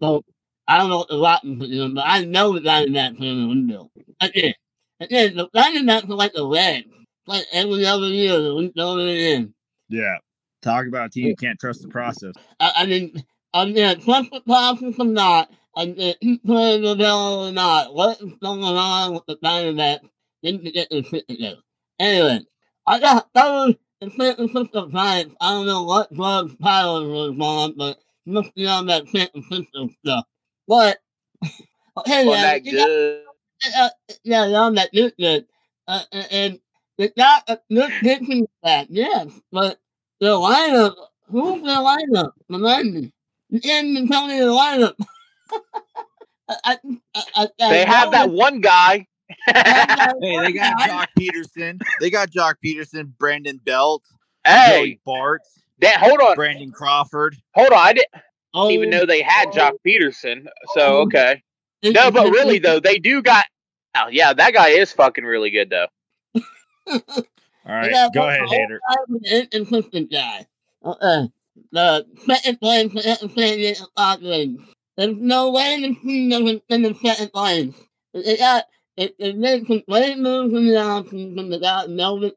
So 0.00 0.24
I 0.66 0.78
don't 0.78 0.88
know 0.88 0.98
what 0.98 1.08
the 1.08 1.16
Latin 1.16 1.62
are 1.62 1.66
doing, 1.66 1.94
but 1.94 2.04
I 2.06 2.24
know 2.24 2.54
the 2.54 2.60
Diamondbacks 2.60 3.20
are 3.20 3.24
in 3.24 3.42
the 3.42 3.48
window. 3.48 3.90
That's 4.20 4.32
it. 4.34 4.56
The 4.98 5.48
Diamondbacks 5.54 6.08
are 6.08 6.14
like 6.14 6.32
the 6.32 6.46
Reds. 6.46 6.86
Like 7.26 7.44
every 7.52 7.84
other 7.84 8.06
year, 8.06 8.40
they're 8.40 8.70
throwing 8.70 9.08
it 9.08 9.18
in. 9.18 9.54
Yeah. 9.90 10.16
Talk 10.62 10.86
about 10.86 11.06
a 11.06 11.10
team 11.10 11.26
you 11.26 11.36
can't 11.36 11.58
trust 11.58 11.82
the 11.82 11.88
process. 11.88 12.32
I, 12.58 12.72
I 12.76 12.86
mean, 12.86 13.22
I'm 13.52 13.74
gonna 13.74 13.96
trust 13.96 14.30
the 14.30 14.40
process 14.40 14.94
or 14.98 15.04
not. 15.04 15.50
I'm 15.76 15.94
gonna 15.94 16.14
keep 16.22 16.42
playing 16.44 16.82
the 16.82 16.96
bell 16.96 17.46
or 17.46 17.52
not. 17.52 17.94
What 17.94 18.20
is 18.22 18.32
going 18.42 18.64
on 18.64 19.12
with 19.12 19.26
the 19.26 19.36
Diamondbacks? 19.36 20.08
Didn't 20.42 20.72
get 20.72 20.88
their 20.90 21.02
shit 21.02 21.28
together. 21.28 21.58
Anyway, 21.98 22.40
I 22.88 22.98
got 23.00 23.28
those 23.34 23.74
in 24.00 24.10
San 24.12 24.34
Francisco 24.36 24.88
Giants. 24.88 25.36
I 25.42 25.50
don't 25.50 25.66
know 25.66 25.82
what 25.82 26.12
drugs 26.12 26.56
Tyler 26.62 27.06
was 27.06 27.36
on, 27.38 27.74
but 27.76 27.98
he 28.24 28.30
must 28.30 28.54
be 28.54 28.66
on 28.66 28.86
that 28.86 29.06
San 29.08 29.28
Francisco 29.28 29.90
stuff. 30.02 30.24
But 30.66 30.96
hey, 32.06 32.26
well, 32.26 32.32
that 32.32 32.64
good. 32.64 33.24
Got, 33.62 33.74
uh, 33.78 34.14
yeah, 34.24 34.44
on 34.44 34.74
that 34.76 34.90
good 34.92 35.12
good. 35.18 35.44
Uh, 35.86 36.02
and 36.30 36.60
it 36.96 37.14
got 37.14 37.44
a 37.46 37.58
good 37.70 37.90
pitching 38.00 38.48
back, 38.62 38.86
yes, 38.88 39.28
but 39.52 39.78
the 40.20 40.28
lineup, 40.28 40.94
who's 41.30 41.60
the 41.60 41.68
lineup? 41.68 42.32
Remind 42.48 42.94
me. 42.94 43.12
in 43.50 43.94
the 43.94 44.08
Tony 44.10 44.40
lineup. 44.40 44.94
I, 46.48 46.78
I, 47.14 47.26
I, 47.34 47.48
they 47.58 47.84
have 47.84 48.12
that 48.12 48.30
one 48.30 48.62
guy. 48.62 49.06
hey, 49.46 50.38
they 50.38 50.52
got 50.52 50.78
Joc 50.80 51.06
Pederson. 51.18 51.80
They 52.00 52.10
got 52.10 52.30
Joc 52.30 52.54
Pederson, 52.64 53.12
Brandon 53.18 53.58
Belt, 53.64 54.04
hey, 54.44 54.76
Joey 54.76 55.00
Bart. 55.04 55.42
That 55.80 55.98
hold 55.98 56.20
on, 56.20 56.34
Brandon 56.34 56.72
Crawford. 56.72 57.36
Hold 57.54 57.72
on, 57.72 57.78
I 57.78 57.92
didn't 57.92 58.22
oh, 58.54 58.70
even 58.70 58.90
know 58.90 59.06
they 59.06 59.22
had 59.22 59.48
oh, 59.48 59.52
Joc 59.52 59.72
Pederson. 59.86 60.46
So 60.74 60.98
oh. 60.98 61.02
okay, 61.02 61.42
no, 61.82 62.10
but 62.10 62.30
really 62.30 62.58
though, 62.58 62.80
they 62.80 62.98
do 62.98 63.22
got. 63.22 63.44
Oh, 63.94 64.08
yeah, 64.10 64.32
that 64.32 64.52
guy 64.52 64.68
is 64.68 64.92
fucking 64.92 65.24
really 65.24 65.50
good 65.50 65.70
though. 65.70 65.86
All 66.86 67.02
right, 67.66 68.10
go 68.14 68.28
ahead, 68.28 68.48
Hater. 68.48 68.80
Insistent 69.52 70.10
guy. 70.10 70.46
Uh, 70.82 71.26
the 71.72 72.06
second 72.26 72.60
place 72.60 72.92
for 72.92 73.02
Pennsylvania 73.02 73.74
Scotland. 73.74 74.60
There's 74.96 75.16
no 75.16 75.50
way 75.50 75.80
the 75.80 75.94
team 75.94 76.30
doesn't 76.30 76.62
finish 76.68 77.00
second 77.00 77.32
place. 77.32 77.74
It 78.14 78.38
got 78.38 78.64
it, 78.98 79.14
it 79.18 79.38
made 79.38 79.66
some 79.66 79.82
great 79.88 80.18
moves 80.18 80.52
in 80.52 80.66
the 80.66 80.72
offseason 80.72 81.36
from 81.36 81.50
the 81.50 81.60
guy 81.60 81.86
Melvin, 81.86 82.32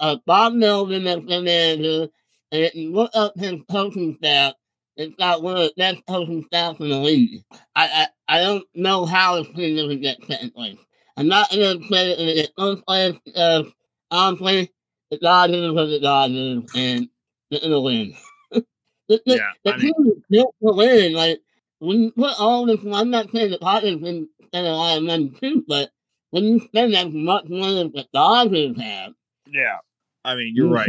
uh, 0.00 0.16
Bob 0.26 0.54
Melvin 0.54 1.06
as 1.06 1.24
the 1.24 1.40
manager, 1.40 2.08
and 2.50 2.62
if 2.64 2.74
you 2.74 2.92
look 2.92 3.12
up 3.14 3.38
his 3.38 3.62
coaching 3.70 4.16
staff, 4.16 4.54
it's 4.96 5.14
got 5.14 5.42
one 5.42 5.56
of 5.56 5.62
the 5.62 5.72
best 5.76 6.02
coaching 6.08 6.42
staffs 6.44 6.80
in 6.80 6.90
the 6.90 6.98
league. 6.98 7.44
I 7.76 8.08
I, 8.28 8.36
I 8.36 8.40
don't 8.40 8.64
know 8.74 9.06
how 9.06 9.36
this 9.36 9.54
team 9.54 9.76
doesn't 9.76 10.00
get 10.00 10.18
second 10.26 10.52
place. 10.54 10.78
I'm 11.16 11.28
not 11.28 11.50
going 11.50 11.80
to 11.80 11.88
say 11.88 12.10
it 12.10 12.50
first 12.58 12.84
place 12.84 13.16
because 13.24 13.66
honestly, 14.10 14.72
the 15.10 15.18
Dodgers 15.18 15.76
are 15.76 15.86
the 15.86 16.00
Dodgers, 16.00 16.64
and 16.74 17.08
they're 17.50 17.60
going 17.60 17.72
to 17.72 17.80
win. 17.80 18.14
the 18.50 18.64
the, 19.08 19.20
yeah, 19.24 19.52
the 19.64 19.72
team 19.74 19.94
mean, 19.98 20.12
is 20.16 20.22
built 20.28 20.54
to 20.64 20.72
win. 20.72 21.12
Like, 21.12 21.40
when 21.78 22.00
you 22.00 22.10
put 22.12 22.40
all 22.40 22.66
this, 22.66 22.80
I'm 22.92 23.10
not 23.10 23.30
saying 23.30 23.52
the 23.52 23.58
can 23.58 24.28
spend 24.52 24.66
a 24.66 24.72
lot 24.72 24.98
of 24.98 25.04
money 25.04 25.30
too, 25.30 25.64
but 25.66 25.90
when 26.30 26.44
you 26.44 26.60
spend 26.60 26.94
as 26.94 27.12
much 27.12 27.44
money 27.48 27.86
as 27.86 27.92
the 27.92 28.06
Dodgers 28.12 28.78
have. 28.78 29.12
Yeah. 29.46 29.78
I 30.24 30.34
mean, 30.34 30.52
you're 30.54 30.68
you 30.68 30.74
right. 30.74 30.88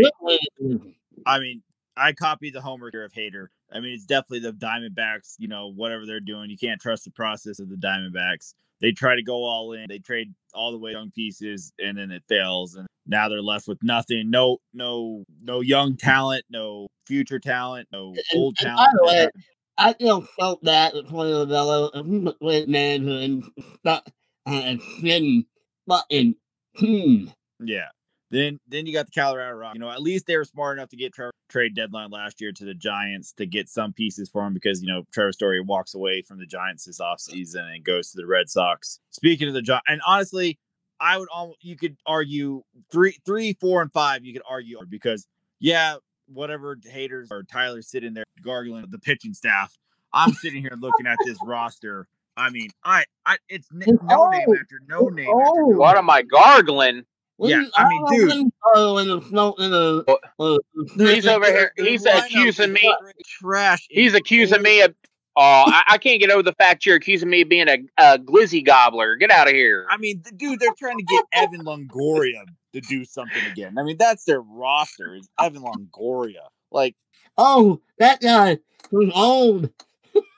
I 1.26 1.39
mean, 1.39 1.64
I 1.95 2.11
copied 2.14 2.53
the 2.53 2.61
homer 2.61 2.89
here 2.91 3.05
of 3.05 3.14
Hater. 3.14 3.51
I 3.72 3.80
mean, 3.80 3.93
it's 3.93 4.05
definitely 4.05 4.39
the 4.39 4.53
Diamondbacks, 4.53 5.36
you 5.38 5.47
know, 5.47 5.72
whatever 5.72 6.05
they're 6.05 6.20
doing. 6.20 6.49
You 6.49 6.57
can't 6.57 6.80
trust 6.80 7.05
the 7.05 7.11
process 7.11 7.59
of 7.59 7.70
the 7.70 7.76
Diamondbacks. 7.76 8.53
They 8.82 8.91
try 8.91 9.16
to 9.16 9.24
go 9.24 9.45
all 9.45 9.74
in. 9.74 9.86
They 9.88 9.99
trade 9.99 10.34
all 10.53 10.72
the 10.72 10.78
way 10.78 10.91
young 10.91 11.11
pieces 11.11 11.72
and 11.80 11.97
then 11.97 12.11
it 12.11 12.24
fails. 12.28 12.76
And 12.76 12.86
now 13.07 13.30
they're 13.30 13.41
left 13.41 13.68
with 13.68 13.82
nothing. 13.82 14.30
No, 14.30 14.57
no, 14.74 15.24
no 15.41 15.61
young 15.61 15.95
talent, 15.95 16.43
no 16.49 16.88
future 17.07 17.39
talent, 17.39 17.88
no 17.91 18.14
old 18.36 18.57
and, 18.59 18.68
talent. 18.68 18.89
And 18.91 19.07
way, 19.07 19.30
I 19.78 19.93
feel 19.93 20.28
so 20.39 20.59
bad 20.61 20.93
with 20.93 21.07
Torey 21.07 21.45
Lovullo. 21.45 22.05
He's 22.05 22.28
a 22.28 22.36
great 22.39 22.69
manager 22.69 23.11
and 23.11 23.43
stuck 23.80 24.07
on 24.45 24.53
a 24.53 24.78
shitty 24.78 25.45
team. 26.78 27.34
Yeah. 27.59 27.88
Then 28.30 28.59
then 28.67 28.88
you 28.88 28.93
got 28.93 29.05
the 29.05 29.11
Colorado 29.11 29.55
Rock. 29.55 29.76
You 29.76 29.80
know, 29.80 29.91
at 29.91 30.01
least 30.01 30.26
they 30.26 30.36
were 30.36 30.43
smart 30.43 30.78
enough 30.78 30.89
to 30.89 30.97
get 30.97 31.13
Trevor 31.13 31.34
trade 31.49 31.76
deadline 31.76 32.09
last 32.09 32.41
year 32.41 32.51
to 32.51 32.65
the 32.65 32.74
Giants 32.74 33.32
to 33.34 33.45
get 33.45 33.69
some 33.69 33.93
pieces 33.93 34.28
for 34.28 34.45
him 34.45 34.55
because 34.55 34.82
you 34.82 34.88
know 34.88 35.03
Trevor 35.13 35.32
Story 35.32 35.61
walks 35.61 35.93
away 35.93 36.24
from 36.24 36.39
the 36.39 36.47
Giants 36.47 36.86
this 36.86 36.99
offseason 36.99 37.76
and 37.76 37.84
goes 37.84 38.09
to 38.09 38.17
the 38.17 38.26
Red 38.26 38.49
Sox. 38.49 38.99
Speaking 39.11 39.47
of 39.47 39.53
the 39.53 39.61
Giants, 39.61 39.86
and 39.88 40.01
honestly, 40.07 40.57
I 40.99 41.19
would 41.19 41.30
almost 41.32 41.63
you 41.63 41.76
could 41.76 41.95
argue 42.07 42.63
three, 42.91 43.19
three, 43.24 43.53
four, 43.53 43.84
and 43.84 43.91
five. 43.91 44.26
You 44.26 44.34
could 44.34 44.43
argue 44.49 44.80
because 44.89 45.28
yeah, 45.59 45.97
whatever 46.34 46.78
haters 46.84 47.30
or 47.32 47.44
Tyler 47.44 47.82
sitting 47.82 48.14
there 48.14 48.26
gargling 48.44 48.86
the 48.90 49.00
pitching 49.00 49.34
staff. 49.34 49.76
I'm 50.14 50.34
sitting 50.34 50.62
here 50.62 50.78
looking 50.78 51.08
at 51.08 51.18
this 51.26 51.38
roster. 51.44 52.08
I 52.36 52.50
mean, 52.50 52.70
I, 52.84 53.06
I, 53.26 53.38
it's 53.50 53.68
no 53.72 54.30
name 54.30 54.42
after 54.42 54.82
no 54.88 55.08
name. 55.08 55.30
After 55.30 55.62
no 55.62 55.78
what 55.78 55.98
am 55.98 56.10
I 56.10 56.24
gargling? 56.24 57.04
Yeah, 57.40 57.64
I 57.76 57.90
mean, 57.90 58.06
dude. 58.10 58.52
Oh, 58.76 58.98
in 59.00 59.08
the 59.08 59.22
snow, 59.22 59.54
in 59.58 59.72
the, 59.72 60.20
uh, 60.40 60.58
he's 60.96 61.26
over 61.26 61.46
here. 61.46 61.74
He's 61.78 62.06
accusing 62.06 62.74
me. 62.74 62.96
Trash. 63.26 63.88
He's 63.90 64.14
accusing 64.14 64.62
me 64.62 64.82
of. 64.82 64.94
Oh, 65.36 65.64
I, 65.66 65.84
I, 65.88 65.98
can't 65.98 66.20
get 66.20 66.30
over 66.30 66.44
the 66.44 66.54
fact 66.54 66.86
you're 66.86 66.96
accusing 66.96 67.28
me 67.28 67.42
of 67.42 67.50
being 67.50 67.68
a, 67.68 67.80
a 67.98 68.20
glizzy 68.20 68.64
gobbler. 68.64 69.16
Get 69.16 69.32
out 69.32 69.48
of 69.48 69.56
here. 69.56 69.88
I 69.90 69.98
mean, 69.98 70.24
dude, 70.38 70.60
they're 70.60 70.76
trying 70.78 71.00
to 71.00 71.04
get 71.04 71.26
Evan 71.34 71.66
Longoria 71.66 72.44
to 72.74 72.82
do 72.82 73.05
something 73.05 73.43
again. 73.51 73.78
I 73.78 73.84
mean, 73.84 73.97
that's 73.97 74.26
their 74.26 74.41
roster 74.41 75.15
is 75.15 75.30
Evan 75.39 75.63
Longoria. 75.63 76.47
Like, 76.71 76.95
oh, 77.38 77.82
that 77.99 78.19
guy 78.19 78.59
who's 78.91 79.11
old. 79.15 79.69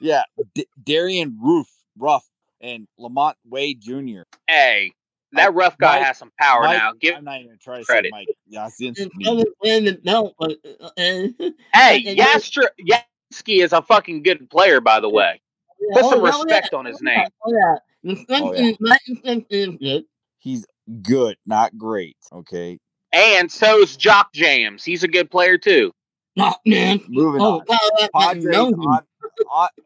yeah, 0.01 0.23
D- 0.53 0.67
Darian 0.83 1.37
Roof, 1.41 1.67
Ruff, 1.97 2.25
and 2.61 2.87
LaMonte 2.99 3.35
Wade 3.49 3.81
Jr. 3.81 4.21
Hey, 4.47 4.93
that 5.33 5.53
rough 5.53 5.77
guy 5.77 5.97
Mike, 5.97 6.07
has 6.07 6.17
some 6.17 6.31
power 6.39 6.63
Mike, 6.63 6.77
now. 6.77 6.93
Give 6.99 7.15
I'm 7.15 7.23
not 7.23 7.41
even 7.41 7.57
trying 7.61 7.81
to 7.81 7.85
credit. 7.85 8.11
say 8.13 8.25
Mike 8.25 8.27
Yasinski. 8.51 9.09
Uh, 9.27 9.43
hey, 11.73 12.15
Yastra 12.15 12.67
Yansky 12.79 13.63
is 13.63 13.73
a 13.73 13.81
fucking 13.81 14.23
good 14.23 14.49
player, 14.49 14.79
by 14.81 14.99
the 14.99 15.09
way. 15.09 15.41
Put 15.93 16.05
some 16.05 16.19
oh, 16.21 16.23
respect 16.23 16.69
yeah. 16.71 16.77
on 16.77 16.85
his 16.85 17.01
name. 17.01 17.27
Oh, 17.45 17.51
yeah. 17.51 17.75
Oh, 18.29 18.53
yeah. 19.79 19.99
He's 20.39 20.65
good, 21.01 21.37
not 21.45 21.77
great. 21.77 22.17
Okay. 22.31 22.79
And 23.11 23.51
so's 23.51 23.95
Jock 23.95 24.33
Jams. 24.33 24.83
He's 24.83 25.03
a 25.03 25.07
good 25.07 25.31
player 25.31 25.57
too. 25.57 25.91
Not 26.35 26.59
man. 26.65 26.99
Moving 27.07 27.41
oh, 27.41 27.63
on. 28.13 28.43
Padres, 28.43 29.01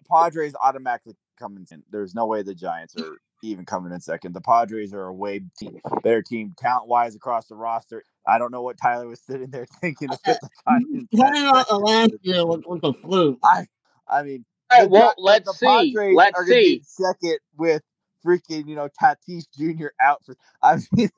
Padres 0.09 0.55
automatically 0.61 1.13
coming 1.37 1.65
in. 1.71 1.83
There's 1.91 2.15
no 2.15 2.25
way 2.25 2.41
the 2.41 2.55
Giants 2.55 2.95
are 2.99 3.17
even 3.43 3.65
coming 3.65 3.91
in 3.93 3.99
second. 3.99 4.33
The 4.33 4.41
Padres 4.41 4.93
are 4.93 5.05
a 5.05 5.13
way 5.13 5.41
team, 5.57 5.79
better 6.03 6.21
team 6.21 6.53
talent 6.57 6.87
wise 6.87 7.15
across 7.15 7.47
the 7.47 7.55
roster. 7.55 8.03
I 8.27 8.37
don't 8.37 8.51
know 8.51 8.61
what 8.61 8.77
Tyler 8.81 9.07
was 9.07 9.21
sitting 9.21 9.49
there 9.49 9.67
thinking 9.81 10.09
mm, 10.09 10.13
of 10.13 11.67
the 11.67 11.77
last 11.77 12.11
year 12.21 12.45
with, 12.45 12.65
with 12.65 12.81
the 12.81 12.93
fluke. 12.93 13.39
I, 13.43 13.65
I 14.07 14.23
mean, 14.23 14.45
the, 14.69 14.87
well, 14.87 15.13
let's 15.17 15.45
the 15.45 15.53
see. 15.53 15.93
Padres 15.93 16.15
let's 16.15 16.39
are 16.39 16.45
see. 16.45 16.81
second 16.83 17.39
with 17.57 17.81
freaking 18.26 18.67
you 18.67 18.76
know 18.76 18.89
Tatis 19.01 19.45
Jr. 19.57 19.88
out 20.01 20.24
for. 20.26 20.36
I 20.61 20.78
mean, 20.91 21.09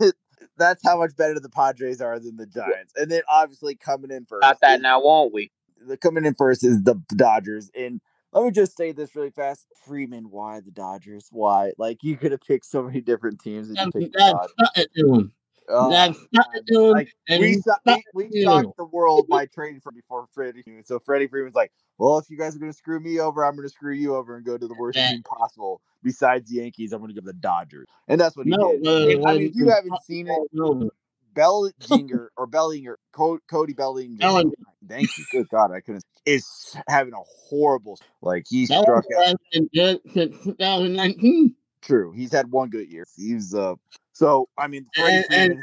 that's 0.58 0.82
how 0.86 0.98
much 0.98 1.16
better 1.16 1.40
the 1.40 1.50
Padres 1.50 2.02
are 2.02 2.20
than 2.20 2.38
the 2.38 2.46
Giants. 2.46 2.94
And 2.96 3.12
then 3.12 3.22
obviously 3.30 3.76
coming 3.76 4.12
in 4.12 4.26
first. 4.26 4.42
Got 4.42 4.60
that 4.62 4.78
is, 4.78 4.82
now, 4.82 5.02
won't 5.02 5.34
we? 5.34 5.52
The 5.86 5.98
coming 5.98 6.26
in 6.26 6.36
first 6.36 6.64
is 6.64 6.84
the 6.84 6.96
Dodgers 7.16 7.70
and 7.76 8.02
let 8.34 8.46
me 8.46 8.52
just 8.52 8.78
say 8.78 8.92
this 8.92 9.16
really 9.16 9.30
fast. 9.30 9.68
Freeman, 9.86 10.30
why 10.30 10.62
the 10.62 10.72
Dodgers? 10.72 11.28
Why? 11.32 11.74
Like 11.78 12.04
you 12.04 12.16
could 12.16 12.32
have 12.32 12.42
picked 12.42 12.66
so 12.66 12.82
many 12.82 13.02
different 13.02 13.42
teams 13.42 13.70
and 13.70 13.78
you 13.78 13.92
picked 13.92 14.14
the 14.14 14.20
Dodgers. 14.20 15.32
Uh, 15.72 15.88
like, 16.92 17.14
we, 17.30 17.62
we, 18.14 18.30
we 18.30 18.44
shocked 18.44 18.78
the 18.78 18.86
world 18.86 19.28
by 19.30 19.46
trading 19.46 19.80
for 19.80 19.92
before 19.92 20.28
Freddie 20.34 20.62
Freeman. 20.64 20.84
So 20.84 21.00
Freddie 21.00 21.28
Freeman's 21.28 21.56
like, 21.56 21.72
well, 21.98 22.18
if 22.18 22.30
you 22.30 22.38
guys 22.38 22.56
are 22.56 22.60
going 22.60 22.72
to 22.72 22.78
screw 22.78 23.00
me 23.00 23.20
over, 23.20 23.46
I'm 23.46 23.56
going 23.56 23.68
to 23.68 23.74
screw 23.74 23.94
you 23.94 24.16
over 24.16 24.36
and 24.36 24.46
go 24.46 24.58
to 24.58 24.68
the 24.68 24.76
worst 24.78 24.98
team 24.98 25.24
possible. 25.24 25.82
Besides 26.04 26.50
the 26.50 26.56
Yankees, 26.56 26.94
I'm 26.94 27.00
going 27.00 27.14
to 27.14 27.16
go 27.16 27.22
to 27.22 27.28
the 27.28 27.34
Dodgers, 27.34 27.88
and 28.08 28.20
that's 28.20 28.36
what 28.36 28.48
he 28.48 28.52
no, 28.52 28.72
did. 28.72 28.88
Uh, 28.88 29.28
I 29.28 29.34
mean, 29.34 29.48
if 29.50 29.56
you 29.56 29.70
haven't 29.70 30.02
seen 30.04 30.28
it, 30.28 30.92
Bellinger 31.34 32.32
or 32.38 32.48
Bellinger, 32.48 32.98
Cody 33.14 33.74
Bellinger. 33.74 34.18
Bellinger. 34.18 34.56
Thank 34.88 35.18
you. 35.18 35.26
Good 35.32 35.50
God, 35.50 35.72
I 35.72 35.80
couldn't. 35.80 36.04
Is 36.26 36.76
having 36.88 37.14
a 37.14 37.22
horrible 37.50 38.00
like 38.22 38.46
he 38.50 38.66
that 38.68 38.82
struck 38.84 39.06
out. 39.18 39.38
Since 39.52 40.44
2019. 40.44 41.56
True, 41.82 42.12
he's 42.12 42.32
had 42.32 42.52
one 42.52 42.70
good 42.70 42.90
year. 42.90 43.06
He's 43.16 43.56
uh. 43.56 43.76
So 44.22 44.48
I 44.56 44.68
mean, 44.68 44.86
and, 44.98 45.26
and, 45.32 45.60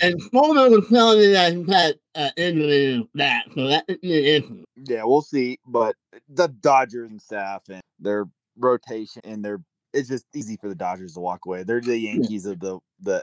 and 0.00 0.22
Fulmer 0.32 0.70
was 0.70 0.88
telling 0.88 1.18
me 1.18 1.26
that 1.32 1.52
he 1.52 1.70
had 1.70 1.98
uh, 2.14 2.30
injury 2.38 3.06
that, 3.16 3.44
so 3.54 3.66
that 3.66 3.84
is 3.86 3.98
an 4.02 4.10
issue. 4.10 4.64
Yeah, 4.76 5.02
we'll 5.04 5.20
see. 5.20 5.58
But 5.66 5.94
the 6.26 6.48
Dodgers 6.48 7.10
and 7.10 7.20
staff 7.20 7.64
and 7.68 7.82
their 8.00 8.24
rotation 8.56 9.20
and 9.24 9.44
their 9.44 9.60
it's 9.92 10.08
just 10.08 10.24
easy 10.34 10.56
for 10.56 10.70
the 10.70 10.74
Dodgers 10.74 11.12
to 11.14 11.20
walk 11.20 11.40
away. 11.44 11.64
They're 11.64 11.82
the 11.82 11.98
Yankees 11.98 12.46
yeah. 12.46 12.52
of 12.52 12.60
the 12.60 12.78
the 13.02 13.22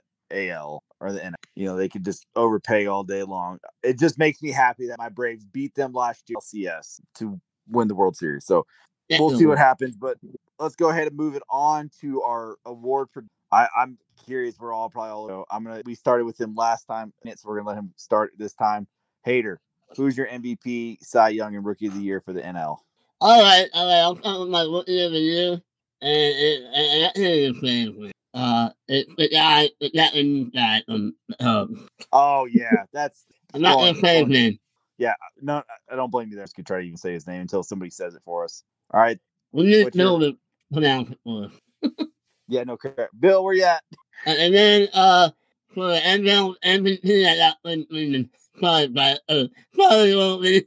AL 0.52 0.84
or 1.00 1.12
the 1.12 1.20
NL. 1.20 1.34
You 1.56 1.66
know, 1.66 1.78
they 1.78 1.90
could 1.90 2.06
just 2.06 2.28
overpay 2.36 2.86
all 2.86 3.04
day 3.04 3.24
long. 3.24 3.58
It 3.82 3.98
just 3.98 4.20
makes 4.20 4.40
me 4.44 4.52
happy 4.52 4.86
that 4.90 5.00
my 5.00 5.10
Braves 5.10 5.46
beat 5.46 5.74
them 5.74 5.94
last 5.94 6.30
year 6.30 6.38
LCS 6.38 7.00
to 7.16 7.42
win 7.68 7.88
the 7.88 7.96
World 7.96 8.18
Series. 8.18 8.46
So 8.46 8.68
we'll 9.10 9.36
see 9.36 9.48
what 9.48 9.58
happens. 9.58 9.96
But 9.96 10.20
let's 10.60 10.76
go 10.76 10.90
ahead 10.90 11.08
and 11.08 11.18
move 11.18 11.34
it 11.36 11.44
on 11.50 11.90
to 12.02 12.22
our 12.22 12.58
award. 12.68 13.08
For, 13.12 13.26
I, 13.52 13.68
I'm 13.78 13.98
curious. 14.26 14.60
We're 14.60 14.74
all 14.74 14.90
probably 14.90 15.12
all. 15.12 15.28
Know. 15.28 15.46
I'm 15.50 15.64
gonna. 15.64 15.82
We 15.86 15.96
started 15.96 16.26
with 16.26 16.40
him 16.40 16.56
last 16.56 16.86
time, 16.86 17.14
so 17.24 17.32
we're 17.46 17.58
gonna 17.58 17.70
let 17.70 17.78
him 17.78 17.94
start 17.96 18.34
this 18.38 18.54
time. 18.54 18.88
Hater, 19.24 19.60
who's 19.96 20.18
your 20.18 20.28
MVP, 20.28 21.04
Cy 21.04 21.30
Young, 21.30 21.56
and 21.56 21.66
Rookie 21.66 21.88
of 21.88 21.96
the 21.96 22.02
Year 22.02 22.22
for 22.22 22.34
the 22.34 22.42
NL? 22.42 22.78
All 23.22 23.42
right, 23.42 23.68
all 23.74 23.88
right. 23.88 24.00
I'll 24.00 24.16
start 24.18 24.40
with 24.40 24.50
my 24.50 24.64
Rookie 24.64 25.02
of 25.02 25.12
the 25.12 25.20
Year, 25.20 25.62
and, 26.02 26.36
and, 26.36 26.76
and 26.76 27.04
that's 27.04 27.20
his 27.20 27.58
family. 27.60 28.12
Uh, 28.34 28.70
it, 28.88 29.08
the 29.18 29.30
guy, 29.30 29.70
the 29.80 29.90
Latin 29.94 30.50
guy 30.50 30.84
from. 30.86 31.16
Um, 31.40 31.88
oh 32.12 32.46
yeah, 32.46 32.84
that's. 32.92 33.26
I'm 33.54 33.62
not 33.62 33.78
gonna 33.78 33.96
say 33.96 34.20
his 34.20 34.28
name. 34.28 34.60
Yeah, 34.98 35.14
no, 35.42 35.64
I 35.92 35.96
don't 35.96 36.12
blame 36.12 36.30
you 36.30 36.36
there. 36.36 36.46
Could 36.54 36.66
try 36.66 36.80
to 36.80 36.86
even 36.86 36.98
say 36.98 37.14
his 37.14 37.28
name 37.28 37.42
until 37.42 37.64
somebody 37.64 37.92
says 37.92 38.16
it 38.16 38.22
for 38.24 38.44
us. 38.44 38.64
All 38.92 39.00
right. 39.00 39.20
We 39.52 39.64
need 39.64 39.92
Bill 39.94 40.20
to 40.20 40.38
pronounce 40.72 41.12
it 41.12 41.20
for 41.24 41.46
us. 41.46 41.52
yeah, 42.48 42.64
no 42.64 42.78
correct. 42.78 43.20
Bill, 43.20 43.44
where 43.44 43.54
you 43.54 43.64
at? 43.64 43.84
And, 44.26 44.40
and 44.40 44.54
then 44.54 44.88
uh 44.94 45.30
for 45.76 45.90
the 45.90 46.00
NFL 46.00 46.56
MVP, 46.64 47.28
I 47.28 47.38
got 47.38 47.58
Lincoln. 47.64 48.30
Sorry, 48.60 48.88
but 48.88 49.20
uh, 49.28 49.44
sorry, 49.76 50.16
Logan. 50.16 50.62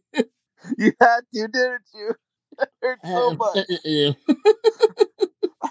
you 0.77 0.93
had 1.01 1.21
to, 1.35 1.49
didn't 1.49 1.83
you? 1.95 2.15
That 2.59 2.71
hurt 2.83 2.99
so 3.05 3.31
uh, 3.31 3.35
much. 3.35 3.57
Uh, 3.57 3.63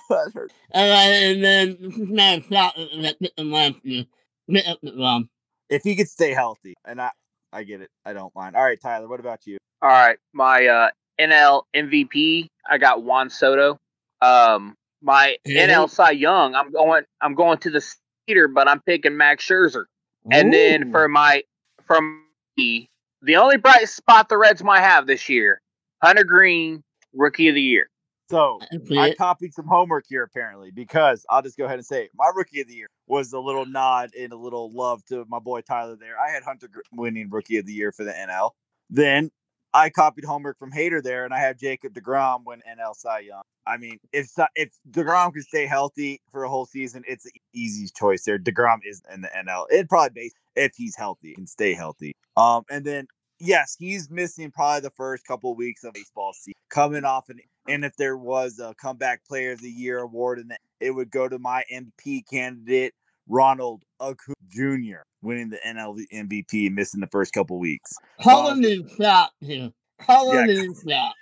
that 0.09 0.31
hurt. 0.33 0.53
All 0.73 0.89
right, 0.89 1.11
and 1.11 1.43
then 1.43 1.77
this 1.81 1.97
is 1.97 2.09
my 2.09 2.41
shot 2.49 2.75
that 2.77 3.19
picked 3.19 3.37
him 3.37 3.51
last 3.51 3.75
year. 3.83 4.05
If 4.47 5.83
he 5.83 5.97
could 5.97 6.07
stay 6.07 6.33
healthy, 6.33 6.75
and 6.85 7.01
I, 7.01 7.11
I 7.51 7.63
get 7.63 7.81
it. 7.81 7.89
I 8.05 8.13
don't 8.13 8.33
mind. 8.33 8.55
All 8.55 8.63
right, 8.63 8.79
Tyler, 8.81 9.09
what 9.09 9.19
about 9.19 9.45
you? 9.45 9.57
All 9.81 9.89
right, 9.89 10.17
my 10.31 10.65
uh, 10.65 10.89
NL 11.19 11.63
MVP, 11.75 12.47
I 12.69 12.77
got 12.77 13.03
Juan 13.03 13.29
Soto. 13.29 13.77
Um, 14.21 14.75
my. 15.01 15.37
NL 15.47 15.89
Cy 15.89 16.11
Young, 16.11 16.55
I'm 16.55 16.71
going, 16.71 17.03
I'm 17.21 17.35
going 17.35 17.57
to 17.59 17.69
the 17.69 17.81
Cedar, 18.27 18.47
but 18.47 18.67
I'm 18.67 18.81
picking 18.81 19.17
Max 19.17 19.45
Scherzer. 19.47 19.83
Ooh. 19.83 20.29
And 20.31 20.53
then 20.53 20.91
for 20.91 21.07
my, 21.07 21.43
from 21.85 22.23
me, 22.57 22.89
the 23.21 23.37
only 23.37 23.57
bright 23.57 23.89
spot 23.89 24.29
the 24.29 24.37
Reds 24.37 24.63
might 24.63 24.81
have 24.81 25.07
this 25.07 25.29
year, 25.29 25.61
Hunter 26.03 26.23
Greene, 26.23 26.83
Rookie 27.13 27.47
of 27.49 27.55
the 27.55 27.61
Year. 27.61 27.89
So 28.29 28.59
I 28.97 29.15
copied 29.17 29.53
some 29.53 29.67
homework 29.67 30.03
here 30.09 30.23
apparently 30.23 30.69
because 30.71 31.25
I'll 31.29 31.41
just 31.41 31.57
go 31.57 31.63
ahead 31.63 31.77
and 31.77 31.85
say 31.85 32.03
it. 32.03 32.11
my 32.13 32.29
rookie 32.35 32.59
of 32.59 32.67
the 32.67 32.73
year 32.73 32.87
was 33.07 33.31
a 33.31 33.39
little 33.39 33.65
nod 33.65 34.09
and 34.19 34.33
a 34.33 34.35
little 34.35 34.69
love 34.73 35.03
to 35.05 35.25
my 35.29 35.39
boy 35.39 35.61
Tyler 35.61 35.95
there. 35.95 36.15
I 36.19 36.29
had 36.29 36.43
Hunter 36.43 36.67
winning 36.91 37.29
rookie 37.29 37.57
of 37.57 37.65
the 37.65 37.71
year 37.71 37.93
for 37.93 38.03
the 38.03 38.11
NL. 38.11 38.51
Then 38.89 39.31
I 39.77 39.91
copied 39.91 40.25
homework 40.25 40.57
from 40.57 40.71
Hater 40.71 41.03
there, 41.03 41.23
and 41.23 41.31
I 41.31 41.37
have 41.37 41.59
Jacob 41.59 41.93
Degrom 41.93 42.43
win 42.45 42.63
NL 42.67 42.95
Cy 42.95 43.19
Young. 43.19 43.43
I 43.67 43.77
mean, 43.77 43.99
if 44.11 44.31
if 44.55 44.71
Degrom 44.89 45.33
can 45.33 45.43
stay 45.43 45.67
healthy 45.67 46.19
for 46.31 46.43
a 46.43 46.49
whole 46.49 46.65
season, 46.65 47.03
it's 47.07 47.25
an 47.25 47.33
easy 47.53 47.87
choice 47.95 48.23
there. 48.23 48.39
Degrom 48.39 48.79
is 48.83 49.03
in 49.13 49.21
the 49.21 49.27
NL. 49.27 49.67
It'd 49.69 49.87
probably 49.87 50.09
be 50.09 50.31
if 50.55 50.71
he's 50.75 50.95
healthy 50.95 51.35
and 51.37 51.47
stay 51.47 51.75
healthy. 51.75 52.15
Um, 52.35 52.63
and 52.71 52.83
then 52.83 53.07
yes, 53.39 53.75
he's 53.77 54.09
missing 54.09 54.49
probably 54.49 54.81
the 54.81 54.89
first 54.89 55.27
couple 55.27 55.51
of 55.51 55.57
weeks 55.57 55.83
of 55.83 55.93
baseball 55.93 56.33
season, 56.33 56.55
coming 56.69 57.05
off 57.05 57.29
an. 57.29 57.39
And 57.69 57.85
if 57.85 57.95
there 57.97 58.17
was 58.17 58.57
a 58.57 58.73
comeback 58.81 59.25
player 59.25 59.51
of 59.51 59.61
the 59.61 59.69
year 59.69 59.99
award, 59.99 60.39
and 60.39 60.53
it 60.79 60.89
would 60.89 61.11
go 61.11 61.29
to 61.29 61.37
my 61.37 61.63
MP 61.71 62.27
candidate 62.27 62.95
Ronald 63.27 63.83
Acuna 63.99 64.35
Jr. 64.49 65.01
winning 65.21 65.49
the 65.49 65.59
NL 65.65 65.99
MVP, 66.13 66.71
missing 66.71 67.01
the 67.01 67.07
first 67.07 67.33
couple 67.33 67.59
weeks. 67.59 67.93
Holland 68.19 68.65
um, 68.65 68.71
is 68.71 68.91
shot 68.97 69.31
here. 69.41 69.71
Yeah. 70.07 70.63
is 70.63 70.83
shot. 70.87 71.13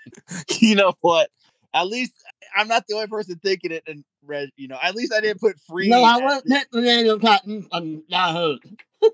You 0.59 0.75
know 0.75 0.93
what? 1.01 1.29
At 1.73 1.87
least 1.87 2.13
I'm 2.55 2.67
not 2.67 2.85
the 2.87 2.95
only 2.95 3.07
person 3.07 3.39
thinking 3.43 3.71
it. 3.71 3.83
And 3.87 4.03
read, 4.23 4.49
you 4.55 4.67
know, 4.67 4.77
at 4.81 4.95
least 4.95 5.13
I 5.13 5.21
didn't 5.21 5.41
put 5.41 5.59
free. 5.67 5.89
No, 5.89 6.03
I 6.03 6.17
wasn't 6.17 6.67
Daniel 6.71 7.19
Cotton 7.19 7.67
not 7.71 8.03
Yahoo. 8.07 8.57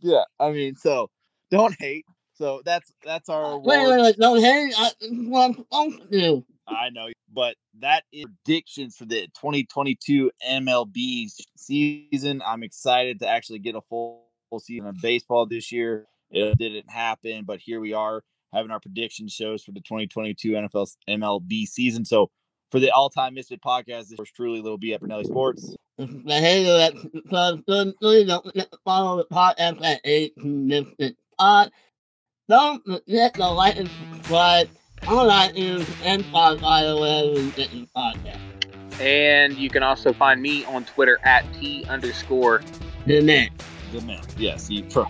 yeah, 0.00 0.24
I 0.38 0.50
mean, 0.50 0.76
so 0.76 1.10
don't 1.50 1.74
hate. 1.78 2.04
So 2.38 2.62
that's 2.64 2.92
that's 3.04 3.28
our 3.28 3.52
award. 3.52 3.66
Wait, 3.66 3.88
wait, 3.88 4.00
wait, 4.00 4.16
don't 4.16 4.40
hate. 4.40 4.72
I, 4.78 4.90
what 5.28 5.56
I'm 5.72 5.98
do. 6.08 6.44
I 6.68 6.90
know, 6.90 7.08
but 7.32 7.56
that 7.80 8.04
is 8.12 8.26
predictions 8.44 8.94
for 8.94 9.06
the 9.06 9.22
2022 9.40 10.30
MLB 10.48 11.26
season. 11.56 12.40
I'm 12.46 12.62
excited 12.62 13.18
to 13.20 13.28
actually 13.28 13.58
get 13.58 13.74
a 13.74 13.80
full, 13.80 14.26
full 14.50 14.60
season 14.60 14.86
of 14.86 14.96
baseball 15.02 15.46
this 15.46 15.72
year. 15.72 16.06
It 16.30 16.58
didn't 16.58 16.90
happen, 16.90 17.44
but 17.44 17.58
here 17.58 17.80
we 17.80 17.92
are 17.92 18.22
having 18.52 18.70
our 18.70 18.80
prediction 18.80 19.28
shows 19.28 19.64
for 19.64 19.72
the 19.72 19.80
2022 19.80 20.50
NFL 20.52 20.94
MLB 21.08 21.66
season. 21.66 22.04
So 22.04 22.30
for 22.70 22.78
the 22.78 22.90
all 22.90 23.10
time 23.10 23.34
Misfit 23.34 23.62
podcast, 23.62 24.08
this 24.08 24.18
was 24.18 24.30
truly 24.30 24.60
Little 24.60 24.78
B 24.78 24.94
at 24.94 25.00
Brunelli 25.00 25.24
Sports. 25.24 25.74
Mm-hmm. 25.98 26.28
Hey, 26.28 26.68
uh, 26.70 26.90
don't 27.30 28.76
follow 28.84 29.16
the 29.16 29.26
podcast 29.32 29.82
at 29.82 30.00
8 30.04 30.36
Misfit 30.36 31.16
Pod. 31.38 31.72
Don't 32.48 32.82
forget 32.82 33.34
to 33.34 33.46
like 33.46 33.76
and 33.76 33.90
subscribe 34.10 34.70
on 35.06 35.28
iTunes 35.28 35.86
and 36.02 36.24
Spotify 36.24 36.98
wherever 36.98 37.38
you 37.38 37.50
get 37.50 37.70
your 37.74 37.86
podcast. 37.94 38.40
And 38.98 39.52
you 39.58 39.68
can 39.68 39.82
also 39.82 40.14
find 40.14 40.40
me 40.40 40.64
on 40.64 40.86
Twitter 40.86 41.18
at 41.24 41.44
T 41.52 41.84
underscore 41.84 42.62
the 43.04 43.20
man. 43.20 43.50
The 43.92 44.00
man. 44.00 44.22
Yes, 44.38 44.66
he 44.66 44.82
pro. 44.82 45.04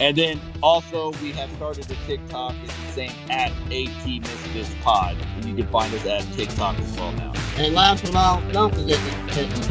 And 0.00 0.16
then 0.16 0.40
also 0.64 1.12
we 1.22 1.30
have 1.30 1.48
started 1.52 1.88
a 1.88 1.94
TikTok. 2.06 2.56
It's 2.64 2.74
the 2.74 2.92
same 2.92 3.30
at 3.30 3.52
AT 3.70 4.06
Misfits 4.06 4.74
Pod. 4.82 5.16
And 5.36 5.44
you 5.44 5.54
can 5.54 5.68
find 5.68 5.94
us 5.94 6.04
at 6.06 6.22
TikTok 6.32 6.76
as 6.76 6.96
well 6.96 7.12
now. 7.12 7.32
And 7.56 7.72
last 7.72 8.02
of 8.02 8.16
all, 8.16 8.42
don't 8.50 8.74
forget 8.74 8.98
to 8.98 9.34
hit 9.34 9.48
the 9.48 9.62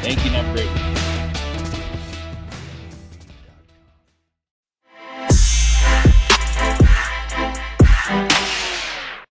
Thank 0.00 0.24
you, 0.24 0.30
and 0.30 0.34
have 0.36 0.46
a 0.46 0.52
great 0.52 1.11